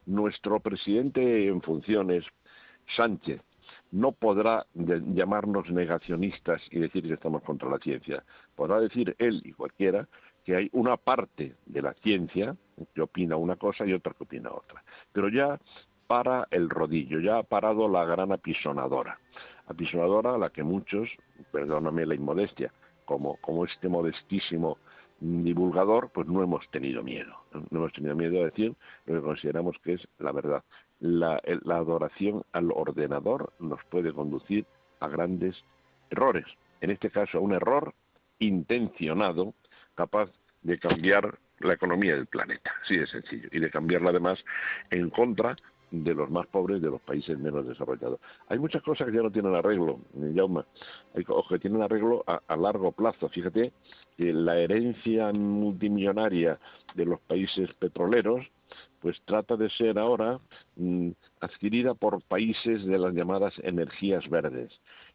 nuestro 0.06 0.60
presidente 0.60 1.48
en 1.48 1.62
funciones, 1.62 2.24
Sánchez, 2.96 3.42
no 3.92 4.12
podrá 4.12 4.66
llamarnos 4.74 5.70
negacionistas 5.72 6.62
y 6.72 6.80
decir 6.80 7.04
que 7.04 7.14
estamos 7.14 7.42
contra 7.44 7.70
la 7.70 7.80
ciencia. 7.80 8.24
Podrá 8.56 8.80
decir 8.80 9.16
él 9.20 9.42
y 9.44 9.54
cualquiera 9.54 10.08
que 10.46 10.56
hay 10.56 10.70
una 10.74 10.98
parte 10.98 11.56
de 11.66 11.82
la 11.82 11.94
ciencia 11.96 12.56
que 12.94 13.02
opina 13.02 13.36
una 13.36 13.56
cosa 13.56 13.86
y 13.86 13.94
otra 13.94 14.14
que 14.14 14.24
opina 14.24 14.52
otra. 14.52 14.84
Pero 15.12 15.30
ya 15.30 15.60
para 16.08 16.48
el 16.52 16.70
rodillo, 16.70 17.20
ya 17.20 17.38
ha 17.38 17.44
parado 17.44 17.88
la 17.88 18.06
gran 18.06 18.32
apisonadora. 18.32 19.20
Apisonadora 19.68 20.36
a 20.36 20.38
la 20.38 20.50
que 20.50 20.64
muchos, 20.64 21.10
perdóname 21.52 22.06
la 22.06 22.16
inmodestia, 22.16 22.74
como, 23.06 23.38
como 23.38 23.66
este 23.66 23.90
modestísimo 23.90 24.78
divulgador, 25.20 26.10
pues 26.12 26.28
no 26.28 26.42
hemos 26.42 26.68
tenido 26.72 27.04
miedo. 27.04 27.36
No 27.70 27.80
hemos 27.80 27.94
tenido 27.94 28.16
miedo 28.16 28.42
a 28.42 28.46
decir 28.46 28.74
lo 29.06 29.16
que 29.16 29.22
consideramos 29.22 29.78
que 29.84 29.94
es 29.94 30.08
la 30.18 30.32
verdad 30.32 30.64
la, 31.00 31.42
adoración 31.70 32.44
al 32.52 32.72
ordenador 32.72 33.54
nos 33.60 33.84
puede 33.86 34.14
conducir 34.14 34.66
a 35.00 35.08
grandes 35.08 35.56
errores. 36.10 36.46
En 36.82 36.92
este 36.92 37.10
caso, 37.10 37.38
a 37.38 37.42
un 37.42 37.54
error 37.54 37.94
intencionado 38.40 39.54
capaz 39.96 40.30
de 40.62 40.78
cambiar 40.78 41.38
la 41.60 41.74
economía 41.74 42.16
del 42.16 42.28
planeta, 42.28 42.72
sí 42.88 42.98
de 42.98 43.08
sencillo, 43.08 43.50
y 43.52 43.60
de 43.60 43.70
cambiarla 43.70 44.12
además 44.12 44.44
en 44.92 45.10
contra 45.10 45.56
de 45.92 46.14
los 46.14 46.30
más 46.30 46.46
pobres 46.48 46.82
de 46.82 46.90
los 46.90 47.02
países 47.02 47.38
menos 47.38 47.68
desarrollados. 47.68 48.20
Hay 48.48 48.60
muchas 48.60 48.84
cosas 48.84 49.08
que 49.08 49.16
ya 49.16 49.24
no 49.24 49.32
tienen 49.32 49.56
arreglo, 49.56 50.00
Jauma, 50.36 50.66
hay 51.16 51.24
cosas 51.24 51.50
que 51.50 51.60
tienen 51.60 51.82
arreglo 51.82 52.24
a, 52.28 52.42
a, 52.48 52.56
largo 52.56 52.92
plazo. 52.92 53.28
Fíjate 53.30 53.74
que 54.16 54.34
la 54.34 54.58
herencia 54.58 55.32
multimillonaria 55.34 56.60
de 56.94 57.06
los 57.06 57.20
países 57.22 57.74
petroleros 57.74 58.46
pues 59.00 59.22
trata 59.26 59.56
de 59.56 59.70
ser 59.70 59.98
ahora 59.98 60.40
mm, 60.76 61.12
adquirida 61.40 61.94
por 61.94 62.22
países 62.22 62.86
de 62.86 62.98
las 62.98 63.14
llamadas 63.14 63.54
energías 63.64 64.30
verdes. 64.30 64.72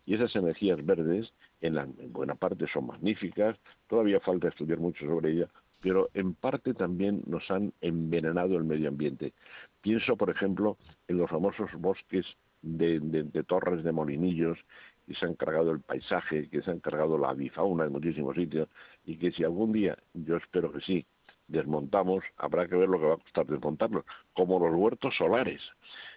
Y 0.07 0.15
esas 0.15 0.35
energías 0.37 0.85
verdes, 0.85 1.33
en, 1.61 1.75
la, 1.75 1.87
buena 2.09 2.35
parte 2.35 2.67
son 2.73 2.87
magníficas, 2.87 3.57
todavía 3.89 4.21
falta 4.21 4.49
estudiar 4.49 4.79
mucho 4.79 5.07
sobre 5.07 5.33
ellas, 5.33 5.51
pero 5.81 6.09
en 6.15 6.35
parte 6.35 6.75
también 6.75 7.23
nos 7.27 7.51
han 7.51 7.73
envenenado 7.81 8.57
el 8.57 8.65
medio 8.65 8.89
ambiente. 8.89 9.33
Pienso, 9.81 10.17
por 10.17 10.31
ejemplo, 10.31 10.77
en 11.09 11.19
los 11.19 11.31
famosos 11.31 11.71
bosques 11.79 12.27
de, 12.63 13.01
de 13.01 13.43
torres 13.45 13.85
de 13.85 13.93
molinillos 13.93 14.59
que 15.07 15.15
se 15.15 15.27
han 15.27 15.35
cargado 15.35 15.71
el 15.71 15.81
paisaje, 15.81 16.49
que 16.49 16.63
se 16.63 16.71
han 16.71 16.81
cargado 16.81 17.19
la 17.19 17.31
avifauna 17.31 17.85
en 17.85 17.93
muchísimos 17.93 18.35
sitios 18.35 18.69
y 19.05 19.17
que 19.17 19.31
si 19.33 19.45
algún 19.45 19.73
día, 19.73 19.99
yo 20.15 20.37
espero 20.37 20.73
que 20.73 20.81
sí, 20.81 21.07
desmontamos, 21.47 22.25
habrá 22.37 22.67
que 22.67 22.77
ver 22.77 22.89
lo 22.89 22.99
que 22.99 23.07
va 23.07 23.15
a 23.15 23.19
costar 23.19 23.47
desmontarlos, 23.47 24.05
como 24.33 24.59
los 24.59 24.75
huertos 24.75 25.15
solares. 25.17 25.61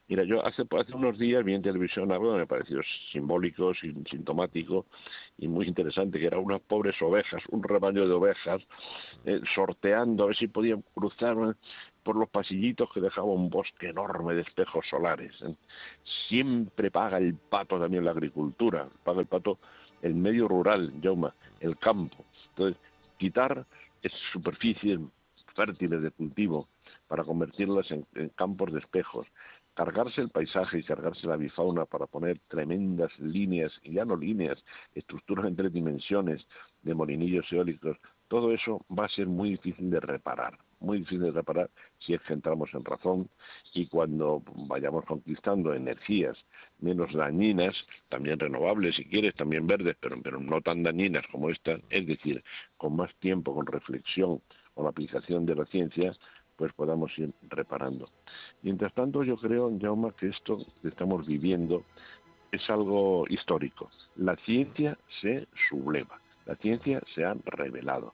Mira, 0.07 0.23
yo 0.23 0.45
hace, 0.45 0.63
hace 0.79 0.95
unos 0.95 1.19
días 1.19 1.43
vi 1.43 1.53
en 1.53 1.61
televisión 1.61 2.11
algo 2.13 2.31
que 2.31 2.39
me 2.39 2.47
pareció 2.47 2.79
simbólico, 3.11 3.73
sintomático 3.73 4.85
y 5.37 5.49
muy 5.49 5.67
interesante, 5.67 6.17
que 6.17 6.27
eran 6.27 6.39
unas 6.39 6.61
pobres 6.61 6.95
ovejas, 7.01 7.43
un 7.49 7.61
rebaño 7.61 8.07
de 8.07 8.13
ovejas, 8.13 8.61
eh, 9.25 9.41
sorteando 9.53 10.23
a 10.23 10.27
ver 10.27 10.37
si 10.37 10.47
podían 10.47 10.81
cruzar 10.93 11.35
por 12.03 12.15
los 12.15 12.29
pasillitos 12.29 12.89
que 12.93 13.01
dejaba 13.01 13.27
un 13.27 13.49
bosque 13.49 13.89
enorme 13.89 14.33
de 14.33 14.41
espejos 14.41 14.85
solares. 14.89 15.33
Siempre 16.29 16.89
paga 16.89 17.17
el 17.17 17.35
pato 17.35 17.77
también 17.77 18.05
la 18.05 18.11
agricultura, 18.11 18.87
paga 19.03 19.19
el 19.19 19.27
pato 19.27 19.59
el 20.01 20.15
medio 20.15 20.47
rural, 20.47 20.93
Jauma, 21.03 21.35
el 21.59 21.77
campo. 21.77 22.23
Entonces, 22.49 22.81
quitar 23.17 23.65
superficies 24.31 24.99
fértiles 25.57 26.01
de 26.03 26.11
cultivo 26.11 26.69
para 27.07 27.23
convertirlas 27.23 27.89
en, 27.91 28.05
campos 28.35 28.71
de 28.71 28.79
espejos, 28.79 29.27
cargarse 29.73 30.21
el 30.21 30.29
paisaje 30.29 30.79
y 30.79 30.83
cargarse 30.83 31.27
la 31.27 31.35
bifauna 31.35 31.85
para 31.85 32.05
poner 32.05 32.39
tremendas 32.47 33.11
líneas, 33.19 33.73
y 33.83 33.93
ya 33.93 34.05
no 34.05 34.15
líneas, 34.15 34.63
estructuras 34.93 35.45
en 35.45 35.55
tres 35.55 35.73
dimensiones 35.73 36.45
de 36.83 36.93
molinillos 36.93 37.51
eólicos, 37.51 37.97
todo 38.27 38.53
eso 38.53 38.85
va 38.97 39.05
a 39.05 39.09
ser 39.09 39.27
muy 39.27 39.51
difícil 39.51 39.89
de 39.89 39.99
reparar, 39.99 40.57
muy 40.79 40.99
difícil 40.99 41.21
de 41.21 41.31
reparar 41.31 41.69
si 41.99 42.13
es 42.13 42.21
que 42.21 42.33
entramos 42.33 42.69
en 42.73 42.83
razón 42.83 43.29
y 43.73 43.87
cuando 43.87 44.43
vayamos 44.67 45.05
conquistando 45.05 45.73
energías 45.73 46.37
menos 46.79 47.13
dañinas, 47.13 47.75
también 48.09 48.39
renovables 48.39 48.95
si 48.95 49.05
quieres, 49.05 49.33
también 49.35 49.65
verdes, 49.65 49.95
pero, 49.99 50.21
pero 50.21 50.39
no 50.39 50.61
tan 50.61 50.83
dañinas 50.83 51.25
como 51.31 51.49
estas, 51.49 51.81
es 51.89 52.05
decir, 52.05 52.43
con 52.75 52.95
más 52.95 53.13
tiempo, 53.15 53.55
con 53.55 53.65
reflexión, 53.65 54.41
con 54.77 54.83
la 54.85 54.91
aplicación 54.91 55.43
de 55.43 55.55
la 55.55 55.65
ciencia, 55.65 56.13
pues 56.55 56.71
podamos 56.73 57.11
ir 57.17 57.33
reparando. 57.49 58.09
Mientras 58.61 58.93
tanto, 58.93 59.23
yo 59.23 59.35
creo, 59.35 59.71
Jaume, 59.81 60.11
que 60.13 60.27
esto 60.27 60.59
que 60.83 60.89
estamos 60.89 61.25
viviendo 61.25 61.83
es 62.51 62.69
algo 62.69 63.25
histórico. 63.27 63.89
La 64.17 64.35
ciencia 64.37 64.95
se 65.19 65.47
subleva, 65.67 66.21
la 66.45 66.55
ciencia 66.57 67.01
se 67.15 67.25
ha 67.25 67.35
revelado. 67.45 68.13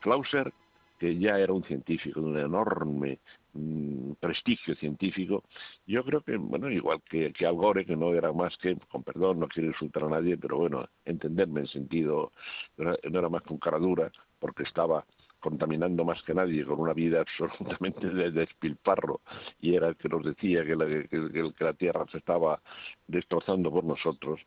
Clauser, 0.00 0.52
que 1.00 1.18
ya 1.18 1.40
era 1.40 1.52
un 1.52 1.64
científico 1.64 2.20
de 2.20 2.26
un 2.26 2.38
enorme 2.38 3.18
mm, 3.52 4.12
prestigio 4.20 4.76
científico, 4.76 5.42
yo 5.88 6.04
creo 6.04 6.20
que, 6.20 6.36
bueno, 6.36 6.70
igual 6.70 7.02
que, 7.02 7.32
que, 7.32 7.46
Al 7.46 7.56
Gore, 7.56 7.84
que 7.84 7.96
no 7.96 8.14
era 8.14 8.32
más 8.32 8.56
que, 8.58 8.76
con 8.92 9.02
perdón, 9.02 9.40
no 9.40 9.48
quiero 9.48 9.70
insultar 9.70 10.04
a 10.04 10.08
nadie, 10.08 10.38
pero 10.38 10.56
bueno, 10.56 10.88
entenderme 11.04 11.62
en 11.62 11.66
sentido, 11.66 12.30
no 12.76 12.94
era, 13.02 13.28
más 13.28 13.42
que 13.42 13.52
un 13.52 13.58
cara 13.58 13.78
dura, 13.78 14.12
porque 14.38 14.62
estaba 14.62 15.04
contaminando 15.46 16.04
más 16.04 16.20
que 16.24 16.34
nadie, 16.34 16.64
con 16.64 16.80
una 16.80 16.92
vida 16.92 17.20
absolutamente 17.20 18.10
de 18.10 18.32
despilfarro, 18.32 19.20
y 19.60 19.76
era 19.76 19.86
el 19.86 19.96
que 19.96 20.08
nos 20.08 20.24
decía 20.24 20.64
que 20.64 20.74
la, 20.74 20.86
que, 20.86 21.64
la 21.64 21.72
Tierra 21.74 22.04
se 22.10 22.18
estaba 22.18 22.60
destrozando 23.06 23.70
por 23.70 23.84
nosotros, 23.84 24.40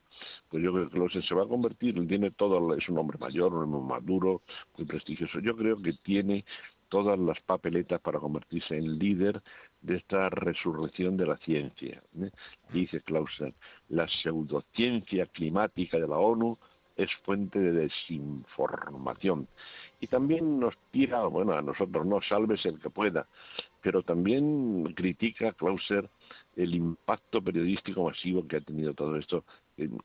pues 0.49 0.61
yo 0.61 0.73
creo 0.73 1.07
que 1.07 1.21
se 1.21 1.33
va 1.33 1.43
a 1.43 1.47
convertir, 1.47 2.05
tiene 2.05 2.31
todo, 2.31 2.75
es 2.75 2.89
un 2.89 2.97
hombre 2.97 3.17
mayor, 3.17 3.53
un 3.53 3.73
hombre 3.73 3.95
maduro, 3.95 4.41
muy 4.77 4.85
prestigioso, 4.85 5.39
yo 5.39 5.55
creo 5.55 5.81
que 5.81 5.93
tiene 6.03 6.43
todas 6.89 7.17
las 7.17 7.39
papeletas 7.43 8.01
para 8.01 8.19
convertirse 8.19 8.75
en 8.75 8.99
líder 8.99 9.41
de 9.81 9.95
esta 9.95 10.29
resurrección 10.29 11.15
de 11.15 11.27
la 11.27 11.37
ciencia. 11.37 12.03
¿eh? 12.19 12.29
Dice 12.73 12.99
Clausen, 12.99 13.53
la 13.87 14.05
pseudociencia 14.09 15.27
climática 15.27 15.97
de 15.97 16.07
la 16.09 16.17
ONU 16.17 16.57
es 16.97 17.09
fuente 17.23 17.57
de 17.57 17.71
desinformación 17.71 19.47
y 19.99 20.07
también 20.07 20.59
nos 20.59 20.75
tira, 20.91 21.25
bueno, 21.25 21.53
a 21.53 21.61
nosotros 21.61 22.05
no, 22.05 22.21
salves 22.21 22.65
el 22.65 22.79
que 22.79 22.89
pueda, 22.89 23.27
pero 23.81 24.01
también 24.03 24.93
critica 24.95 25.53
Clauser 25.53 26.09
el 26.55 26.75
impacto 26.75 27.41
periodístico 27.41 28.03
masivo 28.03 28.47
que 28.47 28.57
ha 28.57 28.61
tenido 28.61 28.93
todo 28.93 29.15
esto. 29.17 29.43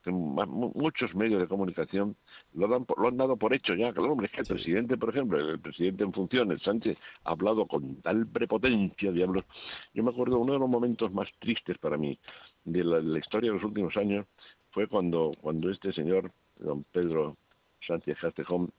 muchos 0.06 1.14
medios 1.14 1.40
de 1.40 1.48
comunicación 1.48 2.16
lo, 2.54 2.68
dan, 2.68 2.86
lo 2.96 3.08
han 3.08 3.16
dado 3.16 3.36
por 3.36 3.54
hecho 3.54 3.74
ya, 3.74 3.92
claro, 3.92 4.12
hombre, 4.12 4.26
es 4.26 4.32
que 4.32 4.40
el 4.40 4.46
presidente, 4.46 4.96
por 4.96 5.10
ejemplo, 5.10 5.38
el 5.38 5.60
presidente 5.60 6.04
en 6.04 6.12
funciones, 6.12 6.62
Sánchez, 6.62 6.96
ha 7.24 7.30
hablado 7.30 7.66
con 7.66 7.96
tal 8.02 8.26
prepotencia, 8.26 9.12
diablos. 9.12 9.44
Yo 9.94 10.02
me 10.02 10.10
acuerdo, 10.10 10.38
uno 10.38 10.54
de 10.54 10.58
los 10.58 10.68
momentos 10.68 11.12
más 11.12 11.28
tristes 11.40 11.78
para 11.78 11.96
mí 11.96 12.18
de 12.64 12.84
la, 12.84 12.96
de 12.96 13.02
la 13.04 13.18
historia 13.18 13.50
de 13.50 13.56
los 13.56 13.64
últimos 13.64 13.96
años 13.96 14.26
fue 14.70 14.86
cuando, 14.88 15.32
cuando 15.40 15.70
este 15.70 15.92
señor, 15.92 16.32
don 16.56 16.84
Pedro 16.92 17.36
Sánchez 17.86 18.18
Castejón, 18.20 18.72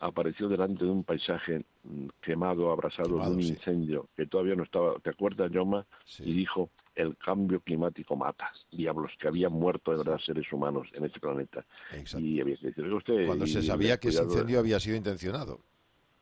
apareció 0.00 0.48
delante 0.48 0.84
de 0.84 0.90
un 0.90 1.04
paisaje 1.04 1.64
mm, 1.84 2.06
quemado, 2.20 2.70
abrasado 2.70 3.18
de 3.18 3.30
un 3.30 3.40
incendio 3.40 4.08
que 4.16 4.26
todavía 4.26 4.54
no 4.54 4.64
estaba. 4.64 4.98
¿Te 4.98 5.10
acuerdas, 5.10 5.50
Yoma? 5.50 5.86
Y 6.18 6.32
dijo: 6.32 6.70
el 6.94 7.16
cambio 7.18 7.60
climático 7.60 8.16
mata. 8.16 8.50
Diablos, 8.72 9.12
que 9.20 9.28
habían 9.28 9.52
muerto 9.52 9.92
de 9.92 9.98
verdad 9.98 10.18
seres 10.18 10.50
humanos 10.52 10.88
en 10.94 11.04
este 11.04 11.20
planeta. 11.20 11.64
Y 12.18 12.40
había 12.40 12.56
que 12.56 12.82
usted. 12.82 13.26
Cuando 13.26 13.46
se 13.46 13.62
sabía 13.62 13.98
que 13.98 14.08
ese 14.08 14.24
incendio 14.24 14.58
había 14.58 14.80
sido 14.80 14.96
intencionado. 14.96 15.60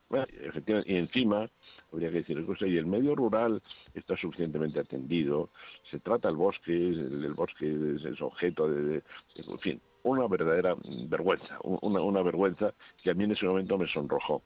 Bueno, 0.09 0.27
efectivamente, 0.29 0.91
y 0.91 0.97
encima, 0.97 1.49
habría 1.91 2.11
que 2.11 2.17
decir 2.17 2.37
y 2.37 2.77
el 2.77 2.85
medio 2.85 3.15
rural 3.15 3.61
está 3.93 4.15
suficientemente 4.15 4.79
atendido, 4.79 5.49
se 5.89 5.99
trata 5.99 6.29
el 6.29 6.35
bosque, 6.35 6.73
el, 6.73 7.33
bosque 7.33 7.97
es, 8.03 8.21
objeto 8.21 8.69
de, 8.69 9.01
en 9.35 9.59
fin, 9.59 9.81
una 10.03 10.27
verdadera 10.27 10.75
vergüenza, 11.09 11.57
una, 11.63 12.01
una 12.01 12.21
vergüenza 12.21 12.73
que 13.01 13.09
a 13.09 13.13
mí 13.15 13.23
en 13.23 13.31
ese 13.31 13.47
momento 13.47 13.77
me 13.79 13.87
sonrojó. 13.87 14.43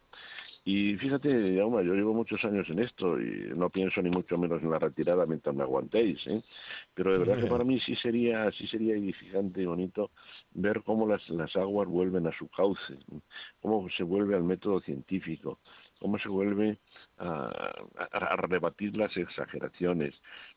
Y 0.72 0.96
fíjate, 0.98 1.56
yo 1.56 1.82
llevo 1.82 2.14
muchos 2.14 2.46
años 2.46 2.70
en 2.70 2.78
esto 2.78 3.20
y 3.20 3.52
no 3.56 3.72
pienso 3.72 4.04
ni 4.04 4.12
mucho 4.12 4.38
menos 4.38 4.62
en 4.62 4.70
la 4.70 4.78
retirada 4.78 5.26
mientras 5.26 5.56
me 5.56 5.64
aguantéis, 5.64 6.20
¿eh? 6.28 6.44
pero 6.94 7.12
de 7.12 7.18
verdad 7.18 7.42
que 7.42 7.50
para 7.50 7.64
mí 7.64 7.80
sí 7.80 7.96
sería, 7.96 8.52
sí 8.52 8.68
sería 8.68 8.94
edificante 8.94 9.64
y 9.64 9.66
bonito 9.66 10.12
ver 10.52 10.84
cómo 10.84 11.08
las, 11.08 11.28
las 11.30 11.56
aguas 11.56 11.88
vuelven 11.88 12.28
a 12.28 12.38
su 12.38 12.48
cauce, 12.50 13.00
cómo 13.62 13.90
se 13.90 14.04
vuelve 14.04 14.36
al 14.36 14.44
método 14.44 14.80
científico, 14.82 15.58
cómo 16.00 16.20
se 16.20 16.30
vuelve 16.30 16.78
a, 17.18 17.50
a, 18.12 18.36
rebatir 18.36 18.96
las 18.96 19.18
exageraciones 19.18 20.14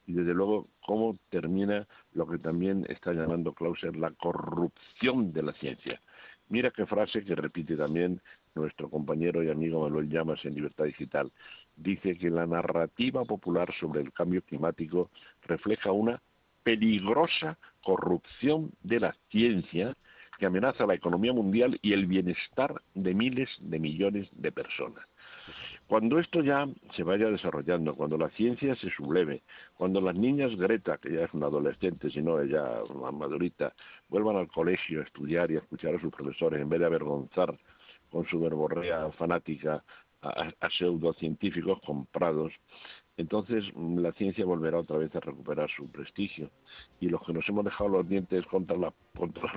y 0.06 0.12
desde 0.12 0.34
luego 0.34 0.68
cómo 0.84 1.16
termina 1.30 1.88
lo 2.12 2.26
que 2.26 2.36
también 2.36 2.84
está 2.90 3.14
llamando 3.14 3.54
Clauser 3.54 3.96
la 3.96 4.10
corrupción 4.10 5.32
de 5.32 5.42
la 5.42 5.54
ciencia. 5.54 6.02
Mira 6.50 6.70
qué 6.70 6.84
frase 6.84 7.24
que 7.24 7.34
repite 7.34 7.76
también 7.76 8.20
nuestro 8.54 8.88
compañero 8.88 9.42
y 9.42 9.50
amigo 9.50 9.82
Manuel 9.82 10.08
Llamas 10.08 10.44
en 10.44 10.54
Libertad 10.54 10.84
Digital. 10.84 11.30
Dice 11.76 12.16
que 12.16 12.30
la 12.30 12.46
narrativa 12.46 13.24
popular 13.24 13.72
sobre 13.78 14.00
el 14.00 14.12
cambio 14.12 14.42
climático 14.42 15.10
refleja 15.42 15.92
una 15.92 16.20
peligrosa 16.62 17.58
corrupción 17.82 18.70
de 18.82 19.00
la 19.00 19.16
ciencia 19.30 19.96
que 20.38 20.46
amenaza 20.46 20.86
la 20.86 20.94
economía 20.94 21.32
mundial 21.32 21.78
y 21.82 21.92
el 21.92 22.06
bienestar 22.06 22.82
de 22.94 23.14
miles 23.14 23.48
de 23.60 23.78
millones 23.78 24.28
de 24.32 24.52
personas. 24.52 25.04
Cuando 25.86 26.18
esto 26.18 26.42
ya 26.42 26.66
se 26.96 27.02
vaya 27.02 27.28
desarrollando, 27.28 27.94
cuando 27.94 28.16
la 28.16 28.30
ciencia 28.30 28.74
se 28.76 28.88
subleve, 28.90 29.42
cuando 29.76 30.00
las 30.00 30.14
niñas 30.14 30.56
Greta, 30.56 30.96
que 30.96 31.12
ya 31.12 31.24
es 31.24 31.34
una 31.34 31.46
adolescente, 31.46 32.10
sino 32.10 32.40
ella 32.40 32.64
más 32.94 33.12
madurita, 33.12 33.74
vuelvan 34.08 34.36
al 34.36 34.48
colegio 34.48 35.00
a 35.00 35.04
estudiar 35.04 35.50
y 35.50 35.56
a 35.56 35.58
escuchar 35.58 35.94
a 35.94 36.00
sus 36.00 36.12
profesores 36.12 36.62
en 36.62 36.68
vez 36.68 36.80
de 36.80 36.86
avergonzar 36.86 37.58
con 38.12 38.26
su 38.26 38.38
verborrea 38.38 39.10
fanática 39.12 39.82
a, 40.20 40.52
a 40.60 40.70
pseudocientíficos 40.70 41.80
comprados, 41.84 42.52
entonces 43.16 43.64
mm, 43.74 43.98
la 43.98 44.12
ciencia 44.12 44.44
volverá 44.44 44.78
otra 44.78 44.98
vez 44.98 45.14
a 45.14 45.20
recuperar 45.20 45.70
su 45.70 45.90
prestigio 45.90 46.50
y 47.00 47.08
los 47.08 47.22
que 47.22 47.32
nos 47.32 47.48
hemos 47.48 47.64
dejado 47.64 47.90
los 47.90 48.08
dientes 48.08 48.44
contra, 48.46 48.76
la, 48.76 48.92
contra 49.16 49.52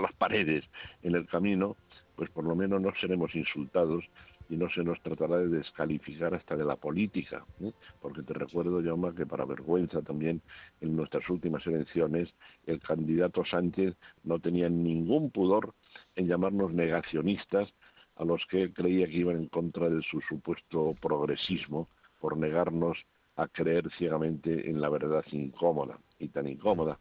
las 0.00 0.12
paredes 0.14 0.64
en 1.02 1.14
el 1.14 1.26
camino, 1.26 1.76
pues 2.16 2.30
por 2.30 2.44
lo 2.44 2.54
menos 2.54 2.80
no 2.80 2.92
seremos 3.00 3.34
insultados 3.34 4.04
y 4.50 4.56
no 4.56 4.68
se 4.70 4.82
nos 4.82 5.00
tratará 5.00 5.38
de 5.38 5.48
descalificar 5.48 6.34
hasta 6.34 6.56
de 6.56 6.64
la 6.64 6.76
política, 6.76 7.44
¿eh? 7.60 7.72
porque 8.00 8.22
te 8.22 8.34
recuerdo, 8.34 8.82
Jaume, 8.82 9.14
que 9.14 9.24
para 9.24 9.44
vergüenza 9.44 10.02
también 10.02 10.42
en 10.80 10.96
nuestras 10.96 11.28
últimas 11.30 11.66
elecciones 11.66 12.28
el 12.66 12.80
candidato 12.80 13.44
Sánchez 13.44 13.94
no 14.24 14.40
tenía 14.40 14.68
ningún 14.68 15.30
pudor 15.30 15.72
en 16.16 16.26
llamarnos 16.26 16.72
negacionistas 16.72 17.72
a 18.16 18.24
los 18.24 18.44
que 18.50 18.72
creía 18.72 19.06
que 19.06 19.16
iban 19.18 19.36
en 19.36 19.48
contra 19.48 19.88
de 19.88 20.02
su 20.02 20.20
supuesto 20.22 20.94
progresismo 21.00 21.88
por 22.20 22.36
negarnos 22.36 22.98
a 23.36 23.48
creer 23.48 23.90
ciegamente 23.96 24.68
en 24.68 24.80
la 24.80 24.88
verdad 24.88 25.24
incómoda 25.32 25.98
y 26.18 26.28
tan 26.28 26.46
incómoda, 26.46 26.98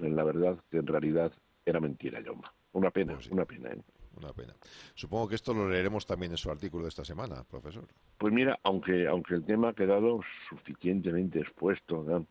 en 0.00 0.16
la 0.16 0.24
verdad 0.24 0.58
que 0.70 0.78
en 0.78 0.86
realidad 0.86 1.32
era 1.64 1.80
mentira, 1.80 2.20
Yoma. 2.20 2.52
Una 2.72 2.90
pena, 2.90 3.14
Pues 3.14 3.30
una 3.30 3.44
pena. 3.44 3.70
¿eh? 3.70 3.82
Una 4.16 4.32
pena. 4.32 4.54
Supongo 4.94 5.28
que 5.28 5.34
esto 5.34 5.52
lo 5.52 5.68
leeremos 5.68 6.06
también 6.06 6.32
en 6.32 6.38
su 6.38 6.50
artículo 6.50 6.84
de 6.84 6.88
esta 6.88 7.04
semana, 7.04 7.44
profesor. 7.44 7.86
Pues 8.18 8.32
mira, 8.32 8.58
aunque 8.62 9.06
aunque 9.06 9.34
el 9.34 9.44
tema 9.44 9.70
ha 9.70 9.74
quedado 9.74 10.20
suficientemente 10.48 11.40
expuesto 11.40 12.02
¿no? 12.02 12.26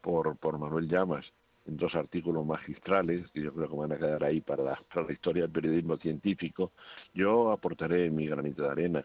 por, 0.00 0.36
por 0.38 0.58
Manuel 0.58 0.88
Llamas 0.88 1.26
en 1.66 1.76
dos 1.76 1.94
artículos 1.94 2.46
magistrales 2.46 3.28
que 3.32 3.42
yo 3.42 3.52
creo 3.52 3.68
que 3.68 3.76
van 3.76 3.92
a 3.92 3.98
quedar 3.98 4.24
ahí 4.24 4.40
para 4.40 4.62
la, 4.62 4.80
para 4.92 5.06
la 5.06 5.12
historia 5.12 5.42
del 5.42 5.52
periodismo 5.52 5.96
científico, 5.96 6.72
yo 7.14 7.50
aportaré 7.50 8.10
mi 8.10 8.26
granito 8.26 8.62
de 8.62 8.68
arena 8.68 9.04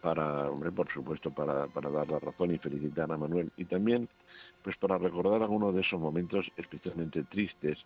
para, 0.00 0.50
hombre, 0.50 0.72
por 0.72 0.90
supuesto, 0.92 1.30
para, 1.30 1.66
para 1.66 1.90
dar 1.90 2.08
la 2.08 2.18
razón 2.18 2.54
y 2.54 2.58
felicitar 2.58 3.10
a 3.12 3.16
Manuel. 3.16 3.50
Y 3.56 3.64
también 3.66 4.08
pues 4.62 4.76
para 4.76 4.98
recordar 4.98 5.42
algunos 5.42 5.74
de 5.74 5.80
esos 5.80 6.00
momentos 6.00 6.46
especialmente 6.56 7.22
tristes 7.24 7.78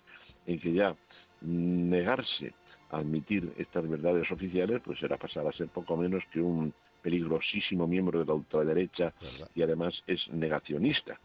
en 0.46 0.60
que 0.60 0.72
ya 0.72 0.96
negarse 1.40 2.54
a 2.90 2.98
admitir 2.98 3.52
estas 3.56 3.88
verdades 3.88 4.30
oficiales 4.30 4.80
pues 4.84 5.02
era 5.02 5.16
pasar 5.16 5.46
a 5.46 5.52
ser 5.52 5.68
poco 5.68 5.96
menos 5.96 6.22
que 6.32 6.40
un 6.40 6.72
peligrosísimo 7.02 7.86
miembro 7.86 8.20
de 8.20 8.26
la 8.26 8.34
ultraderecha 8.34 9.12
y 9.54 9.62
además 9.62 10.02
es 10.06 10.26
negacionista. 10.28 11.18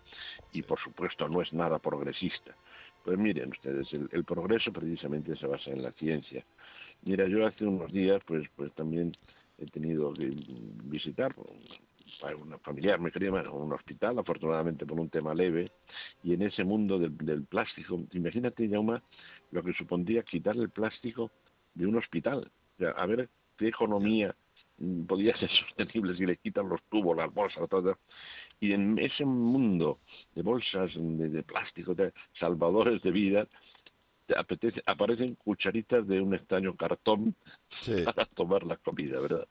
Y 0.52 0.64
por 0.64 0.80
supuesto 0.80 1.30
no 1.30 1.42
es 1.42 1.54
nada 1.54 1.80
progresista. 1.80 2.56
Pues 3.08 3.18
miren 3.18 3.52
ustedes, 3.52 3.88
el, 3.94 4.10
el 4.12 4.26
progreso 4.26 4.74
precisamente 4.74 5.34
se 5.38 5.48
basa 5.48 5.72
en 5.72 5.82
la 5.82 5.94
ciencia. 5.94 6.44
Mira, 7.04 7.26
yo 7.26 7.48
hace 7.48 7.66
unos 7.66 7.90
días 7.94 8.22
pues 8.28 8.46
pues 8.54 8.70
también 8.74 9.16
he 9.58 9.66
tenido 9.68 10.12
que 10.12 10.30
visitar 10.84 11.34
a 12.22 12.36
una 12.36 12.58
familiar, 12.58 13.00
me 13.00 13.10
quería 13.10 13.30
a 13.30 13.50
un 13.50 13.72
hospital, 13.72 14.20
afortunadamente 14.20 14.86
por 14.86 15.00
un 15.00 15.08
tema 15.08 15.34
leve, 15.34 15.72
y 16.22 16.34
en 16.34 16.42
ese 16.42 16.66
mundo 16.66 17.00
del, 17.00 17.16
del 17.20 17.46
plástico, 17.46 17.98
imagínate, 18.12 18.68
Jauma, 18.68 19.02
lo 19.52 19.64
que 19.64 19.72
supondría 19.72 20.24
quitar 20.24 20.58
el 20.58 20.70
plástico 20.70 21.32
de 21.76 21.88
un 21.88 21.96
hospital. 21.96 22.52
O 22.76 22.78
sea, 22.78 22.90
a 22.90 23.06
ver 23.06 23.30
qué 23.58 23.70
economía 23.70 24.36
podría 25.08 25.36
ser 25.38 25.50
sostenible 25.50 26.16
si 26.16 26.26
le 26.26 26.36
quitan 26.36 26.68
los 26.70 26.82
tubos, 26.90 27.16
las 27.16 27.34
bolsas, 27.34 27.70
todo. 27.70 27.98
Y 28.60 28.74
en 28.74 28.98
ese 28.98 29.24
mundo 29.26 30.00
de 30.36 30.42
bolsas 30.42 30.92
de, 30.96 31.30
de 31.30 31.44
plástico, 31.44 31.94
de 31.94 32.12
salvadores 32.40 33.02
de 33.04 33.12
vida, 33.12 33.48
apetece, 34.36 34.82
aparecen 34.86 35.36
cucharitas 35.36 36.08
de 36.08 36.20
un 36.20 36.34
extraño 36.34 36.76
cartón 36.76 37.36
para 38.06 38.26
tomar 38.26 38.64
la 38.64 38.78
comida, 38.78 39.20
¿verdad? 39.20 39.48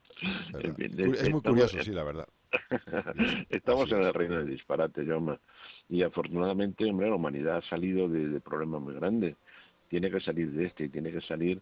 En 0.55 0.75
fin, 0.77 0.91
Cu- 0.93 1.03
Es 1.03 1.07
muy 1.07 1.13
estamos 1.27 1.43
curioso, 1.43 1.83
sí, 1.83 1.91
la 1.93 2.05
verdad. 2.05 2.29
Estamos 3.51 3.91
en 3.93 4.03
el 4.03 4.15
reino 4.15 4.37
del 4.39 4.49
disparate, 4.49 5.05
Jaume. 5.05 5.39
Y 5.89 6.03
afortunadamente, 6.03 6.85
hombre, 6.85 7.09
la 7.09 7.17
humanidad 7.17 7.59
ha 7.59 7.63
salido 7.69 8.09
de, 8.09 8.29
de 8.29 8.41
problemas 8.41 8.81
muy 8.83 8.95
grandes. 8.95 9.37
Tiene 9.89 10.11
que 10.11 10.21
salir 10.21 10.51
de 10.51 10.67
este 10.67 10.85
y 10.85 10.89
tiene 10.89 11.13
que 11.13 11.21
salir 11.23 11.61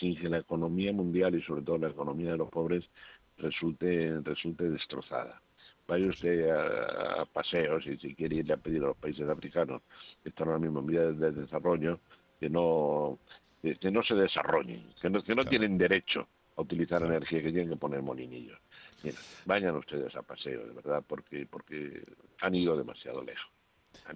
sin 0.00 0.16
que 0.16 0.28
la 0.28 0.38
economía 0.38 0.92
mundial 0.92 1.34
y 1.34 1.42
sobre 1.42 1.62
todo 1.62 1.78
la 1.78 1.88
economía 1.88 2.32
de 2.32 2.38
los 2.38 2.50
pobres 2.50 2.84
resulte, 3.38 4.20
resulte 4.22 4.68
destrozada. 4.70 5.40
Vaya 5.86 6.06
usted 6.06 6.48
a, 6.48 7.22
a 7.22 7.24
paseos 7.26 7.86
y 7.86 7.96
si 7.98 8.14
quiere 8.14 8.36
irle 8.36 8.54
a 8.54 8.56
pedir 8.56 8.82
a 8.82 8.86
los 8.86 8.96
países 8.96 9.28
africanos 9.28 9.82
que 10.22 10.30
están 10.30 10.48
ahora 10.48 10.58
mismo 10.58 10.80
en 10.80 10.86
vías 10.86 11.18
de 11.18 11.32
desarrollo 11.32 12.00
que 12.40 12.48
no, 12.48 13.18
que, 13.62 13.76
que 13.76 13.90
no 13.90 14.02
se 14.02 14.14
desarrollen, 14.14 14.92
que 15.00 15.10
no, 15.10 15.22
que 15.22 15.34
no 15.34 15.44
tienen 15.44 15.76
derecho 15.76 16.26
a 16.56 16.62
utilizar 16.62 17.02
energía, 17.02 17.42
que 17.42 17.50
tienen 17.50 17.70
que 17.70 17.76
poner 17.76 18.02
molinillos. 18.02 18.58
Mira, 19.02 19.16
vayan 19.44 19.76
ustedes 19.76 20.14
a 20.16 20.22
paseo, 20.22 20.66
de 20.66 20.72
verdad, 20.72 21.02
porque, 21.06 21.46
porque 21.50 22.02
han 22.40 22.54
ido 22.54 22.76
demasiado 22.76 23.22
lejos. 23.22 23.50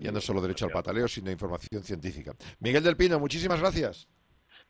Ya 0.01 0.13
no 0.13 0.21
solo 0.21 0.41
derecho 0.41 0.67
al 0.67 0.73
pataleo, 0.73 1.09
sino 1.09 1.31
información 1.31 1.83
científica. 1.83 2.35
Miguel 2.61 2.83
del 2.83 2.97
Pino, 2.97 3.19
muchísimas 3.19 3.61
gracias. 3.61 4.09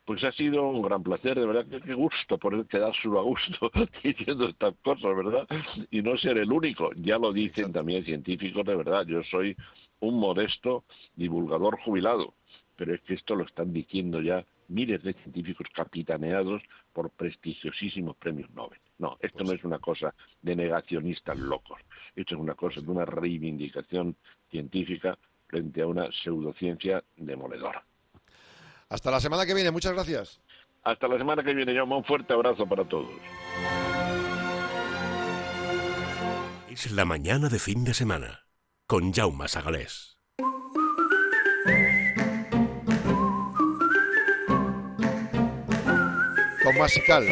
Pues 0.09 0.23
ha 0.23 0.31
sido 0.31 0.67
un 0.67 0.81
gran 0.81 1.03
placer, 1.03 1.39
de 1.39 1.45
verdad, 1.45 1.67
que 1.67 1.81
qué 1.81 1.93
gusto 1.93 2.39
poder 2.39 2.65
quedárselo 2.65 3.19
a 3.19 3.21
gusto 3.21 3.69
diciendo 4.03 4.47
estas 4.47 4.73
cosas, 4.83 5.15
¿verdad? 5.15 5.47
Y 5.91 6.01
no 6.01 6.17
ser 6.17 6.39
el 6.39 6.51
único. 6.51 6.89
Ya 6.95 7.19
lo 7.19 7.31
dicen 7.31 7.71
también 7.71 8.03
científicos, 8.03 8.65
de 8.65 8.75
verdad. 8.75 9.05
Yo 9.05 9.21
soy 9.21 9.55
un 9.99 10.19
modesto 10.19 10.83
divulgador 11.15 11.79
jubilado, 11.81 12.33
pero 12.75 12.95
es 12.95 13.01
que 13.01 13.13
esto 13.13 13.35
lo 13.35 13.45
están 13.45 13.71
diciendo 13.71 14.19
ya 14.19 14.43
miles 14.67 15.03
de 15.03 15.13
científicos 15.13 15.67
capitaneados 15.75 16.63
por 16.91 17.11
prestigiosísimos 17.11 18.17
premios 18.17 18.49
Nobel. 18.49 18.79
No, 18.97 19.15
esto 19.19 19.43
no 19.43 19.51
es 19.51 19.63
una 19.63 19.77
cosa 19.77 20.15
de 20.41 20.55
negacionistas 20.55 21.37
locos. 21.37 21.79
Esto 22.15 22.33
es 22.33 22.41
una 22.41 22.55
cosa 22.55 22.81
de 22.81 22.89
una 22.89 23.05
reivindicación 23.05 24.15
científica 24.49 25.19
frente 25.45 25.83
a 25.83 25.87
una 25.87 26.09
pseudociencia 26.11 27.03
demoledora. 27.15 27.85
Hasta 28.89 29.11
la 29.11 29.19
semana 29.19 29.45
que 29.45 29.53
viene, 29.53 29.69
muchas 29.69 29.93
gracias. 29.93 30.41
Hasta 30.83 31.07
la 31.07 31.17
semana 31.17 31.43
que 31.43 31.53
viene, 31.53 31.75
Jaume. 31.75 31.95
Un 31.97 32.03
fuerte 32.03 32.33
abrazo 32.33 32.65
para 32.65 32.83
todos. 32.85 33.11
Es 36.69 36.91
la 36.91 37.05
mañana 37.05 37.49
de 37.49 37.59
fin 37.59 37.83
de 37.83 37.93
semana 37.93 38.47
con 38.87 39.13
Jaume 39.13 39.47
Sagalés. 39.47 40.17
Con 46.63 46.77
Masical 46.77 47.25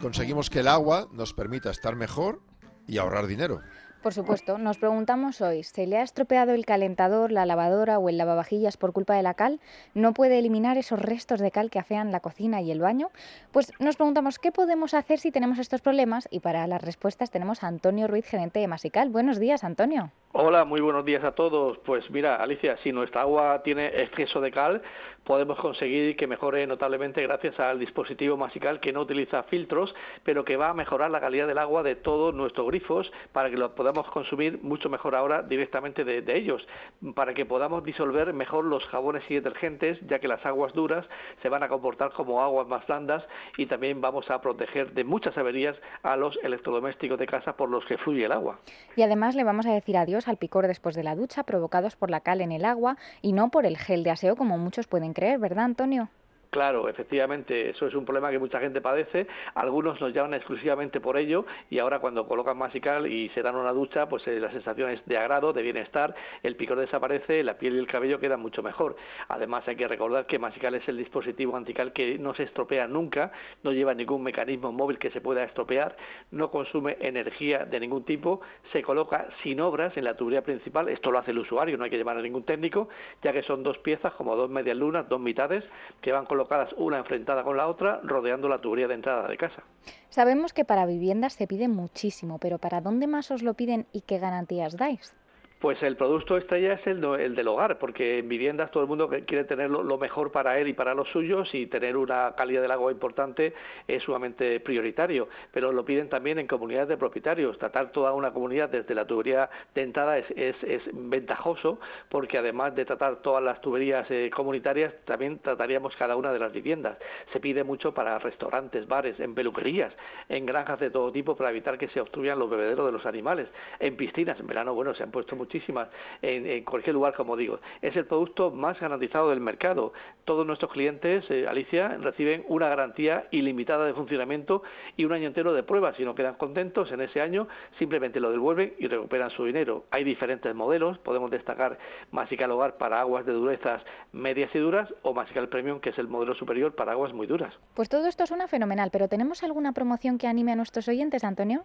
conseguimos 0.00 0.48
que 0.48 0.60
el 0.60 0.68
agua 0.68 1.08
nos 1.12 1.34
permita 1.34 1.70
estar 1.70 1.96
mejor 1.96 2.40
y 2.86 2.98
ahorrar 2.98 3.26
dinero. 3.26 3.60
Por 4.02 4.14
supuesto, 4.14 4.58
nos 4.58 4.78
preguntamos 4.78 5.40
hoy, 5.40 5.64
¿se 5.64 5.88
le 5.88 5.98
ha 5.98 6.02
estropeado 6.02 6.52
el 6.52 6.64
calentador, 6.64 7.32
la 7.32 7.46
lavadora 7.46 7.98
o 7.98 8.08
el 8.08 8.16
lavavajillas 8.16 8.76
por 8.76 8.92
culpa 8.92 9.16
de 9.16 9.24
la 9.24 9.34
cal? 9.34 9.60
¿No 9.92 10.14
puede 10.14 10.38
eliminar 10.38 10.78
esos 10.78 11.00
restos 11.00 11.40
de 11.40 11.50
cal 11.50 11.68
que 11.68 11.80
afean 11.80 12.12
la 12.12 12.20
cocina 12.20 12.60
y 12.60 12.70
el 12.70 12.80
baño? 12.80 13.10
Pues 13.50 13.72
nos 13.80 13.96
preguntamos, 13.96 14.38
¿qué 14.38 14.52
podemos 14.52 14.94
hacer 14.94 15.18
si 15.18 15.32
tenemos 15.32 15.58
estos 15.58 15.80
problemas? 15.80 16.28
Y 16.30 16.38
para 16.38 16.68
las 16.68 16.80
respuestas 16.80 17.32
tenemos 17.32 17.64
a 17.64 17.66
Antonio 17.66 18.06
Ruiz, 18.06 18.24
gerente 18.24 18.60
de 18.60 18.68
Masical. 18.68 19.10
Buenos 19.10 19.40
días, 19.40 19.64
Antonio. 19.64 20.12
Hola, 20.32 20.66
muy 20.66 20.82
buenos 20.82 21.06
días 21.06 21.24
a 21.24 21.32
todos. 21.32 21.78
Pues 21.78 22.10
mira, 22.10 22.36
Alicia, 22.36 22.76
si 22.82 22.92
nuestra 22.92 23.22
agua 23.22 23.62
tiene 23.62 23.86
exceso 23.86 24.42
de 24.42 24.50
cal, 24.50 24.82
podemos 25.24 25.58
conseguir 25.58 26.16
que 26.16 26.26
mejore 26.26 26.66
notablemente 26.66 27.22
gracias 27.22 27.58
al 27.58 27.78
dispositivo 27.78 28.36
Masical 28.36 28.78
que 28.78 28.92
no 28.92 29.00
utiliza 29.00 29.42
filtros, 29.44 29.94
pero 30.24 30.44
que 30.44 30.56
va 30.56 30.68
a 30.68 30.74
mejorar 30.74 31.10
la 31.10 31.20
calidad 31.20 31.46
del 31.46 31.56
agua 31.56 31.82
de 31.82 31.96
todos 31.96 32.34
nuestros 32.34 32.66
grifos 32.66 33.10
para 33.32 33.48
que 33.48 33.56
lo 33.56 33.74
podamos 33.74 34.06
consumir 34.10 34.62
mucho 34.62 34.90
mejor 34.90 35.14
ahora 35.14 35.42
directamente 35.42 36.04
de, 36.04 36.20
de 36.20 36.36
ellos, 36.36 36.66
para 37.14 37.32
que 37.32 37.46
podamos 37.46 37.82
disolver 37.82 38.32
mejor 38.34 38.66
los 38.66 38.84
jabones 38.86 39.22
y 39.30 39.34
detergentes, 39.34 39.98
ya 40.06 40.18
que 40.18 40.28
las 40.28 40.44
aguas 40.44 40.74
duras 40.74 41.06
se 41.40 41.48
van 41.48 41.62
a 41.62 41.68
comportar 41.68 42.12
como 42.12 42.42
aguas 42.42 42.68
más 42.68 42.86
blandas 42.86 43.24
y 43.56 43.64
también 43.64 44.02
vamos 44.02 44.30
a 44.30 44.40
proteger 44.42 44.92
de 44.92 45.04
muchas 45.04 45.36
averías 45.38 45.76
a 46.02 46.16
los 46.16 46.38
electrodomésticos 46.42 47.18
de 47.18 47.26
casa 47.26 47.56
por 47.56 47.70
los 47.70 47.84
que 47.86 47.96
fluye 47.96 48.26
el 48.26 48.32
agua. 48.32 48.60
Y 48.94 49.02
además 49.02 49.34
le 49.34 49.44
vamos 49.44 49.66
a 49.66 49.72
decir 49.72 49.96
adiós 49.96 50.17
al 50.26 50.38
picor 50.38 50.66
después 50.66 50.96
de 50.96 51.04
la 51.04 51.14
ducha 51.14 51.44
provocados 51.44 51.94
por 51.94 52.10
la 52.10 52.20
cal 52.20 52.40
en 52.40 52.50
el 52.50 52.64
agua 52.64 52.96
y 53.22 53.32
no 53.32 53.50
por 53.50 53.66
el 53.66 53.76
gel 53.76 54.02
de 54.02 54.10
aseo 54.10 54.34
como 54.34 54.58
muchos 54.58 54.88
pueden 54.88 55.12
creer, 55.12 55.38
¿verdad, 55.38 55.64
Antonio? 55.64 56.08
Claro, 56.50 56.88
efectivamente, 56.88 57.68
eso 57.68 57.86
es 57.86 57.94
un 57.94 58.06
problema 58.06 58.30
que 58.30 58.38
mucha 58.38 58.58
gente 58.58 58.80
padece. 58.80 59.26
Algunos 59.54 60.00
nos 60.00 60.14
llaman 60.14 60.32
exclusivamente 60.32 60.98
por 60.98 61.18
ello 61.18 61.44
y 61.68 61.78
ahora 61.78 61.98
cuando 61.98 62.26
colocan 62.26 62.56
Masical 62.56 63.06
y 63.06 63.28
se 63.30 63.42
dan 63.42 63.54
una 63.54 63.70
ducha, 63.72 64.08
pues 64.08 64.26
eh, 64.26 64.40
la 64.40 64.50
sensación 64.50 64.88
es 64.88 65.04
de 65.04 65.18
agrado, 65.18 65.52
de 65.52 65.60
bienestar, 65.60 66.14
el 66.42 66.56
picor 66.56 66.78
desaparece, 66.78 67.44
la 67.44 67.58
piel 67.58 67.74
y 67.74 67.78
el 67.78 67.86
cabello 67.86 68.18
quedan 68.18 68.40
mucho 68.40 68.62
mejor. 68.62 68.96
Además 69.28 69.68
hay 69.68 69.76
que 69.76 69.86
recordar 69.86 70.24
que 70.24 70.38
Masical 70.38 70.74
es 70.74 70.88
el 70.88 70.96
dispositivo 70.96 71.54
antical 71.54 71.92
que 71.92 72.18
no 72.18 72.32
se 72.32 72.44
estropea 72.44 72.86
nunca, 72.88 73.30
no 73.62 73.72
lleva 73.72 73.92
ningún 73.92 74.22
mecanismo 74.22 74.72
móvil 74.72 74.98
que 74.98 75.10
se 75.10 75.20
pueda 75.20 75.44
estropear, 75.44 75.98
no 76.30 76.50
consume 76.50 76.96
energía 77.00 77.66
de 77.66 77.78
ningún 77.78 78.04
tipo, 78.04 78.40
se 78.72 78.82
coloca 78.82 79.28
sin 79.42 79.60
obras 79.60 79.94
en 79.98 80.04
la 80.04 80.16
tubería 80.16 80.42
principal, 80.42 80.88
esto 80.88 81.10
lo 81.10 81.18
hace 81.18 81.32
el 81.32 81.40
usuario, 81.40 81.76
no 81.76 81.84
hay 81.84 81.90
que 81.90 81.98
llamar 81.98 82.16
a 82.16 82.22
ningún 82.22 82.44
técnico, 82.44 82.88
ya 83.22 83.34
que 83.34 83.42
son 83.42 83.62
dos 83.62 83.76
piezas 83.78 84.14
como 84.14 84.34
dos 84.34 84.48
medias 84.48 84.78
lunas, 84.78 85.06
dos 85.10 85.20
mitades, 85.20 85.62
que 86.00 86.10
van 86.10 86.24
colocadas 86.38 86.72
una 86.74 86.98
enfrentada 86.98 87.42
con 87.42 87.56
la 87.56 87.66
otra, 87.66 88.00
rodeando 88.04 88.48
la 88.48 88.60
tubería 88.60 88.86
de 88.86 88.94
entrada 88.94 89.26
de 89.26 89.36
casa. 89.36 89.64
Sabemos 90.08 90.52
que 90.52 90.64
para 90.64 90.86
viviendas 90.86 91.32
se 91.32 91.48
pide 91.48 91.66
muchísimo, 91.66 92.38
pero 92.38 92.58
¿para 92.58 92.80
dónde 92.80 93.08
más 93.08 93.32
os 93.32 93.42
lo 93.42 93.54
piden 93.54 93.86
y 93.92 94.02
qué 94.02 94.18
garantías 94.18 94.76
dais? 94.76 95.16
Pues 95.58 95.82
el 95.82 95.96
producto 95.96 96.36
estrella 96.36 96.74
es 96.74 96.86
el, 96.86 97.04
el 97.04 97.34
del 97.34 97.48
hogar, 97.48 97.78
porque 97.78 98.20
en 98.20 98.28
viviendas 98.28 98.70
todo 98.70 98.84
el 98.84 98.88
mundo 98.88 99.10
quiere 99.26 99.42
tener 99.42 99.68
lo, 99.68 99.98
mejor 99.98 100.30
para 100.30 100.56
él 100.60 100.68
y 100.68 100.72
para 100.72 100.94
los 100.94 101.08
suyos 101.08 101.52
y 101.52 101.66
tener 101.66 101.96
una 101.96 102.32
calidad 102.36 102.62
del 102.62 102.70
agua 102.70 102.92
importante 102.92 103.54
es 103.88 104.04
sumamente 104.04 104.60
prioritario, 104.60 105.28
pero 105.50 105.72
lo 105.72 105.84
piden 105.84 106.08
también 106.08 106.38
en 106.38 106.46
comunidades 106.46 106.88
de 106.88 106.96
propietarios. 106.96 107.58
Tratar 107.58 107.90
toda 107.90 108.12
una 108.12 108.30
comunidad 108.32 108.68
desde 108.68 108.94
la 108.94 109.04
tubería 109.04 109.50
de 109.74 109.82
entrada 109.82 110.18
es 110.18 110.56
ventajoso 110.92 111.80
porque 112.08 112.38
además 112.38 112.76
de 112.76 112.84
tratar 112.84 113.16
todas 113.16 113.42
las 113.42 113.60
tuberías 113.60 114.08
eh, 114.10 114.30
comunitarias, 114.32 114.94
también 115.06 115.40
trataríamos 115.40 115.96
cada 115.96 116.14
una 116.14 116.32
de 116.32 116.38
las 116.38 116.52
viviendas. 116.52 116.98
Se 117.32 117.40
pide 117.40 117.64
mucho 117.64 117.92
para 117.92 118.18
restaurantes, 118.20 118.86
bares, 118.86 119.18
en 119.18 119.34
peluquerías, 119.34 119.92
en 120.28 120.46
granjas 120.46 120.78
de 120.78 120.90
todo 120.90 121.10
tipo 121.10 121.36
para 121.36 121.50
evitar 121.50 121.78
que 121.78 121.88
se 121.88 122.00
obstruyan 122.00 122.38
los 122.38 122.48
bebederos 122.48 122.86
de 122.86 122.92
los 122.92 123.06
animales, 123.06 123.48
en 123.80 123.96
piscinas. 123.96 124.38
En 124.38 124.46
verano, 124.46 124.72
bueno, 124.72 124.94
se 124.94 125.02
han 125.02 125.10
puesto 125.10 125.34
mucho 125.34 125.47
muchísimas 125.48 125.88
en, 126.20 126.46
en, 126.46 126.64
cualquier 126.64 126.94
lugar, 126.94 127.14
como 127.14 127.36
digo. 127.36 127.60
Es 127.80 127.96
el 127.96 128.04
producto 128.04 128.50
más 128.50 128.78
garantizado 128.78 129.30
del 129.30 129.40
mercado. 129.40 129.94
Todos 130.24 130.46
nuestros 130.46 130.70
clientes, 130.70 131.24
eh, 131.30 131.46
Alicia, 131.48 131.96
reciben 132.00 132.44
una 132.48 132.68
garantía 132.68 133.26
ilimitada 133.30 133.86
de 133.86 133.94
funcionamiento 133.94 134.62
y 134.96 135.06
un 135.06 135.12
año 135.12 135.26
entero 135.26 135.54
de 135.54 135.62
pruebas. 135.62 135.96
Si 135.96 136.04
no 136.04 136.14
quedan 136.14 136.34
contentos 136.34 136.92
en 136.92 137.00
ese 137.00 137.22
año, 137.22 137.48
simplemente 137.78 138.20
lo 138.20 138.30
devuelven 138.30 138.74
y 138.78 138.88
recuperan 138.88 139.30
su 139.30 139.46
dinero. 139.46 139.84
Hay 139.90 140.04
diferentes 140.04 140.54
modelos, 140.54 140.98
podemos 140.98 141.30
destacar 141.30 141.78
Masical 142.12 142.50
Hogar 142.50 142.76
para 142.76 143.00
aguas 143.00 143.24
de 143.24 143.32
durezas 143.32 143.82
medias 144.12 144.54
y 144.54 144.58
duras 144.58 144.92
o 145.02 145.14
Masical 145.14 145.48
Premium, 145.48 145.80
que 145.80 145.90
es 145.90 145.98
el 145.98 146.08
modelo 146.08 146.34
superior 146.34 146.74
para 146.74 146.92
aguas 146.92 147.14
muy 147.14 147.26
duras. 147.26 147.54
Pues 147.74 147.88
todo 147.88 148.06
esto 148.06 148.26
suena 148.26 148.48
fenomenal, 148.48 148.90
pero 148.92 149.08
¿tenemos 149.08 149.42
alguna 149.42 149.72
promoción 149.72 150.18
que 150.18 150.26
anime 150.26 150.52
a 150.52 150.56
nuestros 150.56 150.88
oyentes, 150.88 151.24
Antonio? 151.24 151.64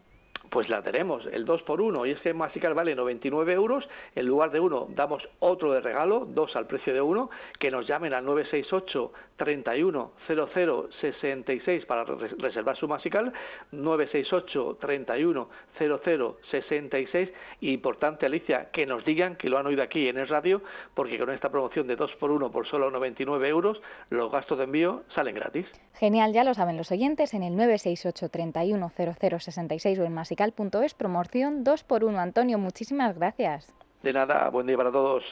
Pues 0.53 0.69
la 0.69 0.83
tenemos, 0.83 1.25
el 1.25 1.45
2 1.45 1.63
por 1.63 1.81
1 1.81 2.05
y 2.05 2.11
es 2.11 2.21
que 2.21 2.31
Masical 2.31 2.75
vale 2.75 2.93
99 2.93 3.53
euros, 3.53 3.89
en 4.13 4.27
lugar 4.27 4.51
de 4.51 4.59
uno 4.59 4.87
damos 4.91 5.27
otro 5.39 5.71
de 5.71 5.81
regalo, 5.81 6.27
dos 6.29 6.55
al 6.55 6.67
precio 6.67 6.93
de 6.93 7.01
uno, 7.01 7.31
que 7.57 7.71
nos 7.71 7.87
llamen 7.87 8.13
al 8.13 8.23
968 8.23 9.11
31 9.37 10.11
00 10.27 10.89
66 11.01 11.85
para 11.87 12.03
reservar 12.03 12.77
su 12.77 12.87
Masical, 12.87 13.33
968 13.71 14.77
31 14.79 15.49
00 15.79 16.37
66 16.51 17.29
y 17.61 17.73
importante 17.73 18.27
Alicia, 18.27 18.69
que 18.69 18.85
nos 18.85 19.03
digan 19.05 19.35
que 19.35 19.49
lo 19.49 19.57
han 19.57 19.65
oído 19.65 19.81
aquí 19.81 20.07
en 20.07 20.19
el 20.19 20.27
radio, 20.27 20.61
porque 20.93 21.17
con 21.17 21.31
esta 21.31 21.49
promoción 21.49 21.87
de 21.87 21.95
2 21.95 22.15
por 22.17 22.29
1 22.29 22.51
por 22.51 22.67
solo 22.67 22.91
99 22.91 23.49
euros, 23.49 23.81
los 24.11 24.31
gastos 24.31 24.59
de 24.59 24.65
envío 24.65 25.01
salen 25.15 25.33
gratis. 25.33 25.65
Genial, 25.95 26.31
ya 26.31 26.43
lo 26.43 26.53
saben 26.53 26.77
los 26.77 26.91
oyentes, 26.91 27.33
en 27.33 27.41
el 27.41 27.55
968 27.55 28.29
31 28.29 28.91
00 28.95 29.39
66 29.39 29.97
o 29.97 30.03
en 30.03 30.13
Masical 30.13 30.42
es 30.83 30.93
promoción 30.93 31.63
2 31.63 31.83
por 31.83 32.03
1 32.03 32.19
Antonio, 32.19 32.57
muchísimas 32.57 33.15
gracias. 33.17 33.73
De 34.01 34.11
nada, 34.11 34.49
buen 34.49 34.67
día 34.67 34.75
para 34.75 34.91
todos. 34.91 35.23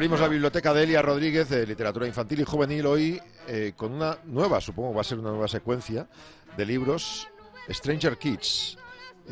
Abrimos 0.00 0.20
la 0.20 0.28
biblioteca 0.28 0.72
de 0.72 0.84
Elia 0.84 1.02
Rodríguez 1.02 1.50
de 1.50 1.66
Literatura 1.66 2.06
Infantil 2.06 2.40
y 2.40 2.44
Juvenil 2.44 2.86
hoy 2.86 3.20
eh, 3.46 3.74
con 3.76 3.92
una 3.92 4.16
nueva, 4.24 4.58
supongo 4.58 4.94
va 4.94 5.02
a 5.02 5.04
ser 5.04 5.18
una 5.18 5.28
nueva 5.28 5.46
secuencia 5.46 6.08
de 6.56 6.64
libros, 6.64 7.28
Stranger 7.68 8.16
Kids. 8.16 8.78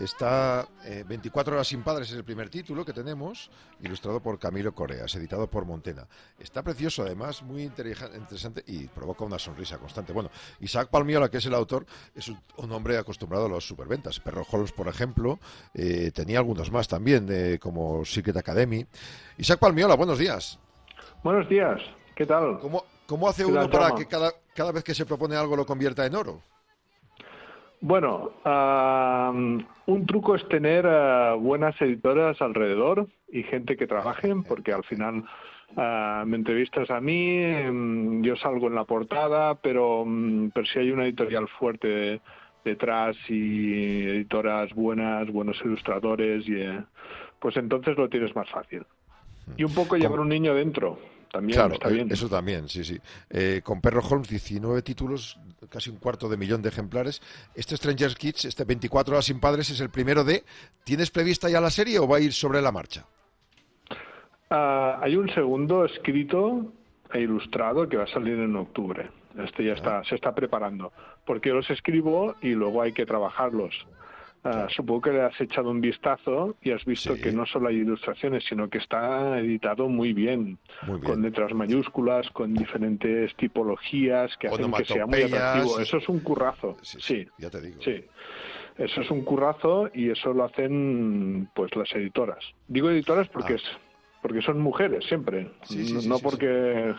Está 0.02 0.66
24 1.06 1.52
eh, 1.52 1.56
horas 1.56 1.66
sin 1.66 1.82
padres, 1.82 2.10
es 2.10 2.16
el 2.16 2.24
primer 2.24 2.48
título 2.48 2.84
que 2.84 2.92
tenemos, 2.92 3.50
ilustrado 3.80 4.20
por 4.20 4.38
Camilo 4.38 4.72
Correas, 4.72 5.14
editado 5.16 5.48
por 5.48 5.64
Montena. 5.64 6.06
Está 6.38 6.62
precioso, 6.62 7.02
además, 7.02 7.42
muy 7.42 7.62
interesante 7.62 8.62
y 8.66 8.86
provoca 8.86 9.24
una 9.24 9.38
sonrisa 9.38 9.78
constante. 9.78 10.12
Bueno, 10.12 10.30
Isaac 10.60 10.88
Palmiola, 10.88 11.28
que 11.28 11.38
es 11.38 11.46
el 11.46 11.54
autor, 11.54 11.84
es 12.14 12.28
un, 12.28 12.72
hombre 12.72 12.96
acostumbrado 12.96 13.46
a 13.46 13.48
las 13.48 13.64
superventas. 13.64 14.20
Perro 14.20 14.46
Holmes, 14.50 14.72
por 14.72 14.88
ejemplo, 14.88 15.38
eh, 15.74 16.12
tenía 16.14 16.38
algunos 16.38 16.70
más 16.70 16.86
también, 16.86 17.58
como 17.60 18.04
Secret 18.04 18.36
Academy. 18.36 18.86
Isaac 19.36 19.58
Palmiola, 19.58 19.94
buenos 19.96 20.18
días. 20.18 20.58
Buenos 21.24 21.48
días, 21.48 21.80
¿qué 22.14 22.24
tal? 22.24 22.60
¿Cómo, 22.60 22.84
cómo 23.06 23.28
hace 23.28 23.44
uno 23.44 23.68
para 23.68 23.94
que 23.94 24.06
cada, 24.06 24.32
cada 24.54 24.70
vez 24.70 24.84
que 24.84 24.94
se 24.94 25.04
propone 25.04 25.34
algo 25.34 25.56
lo 25.56 25.66
convierta 25.66 26.06
en 26.06 26.14
oro? 26.14 26.40
Bueno, 27.80 28.32
un 29.86 30.06
truco 30.06 30.34
es 30.34 30.46
tener 30.48 30.84
eh, 30.88 31.34
buenas 31.38 31.80
editoras 31.80 32.40
alrededor 32.42 33.06
y 33.30 33.44
gente 33.44 33.76
que 33.76 33.86
trabajen, 33.86 34.42
porque 34.42 34.72
al 34.72 34.82
final 34.84 35.22
uh, 35.76 36.26
me 36.26 36.36
entrevistas 36.36 36.90
a 36.90 37.00
mí, 37.00 37.38
mm, 37.40 38.22
yo 38.22 38.34
salgo 38.36 38.66
en 38.66 38.74
la 38.74 38.84
portada, 38.84 39.54
pero, 39.54 40.04
mm, 40.04 40.50
pero 40.52 40.66
si 40.66 40.80
hay 40.80 40.90
una 40.90 41.04
editorial 41.04 41.46
fuerte 41.46 42.20
detrás 42.64 43.16
y 43.28 44.08
editoras 44.08 44.74
buenas, 44.74 45.30
buenos 45.30 45.56
ilustradores, 45.64 46.48
y, 46.48 46.56
eh, 46.56 46.82
pues 47.38 47.56
entonces 47.56 47.96
lo 47.96 48.08
tienes 48.08 48.34
más 48.34 48.50
fácil. 48.50 48.84
Y 49.56 49.62
un 49.62 49.74
poco 49.74 49.96
llevar 49.96 50.18
un 50.18 50.28
niño 50.28 50.52
dentro 50.52 50.98
también 51.30 51.58
claro, 51.58 51.74
está 51.74 51.88
bien. 51.88 52.10
Eso 52.10 52.28
también, 52.28 52.68
sí, 52.68 52.84
sí. 52.84 52.98
Eh, 53.30 53.60
con 53.62 53.80
Perro 53.80 54.02
Holmes, 54.08 54.28
19 54.28 54.82
títulos, 54.82 55.38
casi 55.68 55.90
un 55.90 55.96
cuarto 55.96 56.28
de 56.28 56.36
millón 56.36 56.62
de 56.62 56.68
ejemplares. 56.68 57.20
Este 57.54 57.76
Stranger 57.76 58.14
Kids, 58.14 58.46
este 58.46 58.64
24 58.64 59.14
horas 59.14 59.26
sin 59.26 59.40
padres, 59.40 59.70
es 59.70 59.80
el 59.80 59.90
primero 59.90 60.24
de... 60.24 60.44
¿Tienes 60.84 61.10
prevista 61.10 61.48
ya 61.48 61.60
la 61.60 61.70
serie 61.70 61.98
o 61.98 62.08
va 62.08 62.16
a 62.16 62.20
ir 62.20 62.32
sobre 62.32 62.62
la 62.62 62.72
marcha? 62.72 63.04
Ah, 64.50 64.98
hay 65.02 65.16
un 65.16 65.28
segundo 65.34 65.84
escrito 65.84 66.72
e 67.12 67.20
ilustrado 67.20 67.88
que 67.88 67.96
va 67.96 68.04
a 68.04 68.12
salir 68.12 68.38
en 68.38 68.56
octubre. 68.56 69.10
Este 69.36 69.64
ya 69.64 69.74
está, 69.74 70.02
se 70.04 70.14
está 70.14 70.34
preparando. 70.34 70.92
Porque 71.26 71.50
yo 71.50 71.56
los 71.56 71.70
escribo 71.70 72.34
y 72.40 72.50
luego 72.50 72.82
hay 72.82 72.92
que 72.92 73.06
trabajarlos. 73.06 73.86
Ah, 74.44 74.66
supongo 74.70 75.00
que 75.02 75.10
le 75.10 75.22
has 75.22 75.40
echado 75.40 75.70
un 75.70 75.80
vistazo 75.80 76.56
y 76.62 76.70
has 76.70 76.84
visto 76.84 77.14
que 77.16 77.32
no 77.32 77.44
solo 77.44 77.68
hay 77.68 77.76
ilustraciones, 77.76 78.44
sino 78.44 78.68
que 78.68 78.78
está 78.78 79.38
editado 79.40 79.88
muy 79.88 80.12
bien, 80.12 80.58
con 81.04 81.22
letras 81.22 81.52
mayúsculas, 81.54 82.30
con 82.30 82.54
diferentes 82.54 83.34
tipologías 83.36 84.36
que 84.38 84.48
hacen 84.48 84.72
que 84.72 84.84
sea 84.84 85.06
muy 85.06 85.22
atractivo. 85.22 85.80
Eso 85.80 85.98
es 85.98 86.08
un 86.08 86.20
currazo. 86.20 86.76
Sí, 86.82 87.26
ya 87.38 87.50
te 87.50 87.60
digo. 87.60 87.82
Sí. 87.82 88.04
Eso 88.76 89.00
es 89.00 89.10
un 89.10 89.22
currazo 89.24 89.90
y 89.92 90.10
eso 90.10 90.32
lo 90.32 90.44
hacen 90.44 91.50
pues 91.52 91.74
las 91.74 91.92
editoras. 91.94 92.44
Digo 92.68 92.90
editoras 92.90 93.28
porque 93.28 93.54
ah. 93.54 93.56
es 93.56 93.62
porque 94.22 94.42
son 94.42 94.60
mujeres 94.60 95.04
siempre, 95.04 95.50
no 96.06 96.18
porque 96.18 96.92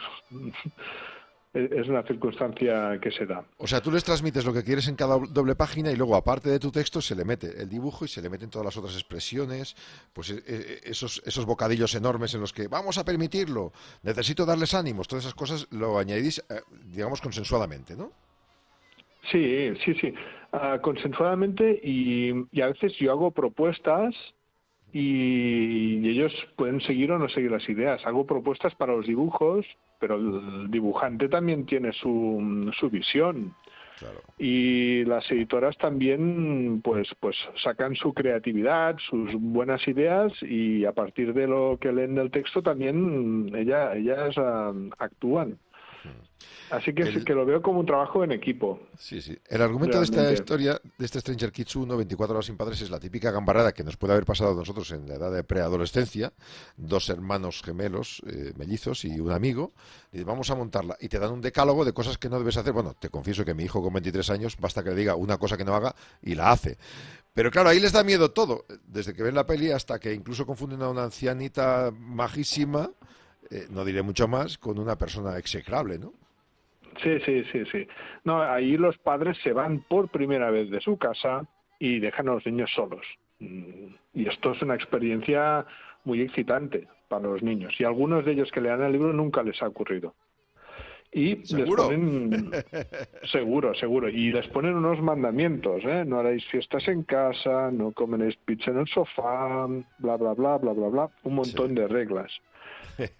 es 1.53 1.87
una 1.87 2.03
circunstancia 2.03 2.99
que 3.01 3.11
se 3.11 3.25
da. 3.25 3.43
O 3.57 3.65
sea, 3.65 3.81
tú 3.81 3.91
les 3.91 4.03
transmites 4.03 4.45
lo 4.45 4.53
que 4.53 4.63
quieres 4.63 4.87
en 4.87 4.95
cada 4.95 5.17
doble 5.17 5.55
página 5.55 5.91
y 5.91 5.95
luego, 5.95 6.15
aparte 6.15 6.49
de 6.49 6.59
tu 6.59 6.71
texto, 6.71 7.01
se 7.01 7.15
le 7.15 7.25
mete 7.25 7.61
el 7.61 7.67
dibujo 7.67 8.05
y 8.05 8.07
se 8.07 8.21
le 8.21 8.29
meten 8.29 8.49
todas 8.49 8.65
las 8.65 8.77
otras 8.77 8.93
expresiones, 8.93 9.75
pues 10.13 10.29
e, 10.29 10.43
e, 10.45 10.79
esos, 10.83 11.21
esos 11.25 11.45
bocadillos 11.45 11.95
enormes 11.95 12.35
en 12.35 12.41
los 12.41 12.53
que 12.53 12.67
vamos 12.67 12.99
a 12.99 13.05
permitirlo, 13.05 13.71
necesito 14.03 14.45
darles 14.45 14.75
ánimos, 14.75 15.07
todas 15.07 15.25
esas 15.25 15.33
cosas 15.33 15.67
lo 15.71 15.97
añadís, 15.97 16.39
eh, 16.49 16.61
digamos, 16.85 17.19
consensuadamente, 17.19 17.95
¿no? 17.95 18.11
Sí, 19.31 19.73
sí, 19.83 19.93
sí, 19.95 20.13
ah, 20.53 20.79
consensuadamente 20.81 21.79
y, 21.83 22.31
y 22.51 22.61
a 22.61 22.67
veces 22.67 22.93
yo 22.99 23.11
hago 23.11 23.31
propuestas 23.31 24.15
y 24.93 26.07
ellos 26.07 26.33
pueden 26.55 26.81
seguir 26.81 27.11
o 27.11 27.19
no 27.19 27.29
seguir 27.29 27.51
las 27.51 27.67
ideas. 27.69 28.05
Hago 28.05 28.25
propuestas 28.25 28.73
para 28.75 28.95
los 28.95 29.05
dibujos, 29.05 29.65
pero 29.99 30.15
el 30.15 30.71
dibujante 30.71 31.27
también 31.29 31.65
tiene 31.65 31.91
su, 31.93 32.71
su 32.79 32.89
visión. 32.89 33.53
Y 34.37 35.03
las 35.03 35.29
editoras 35.29 35.77
también 35.77 36.81
pues 36.81 37.09
pues 37.19 37.35
sacan 37.61 37.95
su 37.95 38.13
creatividad, 38.13 38.97
sus 39.09 39.33
buenas 39.33 39.85
ideas 39.89 40.31
y 40.41 40.85
a 40.85 40.93
partir 40.93 41.33
de 41.33 41.47
lo 41.47 41.77
que 41.81 41.91
leen 41.91 42.15
del 42.15 42.31
texto 42.31 42.61
también 42.61 43.51
ella, 43.53 43.95
ellas 43.95 44.37
ah, 44.37 44.71
actúan. 44.99 45.57
Así 46.71 46.93
que, 46.93 47.23
que 47.23 47.33
lo 47.33 47.45
veo 47.45 47.61
como 47.61 47.79
un 47.79 47.85
trabajo 47.85 48.23
en 48.23 48.31
equipo. 48.31 48.79
Sí, 48.97 49.21
sí. 49.21 49.37
El 49.47 49.61
argumento 49.61 49.97
de 49.97 50.03
esta 50.03 50.31
historia, 50.31 50.79
de 50.97 51.05
este 51.05 51.19
Stranger 51.19 51.51
Kids 51.51 51.75
1, 51.75 51.97
24 51.97 52.35
horas 52.35 52.45
sin 52.45 52.57
padres, 52.57 52.81
es 52.81 52.91
la 52.91 52.99
típica 52.99 53.31
gambarrada 53.31 53.71
que 53.71 53.83
nos 53.83 53.97
puede 53.97 54.13
haber 54.13 54.25
pasado 54.25 54.51
a 54.51 54.55
nosotros 54.55 54.91
en 54.91 55.07
la 55.07 55.15
edad 55.15 55.31
de 55.31 55.43
preadolescencia. 55.43 56.31
Dos 56.77 57.09
hermanos 57.09 57.63
gemelos, 57.63 58.21
eh, 58.27 58.53
mellizos 58.55 59.03
y 59.03 59.19
un 59.19 59.31
amigo. 59.31 59.73
Y 60.11 60.23
vamos 60.23 60.51
a 60.51 60.55
montarla. 60.55 60.95
Y 60.99 61.09
te 61.09 61.17
dan 61.17 61.31
un 61.31 61.41
decálogo 61.41 61.83
de 61.83 61.93
cosas 61.93 62.17
que 62.19 62.29
no 62.29 62.37
debes 62.37 62.57
hacer. 62.57 62.73
Bueno, 62.73 62.93
te 62.93 63.09
confieso 63.09 63.43
que 63.43 63.55
mi 63.55 63.63
hijo 63.63 63.81
con 63.81 63.93
23 63.93 64.29
años, 64.29 64.57
basta 64.59 64.83
que 64.83 64.91
le 64.91 64.95
diga 64.95 65.15
una 65.15 65.37
cosa 65.37 65.57
que 65.57 65.65
no 65.65 65.73
haga 65.73 65.95
y 66.21 66.35
la 66.35 66.51
hace. 66.51 66.77
Pero 67.33 67.49
claro, 67.51 67.69
ahí 67.69 67.79
les 67.79 67.93
da 67.93 68.03
miedo 68.03 68.31
todo. 68.31 68.65
Desde 68.85 69.13
que 69.13 69.23
ven 69.23 69.35
la 69.35 69.45
peli 69.45 69.71
hasta 69.71 69.99
que 69.99 70.13
incluso 70.13 70.45
confunden 70.45 70.81
a 70.83 70.89
una 70.89 71.03
ancianita 71.03 71.91
majísima, 71.97 72.91
eh, 73.51 73.65
no 73.69 73.83
diré 73.85 74.01
mucho 74.01 74.27
más, 74.27 74.57
con 74.57 74.79
una 74.79 74.97
persona 74.97 75.37
execrable, 75.37 75.97
¿no? 75.97 76.13
Sí, 77.03 77.19
sí, 77.25 77.43
sí, 77.51 77.63
sí. 77.71 77.87
No, 78.23 78.41
ahí 78.41 78.77
los 78.77 78.97
padres 78.97 79.37
se 79.43 79.53
van 79.53 79.83
por 79.87 80.09
primera 80.09 80.51
vez 80.51 80.69
de 80.69 80.81
su 80.81 80.97
casa 80.97 81.47
y 81.79 81.99
dejan 81.99 82.27
a 82.29 82.33
los 82.33 82.45
niños 82.45 82.71
solos. 82.75 83.05
Mm, 83.39 83.93
y 84.13 84.27
esto 84.27 84.51
es 84.51 84.61
una 84.61 84.75
experiencia 84.75 85.65
muy 86.03 86.21
excitante 86.21 86.87
para 87.07 87.27
los 87.27 87.41
niños. 87.41 87.73
Y 87.79 87.85
algunos 87.85 88.25
de 88.25 88.33
ellos 88.33 88.51
que 88.51 88.61
lean 88.61 88.83
el 88.83 88.91
libro 88.91 89.13
nunca 89.13 89.43
les 89.43 89.61
ha 89.61 89.67
ocurrido. 89.67 90.13
y 91.11 91.37
¿Seguro? 91.45 91.89
les 91.89 91.99
ponen 91.99 92.51
seguro 93.31 93.73
seguro 93.73 94.09
y 94.09 94.31
les 94.31 94.47
ponen 94.49 94.75
unos 94.75 95.01
mandamientos 95.01 95.83
¿eh? 95.83 96.05
no 96.05 96.19
haréis 96.19 96.45
fiestas 96.51 96.87
en 96.87 97.01
casa 97.01 97.71
no 97.71 97.91
comeréis 97.93 98.35
pizza 98.45 98.69
en 98.69 98.77
el 98.77 98.87
sofá 98.87 99.65
bla 99.97 100.17
bla 100.17 100.33
bla 100.33 100.57
bla 100.57 100.71
bla 100.71 100.87
bla 100.87 101.09
un 101.23 101.33
montón 101.33 101.73
de 101.73 101.87
reglas 101.87 102.31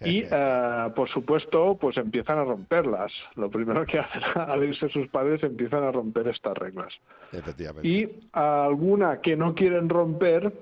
y 0.00 0.24
eh, 0.30 0.90
por 0.94 1.08
supuesto 1.08 1.76
pues 1.80 1.96
empiezan 1.96 2.38
a 2.38 2.44
romperlas. 2.44 3.12
Lo 3.34 3.50
primero 3.50 3.84
que 3.86 3.98
hacen 4.00 4.22
al 4.34 4.64
irse 4.64 4.88
sus 4.88 5.08
padres 5.08 5.42
empiezan 5.42 5.84
a 5.84 5.92
romper 5.92 6.28
estas 6.28 6.56
reglas. 6.56 6.92
Efectivamente. 7.32 7.88
y 7.88 8.28
alguna 8.32 9.20
que 9.20 9.36
no 9.36 9.54
quieren 9.54 9.88
romper 9.88 10.52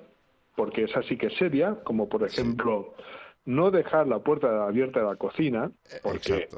porque 0.55 0.85
esa 0.85 1.03
sí 1.03 1.17
que 1.17 1.29
es 1.29 1.35
seria 1.35 1.77
como 1.85 2.09
por 2.09 2.25
ejemplo 2.25 2.95
no 3.47 3.71
dejar 3.71 4.07
la 4.07 4.19
puerta 4.19 4.67
abierta 4.67 5.01
de 5.01 5.07
la 5.07 5.17
cocina 5.17 5.71
porque 6.03 6.49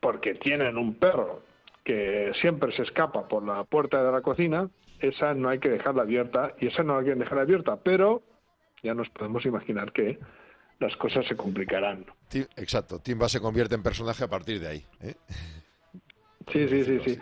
porque 0.00 0.34
tienen 0.34 0.76
un 0.76 0.94
perro 0.94 1.42
que 1.84 2.32
siempre 2.40 2.72
se 2.72 2.82
escapa 2.82 3.28
por 3.28 3.44
la 3.44 3.64
puerta 3.64 4.02
de 4.02 4.12
la 4.12 4.20
cocina, 4.20 4.68
esa 5.00 5.34
no 5.34 5.48
hay 5.48 5.58
que 5.58 5.68
dejarla 5.68 6.02
abierta 6.02 6.54
y 6.60 6.68
esa 6.68 6.82
no 6.82 6.98
hay 6.98 7.06
que 7.06 7.14
dejarla 7.14 7.42
abierta, 7.42 7.76
pero 7.82 8.22
ya 8.82 8.94
nos 8.94 9.08
podemos 9.10 9.44
imaginar 9.46 9.92
que 9.92 10.18
las 10.82 10.96
cosas 10.96 11.24
se 11.26 11.36
complicarán. 11.36 12.04
Tim- 12.28 12.48
exacto, 12.56 12.98
Timba 12.98 13.28
se 13.28 13.40
convierte 13.40 13.74
en 13.74 13.82
personaje 13.82 14.24
a 14.24 14.28
partir 14.28 14.60
de 14.60 14.68
ahí. 14.68 14.84
¿eh? 15.00 15.14
Sí, 16.52 16.68
sí, 16.68 16.84
sí, 16.84 16.98
sí. 17.04 17.18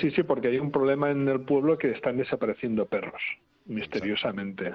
Sí, 0.00 0.10
sí, 0.10 0.22
porque 0.22 0.48
hay 0.48 0.58
un 0.58 0.70
problema 0.72 1.10
en 1.10 1.28
el 1.28 1.42
pueblo 1.42 1.76
que 1.76 1.90
están 1.90 2.16
desapareciendo 2.16 2.86
perros, 2.86 3.20
misteriosamente. 3.66 4.74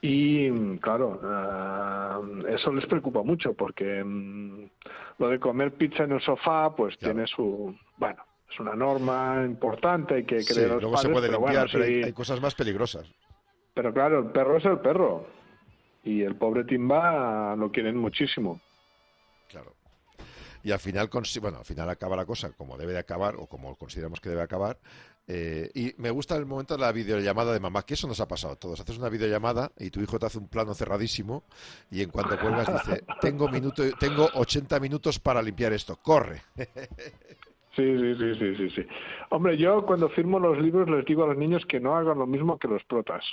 Y 0.00 0.50
claro, 0.78 1.20
ah, 1.24 2.20
eso 2.48 2.72
les 2.72 2.86
preocupa 2.86 3.22
mucho 3.22 3.54
porque 3.54 4.02
mm, 4.04 4.66
lo 5.18 5.28
de 5.28 5.38
comer 5.38 5.72
pizza 5.74 6.04
en 6.04 6.12
el 6.12 6.20
sofá, 6.20 6.74
pues 6.74 6.98
tiene 6.98 7.26
su, 7.26 7.74
bueno, 7.98 8.22
es 8.50 8.58
una 8.60 8.74
norma 8.74 9.42
importante, 9.46 10.14
hay 10.14 10.24
que 10.24 10.40
Sí, 10.42 10.54
creer 10.54 10.70
los 10.70 10.82
luego 10.82 10.96
se 10.96 11.08
padres, 11.08 11.12
puede 11.14 11.28
pero 11.28 11.38
limpiar, 11.40 11.64
bueno, 11.66 11.70
pero 11.72 11.84
hay, 11.84 11.94
sí. 11.94 12.04
hay 12.04 12.12
cosas 12.12 12.40
más 12.40 12.54
peligrosas. 12.54 13.10
Pero 13.74 13.92
claro, 13.92 14.18
el 14.20 14.26
perro 14.26 14.56
es 14.58 14.64
el 14.66 14.78
perro 14.80 15.26
y 16.04 16.22
el 16.22 16.36
pobre 16.36 16.64
Timba 16.64 17.56
lo 17.56 17.70
quieren 17.70 17.96
muchísimo. 17.96 18.60
Claro. 19.48 19.74
Y 20.62 20.72
al 20.72 20.78
final, 20.78 21.10
bueno, 21.42 21.58
al 21.58 21.64
final 21.64 21.90
acaba 21.90 22.16
la 22.16 22.24
cosa 22.24 22.50
como 22.52 22.78
debe 22.78 22.92
de 22.92 22.98
acabar 22.98 23.36
o 23.36 23.46
como 23.46 23.76
consideramos 23.76 24.20
que 24.20 24.30
debe 24.30 24.42
acabar. 24.42 24.78
eh, 25.26 25.70
y 25.74 25.92
me 25.98 26.10
gusta 26.10 26.36
el 26.36 26.46
momento 26.46 26.74
de 26.74 26.80
la 26.80 26.92
videollamada 26.92 27.52
de 27.52 27.60
mamá, 27.60 27.84
que 27.84 27.94
eso 27.94 28.06
nos 28.06 28.20
ha 28.20 28.28
pasado 28.28 28.54
a 28.54 28.56
todos. 28.56 28.80
Haces 28.80 28.98
una 28.98 29.10
videollamada 29.10 29.72
y 29.78 29.90
tu 29.90 30.00
hijo 30.00 30.18
te 30.18 30.26
hace 30.26 30.38
un 30.38 30.48
plano 30.48 30.74
cerradísimo 30.74 31.44
y 31.90 32.02
en 32.02 32.10
cuanto 32.10 32.38
cuelgas 32.38 32.72
dice, 32.72 33.04
tengo, 33.20 33.48
minuto, 33.48 33.82
tengo 33.98 34.28
80 34.34 34.80
minutos 34.80 35.18
para 35.18 35.42
limpiar 35.42 35.72
esto, 35.72 35.96
corre. 35.96 36.42
Sí, 37.76 37.82
sí, 37.98 38.14
sí, 38.14 38.34
sí, 38.38 38.54
sí, 38.56 38.70
sí. 38.70 38.86
Hombre, 39.30 39.56
yo 39.56 39.84
cuando 39.84 40.08
firmo 40.08 40.38
los 40.38 40.56
libros 40.58 40.88
les 40.88 41.04
digo 41.06 41.24
a 41.24 41.26
los 41.26 41.36
niños 41.36 41.66
que 41.66 41.80
no 41.80 41.96
hagan 41.96 42.18
lo 42.18 42.26
mismo 42.26 42.56
que 42.56 42.68
los 42.68 42.84
protas, 42.84 43.24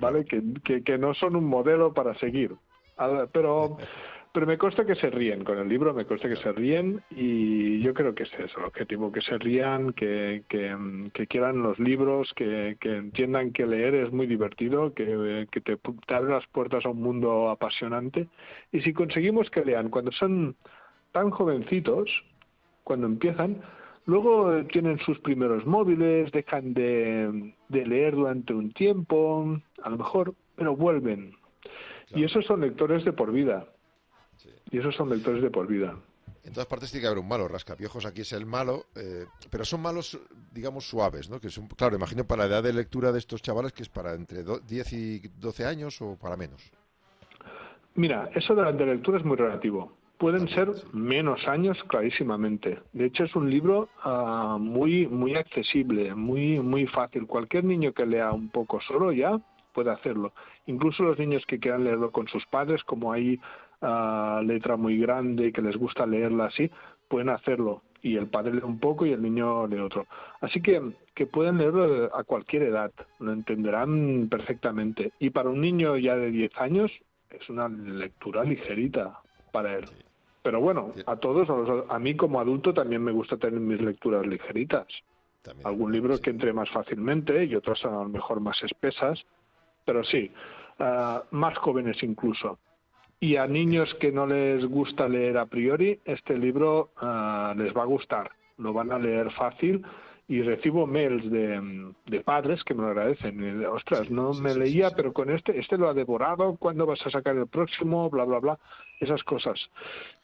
¿vale? 0.00 0.24
Que, 0.24 0.42
que, 0.64 0.82
que 0.82 0.98
no 0.98 1.14
son 1.14 1.36
un 1.36 1.44
modelo 1.44 1.92
para 1.92 2.14
seguir. 2.18 2.54
Pero, 3.32 3.76
pero 4.32 4.46
me 4.46 4.58
consta 4.58 4.84
que 4.84 4.94
se 4.94 5.10
ríen 5.10 5.44
con 5.44 5.58
el 5.58 5.68
libro, 5.68 5.94
me 5.94 6.04
consta 6.04 6.28
que 6.28 6.36
se 6.36 6.52
ríen 6.52 7.02
y 7.10 7.80
yo 7.80 7.94
creo 7.94 8.14
que 8.14 8.24
ese 8.24 8.44
es 8.44 8.56
el 8.56 8.64
objetivo, 8.64 9.12
que 9.12 9.20
se 9.20 9.38
rían, 9.38 9.92
que, 9.92 10.42
que, 10.48 11.26
quieran 11.26 11.62
los 11.62 11.78
libros, 11.78 12.32
que, 12.34 12.76
que 12.80 12.96
entiendan 12.96 13.52
que 13.52 13.66
leer 13.66 13.94
es 13.94 14.12
muy 14.12 14.26
divertido, 14.26 14.92
que, 14.94 15.46
que 15.50 15.60
te, 15.60 15.76
te 15.76 16.14
abre 16.14 16.32
las 16.32 16.46
puertas 16.48 16.84
a 16.84 16.90
un 16.90 17.02
mundo 17.02 17.50
apasionante. 17.50 18.28
Y 18.72 18.80
si 18.80 18.92
conseguimos 18.92 19.50
que 19.50 19.64
lean 19.64 19.90
cuando 19.90 20.12
son 20.12 20.56
tan 21.12 21.30
jovencitos, 21.30 22.10
cuando 22.84 23.06
empiezan, 23.06 23.62
luego 24.06 24.54
eh, 24.54 24.64
tienen 24.64 24.98
sus 25.00 25.18
primeros 25.20 25.66
móviles, 25.66 26.32
dejan 26.32 26.72
de, 26.74 27.54
de 27.68 27.86
leer 27.86 28.14
durante 28.14 28.54
un 28.54 28.72
tiempo, 28.72 29.60
a 29.82 29.90
lo 29.90 29.98
mejor, 29.98 30.34
pero 30.56 30.74
vuelven. 30.74 31.34
Y 32.14 32.24
esos 32.24 32.44
son 32.46 32.60
lectores 32.60 33.04
de 33.04 33.12
por 33.12 33.32
vida. 33.32 33.66
Y 34.70 34.78
esos 34.78 34.94
son 34.94 35.10
lectores 35.10 35.42
de 35.42 35.50
por 35.50 35.66
vida. 35.66 35.96
En 36.44 36.52
todas 36.52 36.68
partes 36.68 36.90
tiene 36.92 37.02
que 37.02 37.06
haber 37.08 37.18
un 37.18 37.26
malo. 37.26 37.48
Rascapiojos 37.48 38.06
aquí 38.06 38.20
es 38.20 38.32
el 38.32 38.46
malo, 38.46 38.84
eh, 38.94 39.24
pero 39.50 39.64
son 39.64 39.82
malos, 39.82 40.16
digamos, 40.52 40.88
suaves, 40.88 41.28
¿no? 41.28 41.40
Que 41.40 41.50
son, 41.50 41.66
claro, 41.66 41.96
imagino 41.96 42.24
para 42.24 42.44
la 42.44 42.48
edad 42.54 42.62
de 42.62 42.72
lectura 42.72 43.10
de 43.10 43.18
estos 43.18 43.42
chavales 43.42 43.72
que 43.72 43.82
es 43.82 43.88
para 43.88 44.14
entre 44.14 44.44
do- 44.44 44.60
10 44.60 44.92
y 44.92 45.18
12 45.40 45.64
años 45.66 46.00
o 46.00 46.16
para 46.16 46.36
menos. 46.36 46.62
Mira, 47.96 48.30
eso 48.34 48.54
de 48.54 48.62
la 48.62 48.72
de 48.72 48.86
lectura 48.86 49.18
es 49.18 49.24
muy 49.24 49.36
relativo. 49.36 49.96
Pueden 50.18 50.48
ser 50.48 50.70
menos 50.94 51.46
años, 51.46 51.76
clarísimamente. 51.88 52.78
De 52.94 53.04
hecho, 53.04 53.24
es 53.24 53.36
un 53.36 53.50
libro 53.50 53.90
ah, 54.02 54.56
muy, 54.58 55.06
muy 55.06 55.34
accesible, 55.34 56.14
muy, 56.14 56.58
muy 56.58 56.86
fácil. 56.86 57.26
Cualquier 57.26 57.64
niño 57.64 57.92
que 57.92 58.06
lea 58.06 58.32
un 58.32 58.48
poco 58.48 58.80
solo 58.80 59.12
ya 59.12 59.38
puede 59.74 59.90
hacerlo. 59.90 60.32
Incluso 60.64 61.02
los 61.02 61.18
niños 61.18 61.44
que 61.44 61.58
quieran 61.58 61.84
leerlo 61.84 62.12
con 62.12 62.28
sus 62.28 62.46
padres, 62.46 62.82
como 62.84 63.12
hay 63.12 63.38
ah, 63.82 64.40
letra 64.42 64.78
muy 64.78 64.98
grande 64.98 65.48
y 65.48 65.52
que 65.52 65.60
les 65.60 65.76
gusta 65.76 66.06
leerla 66.06 66.46
así, 66.46 66.70
pueden 67.08 67.28
hacerlo. 67.28 67.82
Y 68.00 68.16
el 68.16 68.28
padre 68.28 68.54
lee 68.54 68.62
un 68.62 68.80
poco 68.80 69.04
y 69.04 69.12
el 69.12 69.20
niño 69.20 69.66
lee 69.66 69.80
otro. 69.80 70.06
Así 70.40 70.62
que, 70.62 70.80
que 71.14 71.26
pueden 71.26 71.58
leerlo 71.58 72.16
a 72.16 72.24
cualquier 72.24 72.62
edad, 72.62 72.90
lo 73.18 73.32
entenderán 73.32 74.28
perfectamente. 74.30 75.12
Y 75.18 75.28
para 75.28 75.50
un 75.50 75.60
niño 75.60 75.98
ya 75.98 76.16
de 76.16 76.30
10 76.30 76.56
años 76.56 76.90
es 77.28 77.46
una 77.50 77.68
lectura 77.68 78.44
ligerita 78.44 79.20
para 79.56 79.78
él. 79.78 79.84
Pero 80.42 80.60
bueno, 80.60 80.92
a 81.06 81.16
todos, 81.16 81.48
a, 81.50 81.56
los- 81.56 81.90
a 81.90 81.98
mí 81.98 82.14
como 82.14 82.38
adulto 82.40 82.72
también 82.74 83.02
me 83.02 83.12
gusta 83.12 83.36
tener 83.36 83.58
mis 83.58 83.80
lecturas 83.80 84.26
ligeritas. 84.26 84.86
Algún 85.64 85.92
libro 85.92 86.18
que 86.20 86.30
entre 86.30 86.52
más 86.52 86.68
fácilmente 86.70 87.44
y 87.44 87.54
otros 87.54 87.84
a 87.84 87.90
lo 87.90 88.08
mejor 88.08 88.40
más 88.40 88.60
espesas, 88.62 89.24
pero 89.84 90.02
sí, 90.04 90.30
ah, 90.78 91.22
más 91.30 91.56
jóvenes 91.58 92.02
incluso. 92.02 92.58
Y 93.20 93.36
a 93.36 93.46
niños 93.46 93.94
que 94.00 94.12
no 94.12 94.26
les 94.26 94.64
gusta 94.66 95.08
leer 95.08 95.38
a 95.38 95.46
priori, 95.46 96.00
este 96.04 96.36
libro 96.36 96.90
ah, 96.96 97.54
les 97.56 97.72
va 97.74 97.82
a 97.82 97.86
gustar, 97.86 98.30
lo 98.58 98.72
van 98.72 98.92
a 98.92 98.98
leer 98.98 99.30
fácil 99.32 99.82
y 100.28 100.42
recibo 100.42 100.86
mails 100.86 101.30
de, 101.30 101.92
de 102.06 102.20
padres 102.20 102.64
que 102.64 102.74
me 102.74 102.82
lo 102.82 102.88
agradecen. 102.88 103.60
Y 103.62 103.64
Ostras, 103.64 104.10
no 104.10 104.32
me 104.32 104.54
leía, 104.54 104.90
pero 104.96 105.12
con 105.12 105.30
este, 105.30 105.58
este 105.58 105.78
lo 105.78 105.88
ha 105.88 105.94
devorado, 105.94 106.56
¿cuándo 106.56 106.84
vas 106.86 107.04
a 107.06 107.10
sacar 107.10 107.36
el 107.36 107.46
próximo? 107.46 108.10
Bla, 108.10 108.24
bla, 108.24 108.40
bla, 108.40 108.58
esas 109.00 109.22
cosas. 109.22 109.58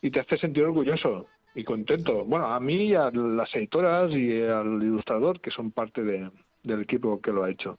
Y 0.00 0.11
te 0.11 0.20
hace 0.20 0.38
sentir 0.38 0.64
orgulloso 0.64 1.26
y 1.55 1.62
contento. 1.64 2.24
Bueno, 2.24 2.46
a 2.46 2.59
mí 2.59 2.86
y 2.88 2.94
a 2.94 3.11
las 3.12 3.55
editoras 3.55 4.11
y 4.12 4.42
al 4.42 4.82
ilustrador, 4.82 5.40
que 5.40 5.50
son 5.50 5.70
parte 5.70 6.03
de- 6.03 6.30
del 6.64 6.82
equipo 6.82 7.20
que 7.20 7.30
lo 7.32 7.44
ha 7.44 7.50
hecho. 7.50 7.78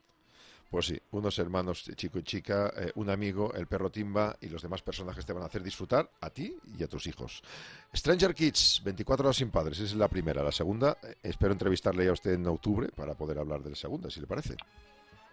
Pues 0.74 0.86
sí, 0.86 0.98
unos 1.12 1.38
hermanos, 1.38 1.88
chico 1.94 2.18
y 2.18 2.24
chica, 2.24 2.72
eh, 2.76 2.90
un 2.96 3.08
amigo, 3.08 3.54
el 3.54 3.68
perro 3.68 3.90
Timba 3.90 4.34
y 4.40 4.48
los 4.48 4.60
demás 4.60 4.82
personajes 4.82 5.24
te 5.24 5.32
van 5.32 5.44
a 5.44 5.46
hacer 5.46 5.62
disfrutar 5.62 6.10
a 6.20 6.30
ti 6.30 6.52
y 6.76 6.82
a 6.82 6.88
tus 6.88 7.06
hijos. 7.06 7.44
Stranger 7.94 8.34
Kids, 8.34 8.82
24 8.84 9.24
horas 9.24 9.36
sin 9.36 9.52
padres, 9.52 9.78
esa 9.78 9.84
es 9.84 9.94
la 9.94 10.08
primera. 10.08 10.42
La 10.42 10.50
segunda, 10.50 10.98
eh, 11.00 11.14
espero 11.22 11.52
entrevistarle 11.52 12.08
a 12.08 12.12
usted 12.12 12.32
en 12.32 12.48
octubre 12.48 12.88
para 12.88 13.14
poder 13.14 13.38
hablar 13.38 13.62
de 13.62 13.70
la 13.70 13.76
segunda, 13.76 14.10
si 14.10 14.20
le 14.20 14.26
parece. 14.26 14.56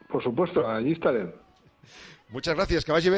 Por 0.10 0.22
supuesto, 0.22 0.70
allí 0.70 0.92
estaré. 0.92 1.34
Muchas 2.30 2.54
gracias, 2.54 2.86
que 2.86 2.92
vaya 2.92 3.10